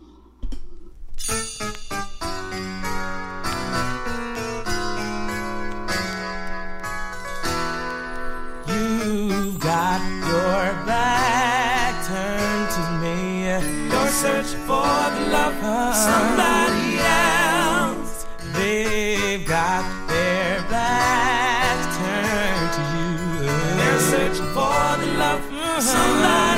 You've 8.65 9.59
got 9.59 9.99
your 10.23 10.85
back 10.85 12.05
turned 12.07 12.71
to 12.71 12.81
me. 13.01 13.43
You're 13.91 14.07
searching 14.07 14.61
for 14.61 14.87
the 15.11 15.27
love 15.27 15.61
of 15.61 15.93
somebody 15.93 16.97
else. 16.97 18.25
They've 18.53 19.45
got 19.45 19.83
their 20.07 20.61
backs 20.69 21.97
turned 21.97 22.71
to 22.71 22.83
you. 22.95 23.47
They're 23.75 23.99
searching 23.99 24.47
for 24.53 24.95
the 25.03 25.11
love 25.19 25.43
of 25.51 25.83
somebody 25.83 26.50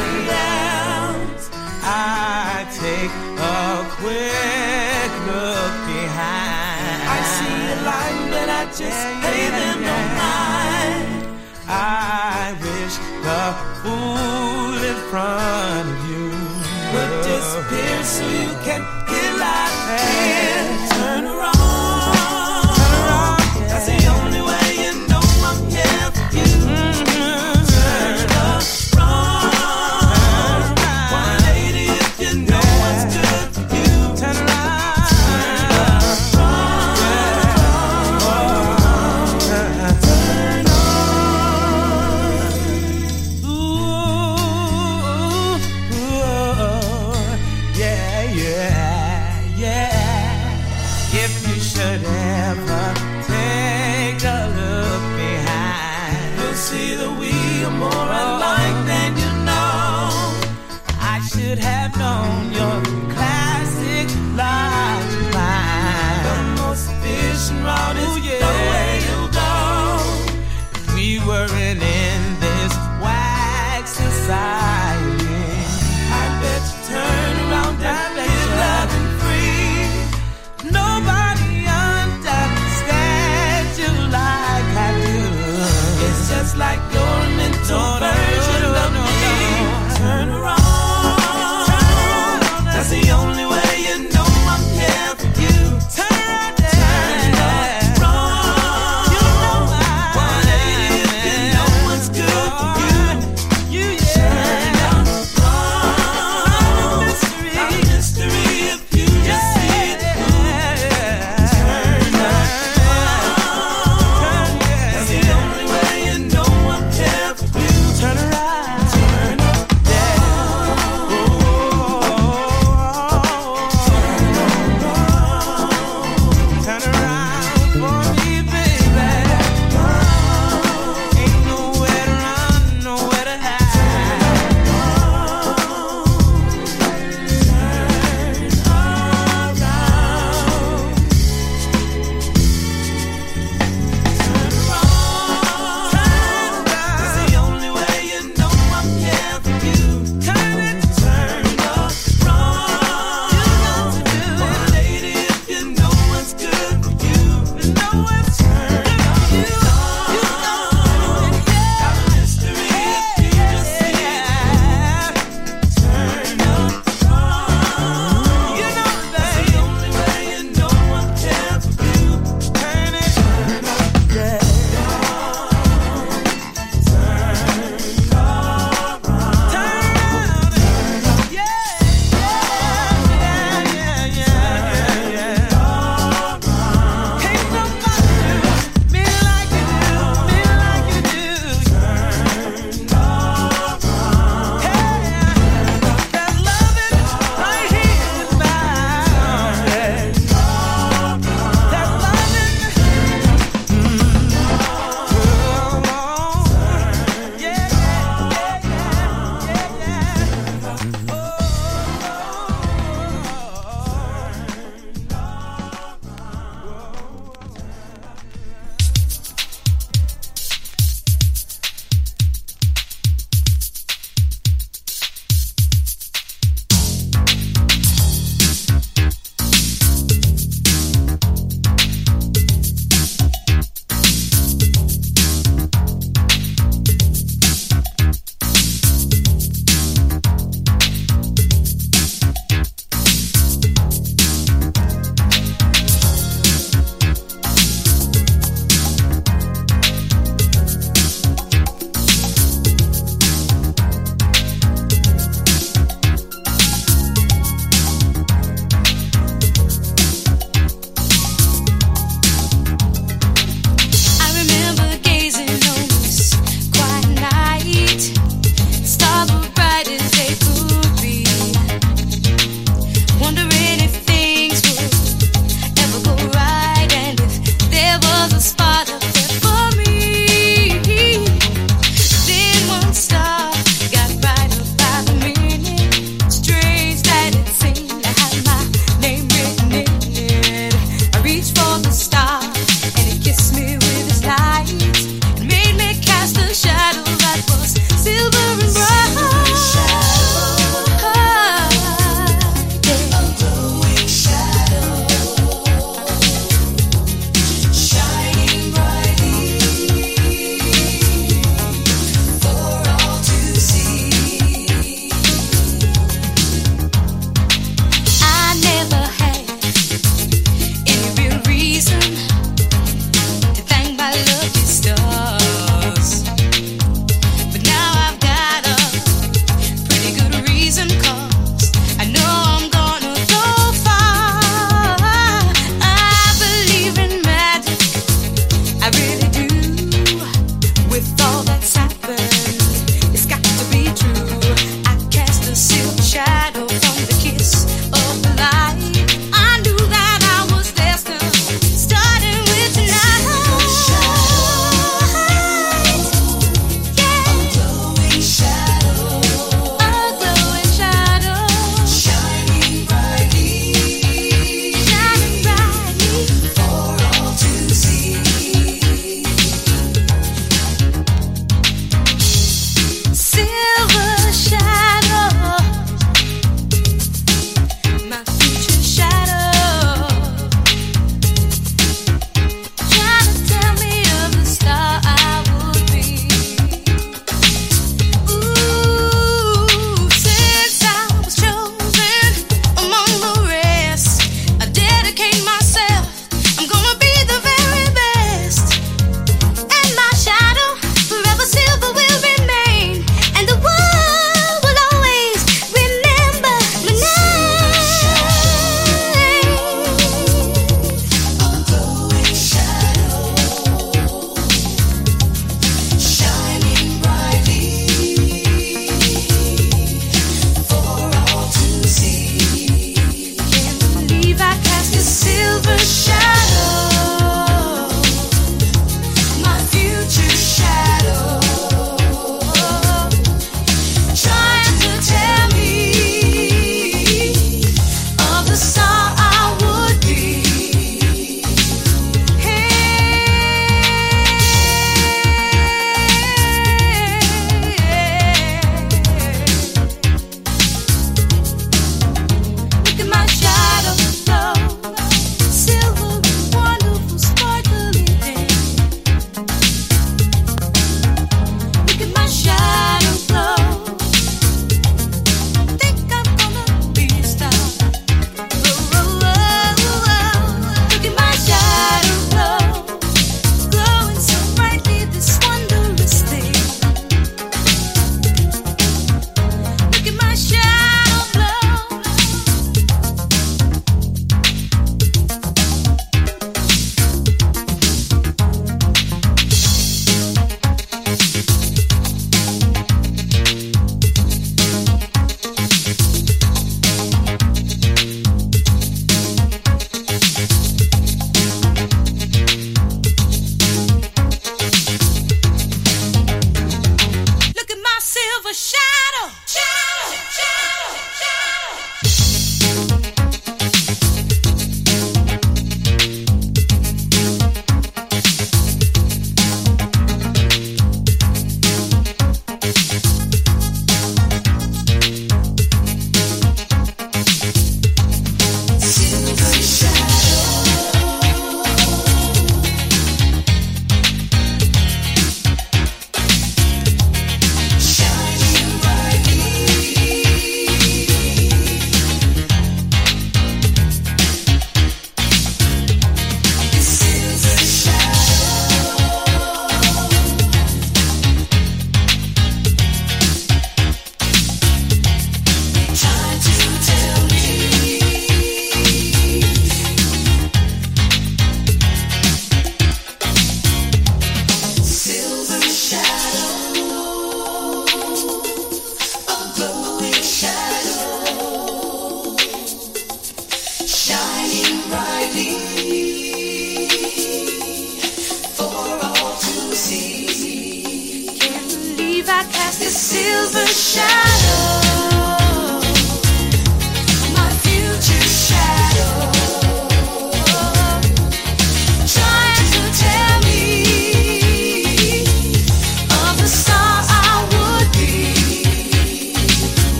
quick 4.03 5.11
look 5.31 5.73
behind. 5.87 6.99
I 7.15 7.19
see 7.35 7.59
a 7.71 7.77
line, 7.87 8.23
but 8.33 8.47
I 8.59 8.63
just 8.81 9.01
pay 9.23 9.43
them 9.57 9.77
no 9.89 9.97
mind. 10.23 11.07
I 11.69 12.51
wish 12.65 12.95
the 13.27 13.43
fool 13.79 14.75
in 14.91 14.97
front 15.09 15.87
of 15.93 15.99
you 16.11 16.27
would 16.91 17.13
disappear 17.31 17.97
so 18.03 18.23
you 18.41 18.51
can 18.67 18.81
get 19.07 19.41
out 19.41 20.52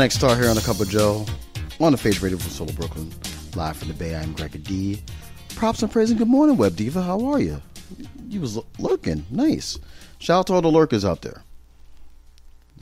Atlantic 0.00 0.16
Starr 0.16 0.36
here 0.36 0.48
on 0.48 0.56
a 0.56 0.62
Cup 0.62 0.80
of 0.80 0.88
Joe 0.88 1.26
on 1.78 1.92
the 1.92 1.98
Face 1.98 2.22
Radio 2.22 2.38
from 2.38 2.50
Soul 2.50 2.70
of 2.70 2.76
Brooklyn. 2.76 3.12
Live 3.54 3.76
from 3.76 3.88
the 3.88 3.92
Bay, 3.92 4.16
I'm 4.16 4.32
Gregor 4.32 4.56
D. 4.56 5.02
Props 5.56 5.82
and 5.82 5.92
praise 5.92 6.08
and 6.08 6.18
good 6.18 6.26
morning, 6.26 6.56
Web 6.56 6.74
Diva. 6.74 7.02
How 7.02 7.22
are 7.26 7.38
you? 7.38 7.60
You 8.26 8.40
was 8.40 8.58
lurking. 8.78 9.26
Nice. 9.30 9.78
Shout 10.18 10.38
out 10.38 10.46
to 10.46 10.54
all 10.54 10.62
the 10.62 10.70
lurkers 10.70 11.04
out 11.04 11.20
there. 11.20 11.42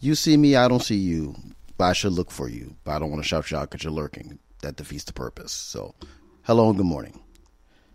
You 0.01 0.15
see 0.15 0.37
me, 0.37 0.55
I 0.55 0.69
don't 0.69 0.81
see 0.81 0.95
you. 0.95 1.35
But 1.77 1.87
I 1.87 1.93
should 1.93 2.13
look 2.13 2.31
for 2.31 2.49
you. 2.49 2.77
But 2.85 2.93
I 2.93 2.99
don't 3.01 3.11
want 3.11 3.21
to 3.21 3.29
shout 3.29 3.51
you 3.51 3.57
out 3.57 3.69
because 3.69 3.83
you're 3.83 3.93
lurking. 3.93 4.39
That 4.63 4.77
defeats 4.77 5.03
the 5.03 5.13
purpose. 5.13 5.51
So, 5.51 5.97
hello 6.45 6.69
and 6.69 6.77
good 6.77 6.87
morning. 6.87 7.19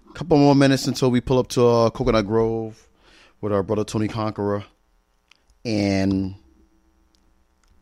A 0.10 0.14
couple 0.16 0.38
more 0.38 0.54
minutes 0.54 0.86
until 0.86 1.10
we 1.10 1.22
pull 1.22 1.40
up 1.40 1.48
to 1.52 1.66
uh, 1.66 1.90
Coconut 1.92 2.28
Grove 2.28 2.90
with 3.40 3.54
our 3.54 3.64
brother 3.64 3.86
Tony 3.86 4.10
Conqueror. 4.10 4.66
And 5.64 6.36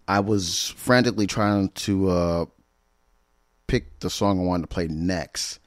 I 0.08 0.20
was 0.20 0.74
frantically 0.78 1.28
trying 1.28 1.70
to 1.70 2.10
uh, 2.10 2.46
pick 3.68 4.00
the 4.00 4.10
song 4.10 4.40
I 4.40 4.44
wanted 4.44 4.64
to 4.64 4.74
play 4.74 4.88
next, 4.88 5.60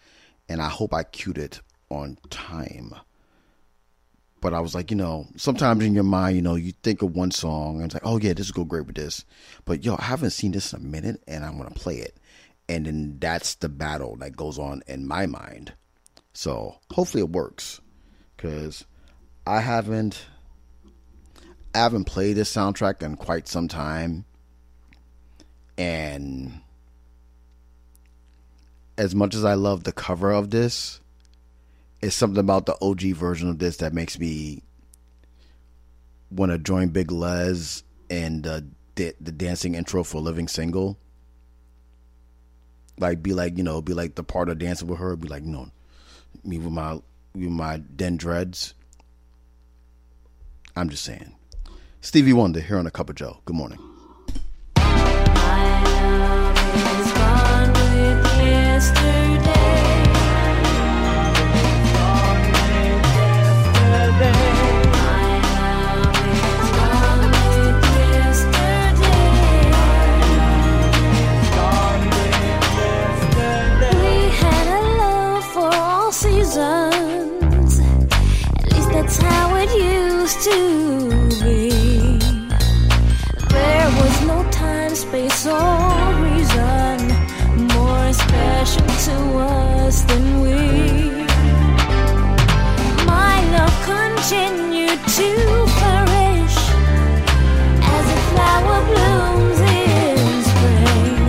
and 0.48 0.60
I 0.60 0.68
hope 0.68 0.92
I 0.92 1.02
cued 1.04 1.38
it 1.38 1.60
on 1.90 2.18
time. 2.30 2.94
But 4.40 4.52
I 4.52 4.60
was 4.60 4.74
like, 4.74 4.90
you 4.90 4.96
know, 4.96 5.26
sometimes 5.36 5.82
in 5.82 5.94
your 5.94 6.04
mind, 6.04 6.36
you 6.36 6.42
know, 6.42 6.54
you 6.54 6.72
think 6.82 7.00
of 7.00 7.16
one 7.16 7.30
song 7.30 7.76
and 7.76 7.86
it's 7.86 7.94
like, 7.94 8.02
oh 8.04 8.18
yeah, 8.18 8.34
this 8.34 8.48
will 8.48 8.64
go 8.64 8.68
great 8.68 8.86
with 8.86 8.96
this. 8.96 9.24
But 9.64 9.84
yo, 9.84 9.96
I 9.98 10.02
haven't 10.02 10.30
seen 10.30 10.52
this 10.52 10.74
in 10.74 10.80
a 10.80 10.84
minute, 10.84 11.22
and 11.26 11.44
I'm 11.44 11.56
gonna 11.56 11.70
play 11.70 11.96
it, 11.96 12.18
and 12.68 12.84
then 12.84 13.16
that's 13.20 13.54
the 13.54 13.70
battle 13.70 14.16
that 14.16 14.36
goes 14.36 14.58
on 14.58 14.82
in 14.86 15.08
my 15.08 15.24
mind. 15.24 15.72
So 16.34 16.76
hopefully 16.92 17.22
it 17.22 17.30
works, 17.30 17.80
because 18.36 18.84
I 19.46 19.60
haven't, 19.60 20.26
I 21.74 21.78
haven't 21.78 22.04
played 22.04 22.36
this 22.36 22.54
soundtrack 22.54 23.02
in 23.02 23.16
quite 23.16 23.48
some 23.48 23.68
time 23.68 24.24
and 25.76 26.60
as 28.96 29.14
much 29.14 29.34
as 29.34 29.44
I 29.44 29.54
love 29.54 29.84
the 29.84 29.92
cover 29.92 30.32
of 30.32 30.50
this, 30.50 31.00
it's 32.00 32.14
something 32.14 32.38
about 32.38 32.66
the 32.66 32.76
OG 32.80 33.16
version 33.16 33.48
of 33.48 33.58
this 33.58 33.78
that 33.78 33.92
makes 33.92 34.18
me 34.18 34.62
want 36.30 36.52
to 36.52 36.58
join 36.58 36.88
Big 36.88 37.10
Les 37.10 37.82
and 38.10 38.42
the 38.44 38.64
the 38.96 39.32
dancing 39.32 39.74
intro 39.74 40.04
for 40.04 40.20
Living 40.20 40.46
Single. 40.46 40.96
Like 42.98 43.22
be 43.22 43.32
like 43.32 43.58
you 43.58 43.64
know 43.64 43.82
be 43.82 43.94
like 43.94 44.14
the 44.14 44.22
part 44.22 44.48
of 44.48 44.58
dancing 44.58 44.86
with 44.86 45.00
her. 45.00 45.16
Be 45.16 45.28
like 45.28 45.42
know 45.42 45.70
me 46.44 46.58
with 46.58 46.72
my 46.72 47.00
with 47.34 47.50
my 47.50 47.78
den 47.78 48.16
dreads. 48.16 48.74
I'm 50.76 50.88
just 50.88 51.04
saying. 51.04 51.34
Stevie 52.04 52.34
Wonder 52.34 52.60
here 52.60 52.76
on 52.76 52.86
a 52.86 52.90
cup 52.90 53.08
of 53.08 53.16
Joe. 53.16 53.38
Good 53.46 53.56
morning. 53.56 53.78
We 53.78 53.84
had 74.36 74.66
a 74.68 74.82
love 74.98 75.44
for 75.46 75.74
all 75.74 76.12
seasons. 76.12 77.80
At 77.80 78.72
least 78.72 78.90
that's 78.92 79.16
how 79.16 79.56
it 79.56 79.70
used 79.74 80.42
to 80.42 81.13
space, 85.44 86.14
reason 86.24 86.98
more 87.76 88.12
special 88.12 88.86
to 89.06 89.16
us 89.38 90.00
than 90.08 90.40
we. 90.40 90.56
My 93.04 93.36
love 93.54 93.76
continued 93.92 95.00
to 95.18 95.28
flourish 95.76 96.58
as 97.96 98.06
a 98.16 98.20
flower 98.30 98.78
blooms 98.90 99.60
in 99.60 100.18
spring. 100.50 101.20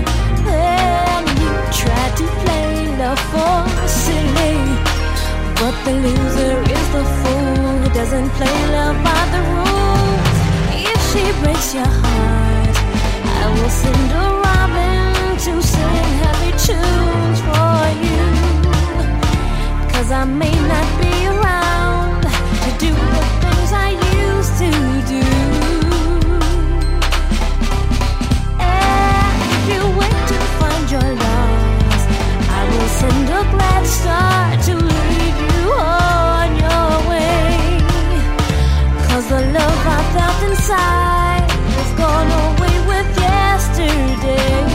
Then 0.48 1.22
you 1.42 1.52
tried 1.82 2.14
to 2.22 2.26
play 2.44 2.72
love 3.02 3.22
for 3.32 3.88
silly, 3.88 4.58
but 5.60 5.76
the 5.84 5.94
loser 6.06 6.56
is 6.77 6.88
the 6.95 7.03
fool 7.19 7.72
who 7.80 7.90
doesn't 7.94 8.30
play 8.38 8.58
love 8.77 8.98
by 9.03 9.24
the 9.34 9.42
rules. 9.56 10.38
If 10.92 11.00
she 11.11 11.24
breaks 11.44 11.69
your 11.76 11.85
heart, 11.85 12.45
the 23.16 23.26
things 23.42 23.72
I 23.74 23.90
used 24.27 24.56
to 24.61 24.69
do. 25.14 25.26
If 29.52 29.61
you 29.72 29.82
wait 30.00 30.19
to 30.32 30.38
find 30.60 30.85
your 30.92 31.10
lost, 31.24 32.08
I 32.58 32.61
will 32.72 32.92
send 33.02 33.27
a 33.30 33.44
glad 33.53 33.84
star 33.98 34.42
to 34.68 34.74
lead 34.76 35.35
you 35.50 35.66
on 35.74 36.50
your 36.66 36.92
way. 37.10 37.82
The 39.30 39.42
love 39.58 39.82
I 39.88 40.02
felt 40.14 40.40
inside 40.50 41.50
has 41.76 41.92
gone 41.98 42.32
away 42.45 42.65
yesterday. 43.86 44.75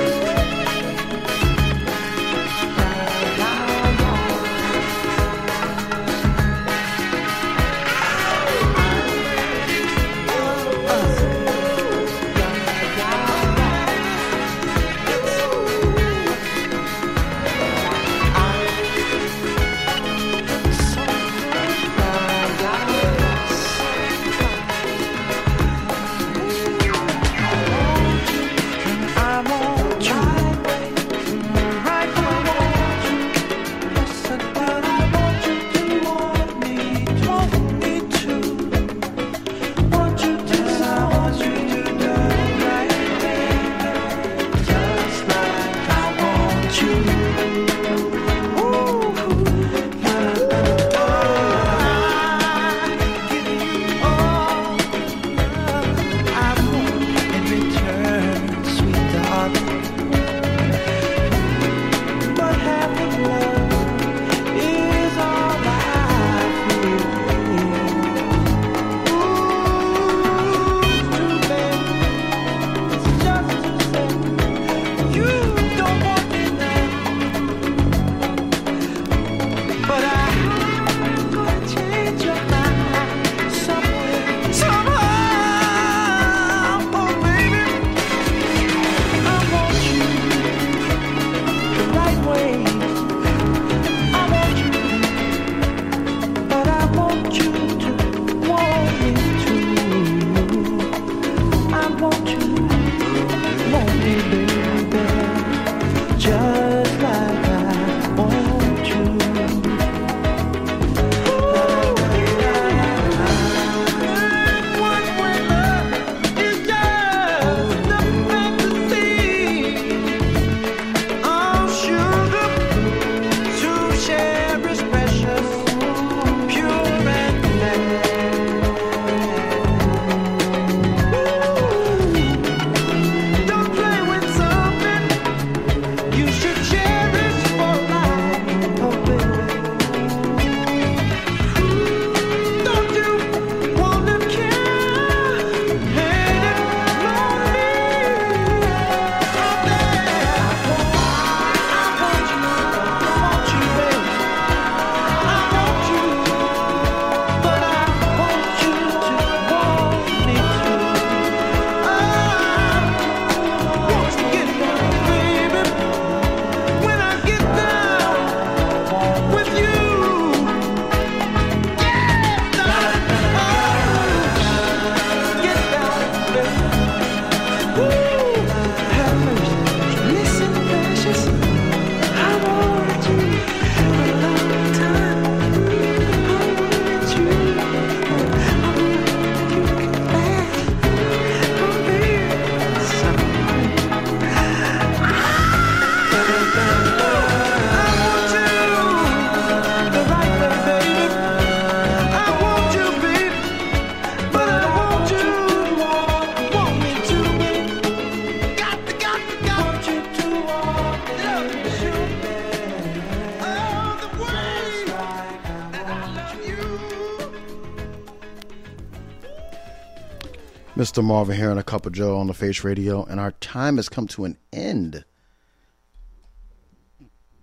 Mr. 220.91 221.01
Marvin 221.01 221.37
here 221.37 221.49
and 221.49 221.59
a 221.59 221.63
cup 221.63 221.85
of 221.85 221.93
Joe 221.93 222.17
on 222.17 222.27
the 222.27 222.33
Face 222.33 222.65
Radio, 222.65 223.05
and 223.05 223.17
our 223.17 223.31
time 223.31 223.77
has 223.77 223.87
come 223.87 224.07
to 224.07 224.25
an 224.25 224.37
end. 224.51 225.05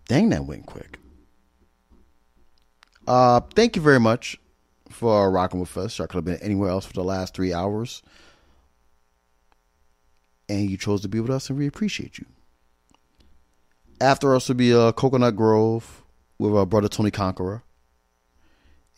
Dang, 0.06 0.28
that 0.28 0.44
went 0.44 0.66
quick. 0.66 0.98
Uh, 3.06 3.40
thank 3.54 3.74
you 3.74 3.80
very 3.80 4.00
much 4.00 4.38
for 4.90 5.30
rocking 5.30 5.60
with 5.60 5.74
us. 5.78 5.98
I 5.98 6.04
could 6.04 6.16
have 6.16 6.24
been 6.26 6.42
anywhere 6.42 6.68
else 6.68 6.84
for 6.84 6.92
the 6.92 7.02
last 7.02 7.32
three 7.32 7.54
hours, 7.54 8.02
and 10.46 10.68
you 10.68 10.76
chose 10.76 11.00
to 11.00 11.08
be 11.08 11.18
with 11.18 11.30
us, 11.30 11.48
and 11.48 11.58
we 11.58 11.66
appreciate 11.66 12.18
you. 12.18 12.26
After 13.98 14.34
us 14.34 14.48
will 14.48 14.56
be 14.56 14.74
uh, 14.74 14.92
Coconut 14.92 15.36
Grove 15.36 16.02
with 16.38 16.54
our 16.54 16.66
brother 16.66 16.88
Tony 16.88 17.10
Conqueror, 17.10 17.62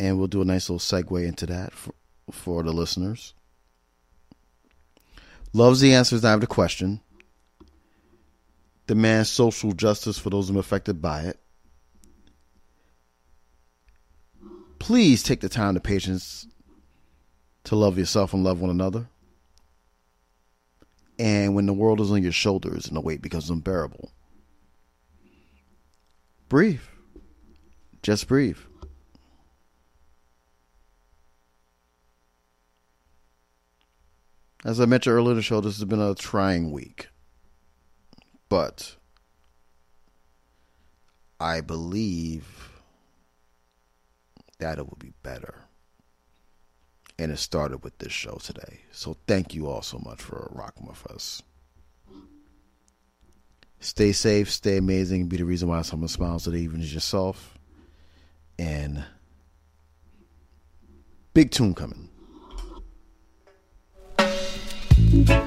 and 0.00 0.18
we'll 0.18 0.26
do 0.26 0.42
a 0.42 0.44
nice 0.44 0.68
little 0.68 0.80
segue 0.80 1.24
into 1.24 1.46
that 1.46 1.72
for, 1.72 1.94
for 2.32 2.64
the 2.64 2.72
listeners. 2.72 3.32
Loves 5.52 5.80
the 5.80 5.94
answers, 5.94 6.24
I 6.24 6.30
have 6.30 6.40
the 6.40 6.46
question. 6.46 7.00
Demands 8.86 9.28
social 9.28 9.72
justice 9.72 10.18
for 10.18 10.30
those 10.30 10.50
affected 10.50 11.02
by 11.02 11.22
it. 11.22 11.40
Please 14.78 15.22
take 15.22 15.40
the 15.40 15.48
time, 15.48 15.74
the 15.74 15.80
patience 15.80 16.46
to 17.64 17.76
love 17.76 17.98
yourself 17.98 18.32
and 18.32 18.42
love 18.42 18.60
one 18.60 18.70
another. 18.70 19.08
And 21.18 21.54
when 21.54 21.66
the 21.66 21.74
world 21.74 22.00
is 22.00 22.10
on 22.10 22.22
your 22.22 22.32
shoulders 22.32 22.86
and 22.86 22.96
the 22.96 23.00
weight 23.00 23.20
becomes 23.20 23.50
unbearable, 23.50 24.10
breathe. 26.48 26.80
Just 28.02 28.26
breathe. 28.26 28.56
As 34.64 34.80
I 34.80 34.84
mentioned 34.84 35.16
earlier 35.16 35.30
in 35.30 35.36
the 35.36 35.42
show, 35.42 35.60
this 35.60 35.78
has 35.78 35.84
been 35.84 36.00
a 36.00 36.14
trying 36.14 36.70
week. 36.70 37.08
But 38.48 38.96
I 41.38 41.62
believe 41.62 42.70
that 44.58 44.78
it 44.78 44.86
will 44.86 44.98
be 44.98 45.12
better. 45.22 45.54
And 47.18 47.32
it 47.32 47.38
started 47.38 47.82
with 47.82 47.98
this 47.98 48.12
show 48.12 48.38
today. 48.42 48.80
So 48.92 49.16
thank 49.26 49.54
you 49.54 49.66
all 49.66 49.82
so 49.82 49.98
much 49.98 50.20
for 50.20 50.50
rocking 50.52 50.86
with 50.86 51.06
us. 51.06 51.42
Stay 53.78 54.12
safe, 54.12 54.50
stay 54.50 54.76
amazing, 54.76 55.28
be 55.28 55.38
the 55.38 55.44
reason 55.44 55.68
why 55.68 55.80
someone 55.82 56.08
smiles 56.08 56.44
today, 56.44 56.58
even 56.58 56.80
as 56.80 56.92
yourself. 56.92 57.58
And 58.58 59.04
big 61.32 61.50
tune 61.50 61.74
coming. 61.74 62.09
The 65.00 65.40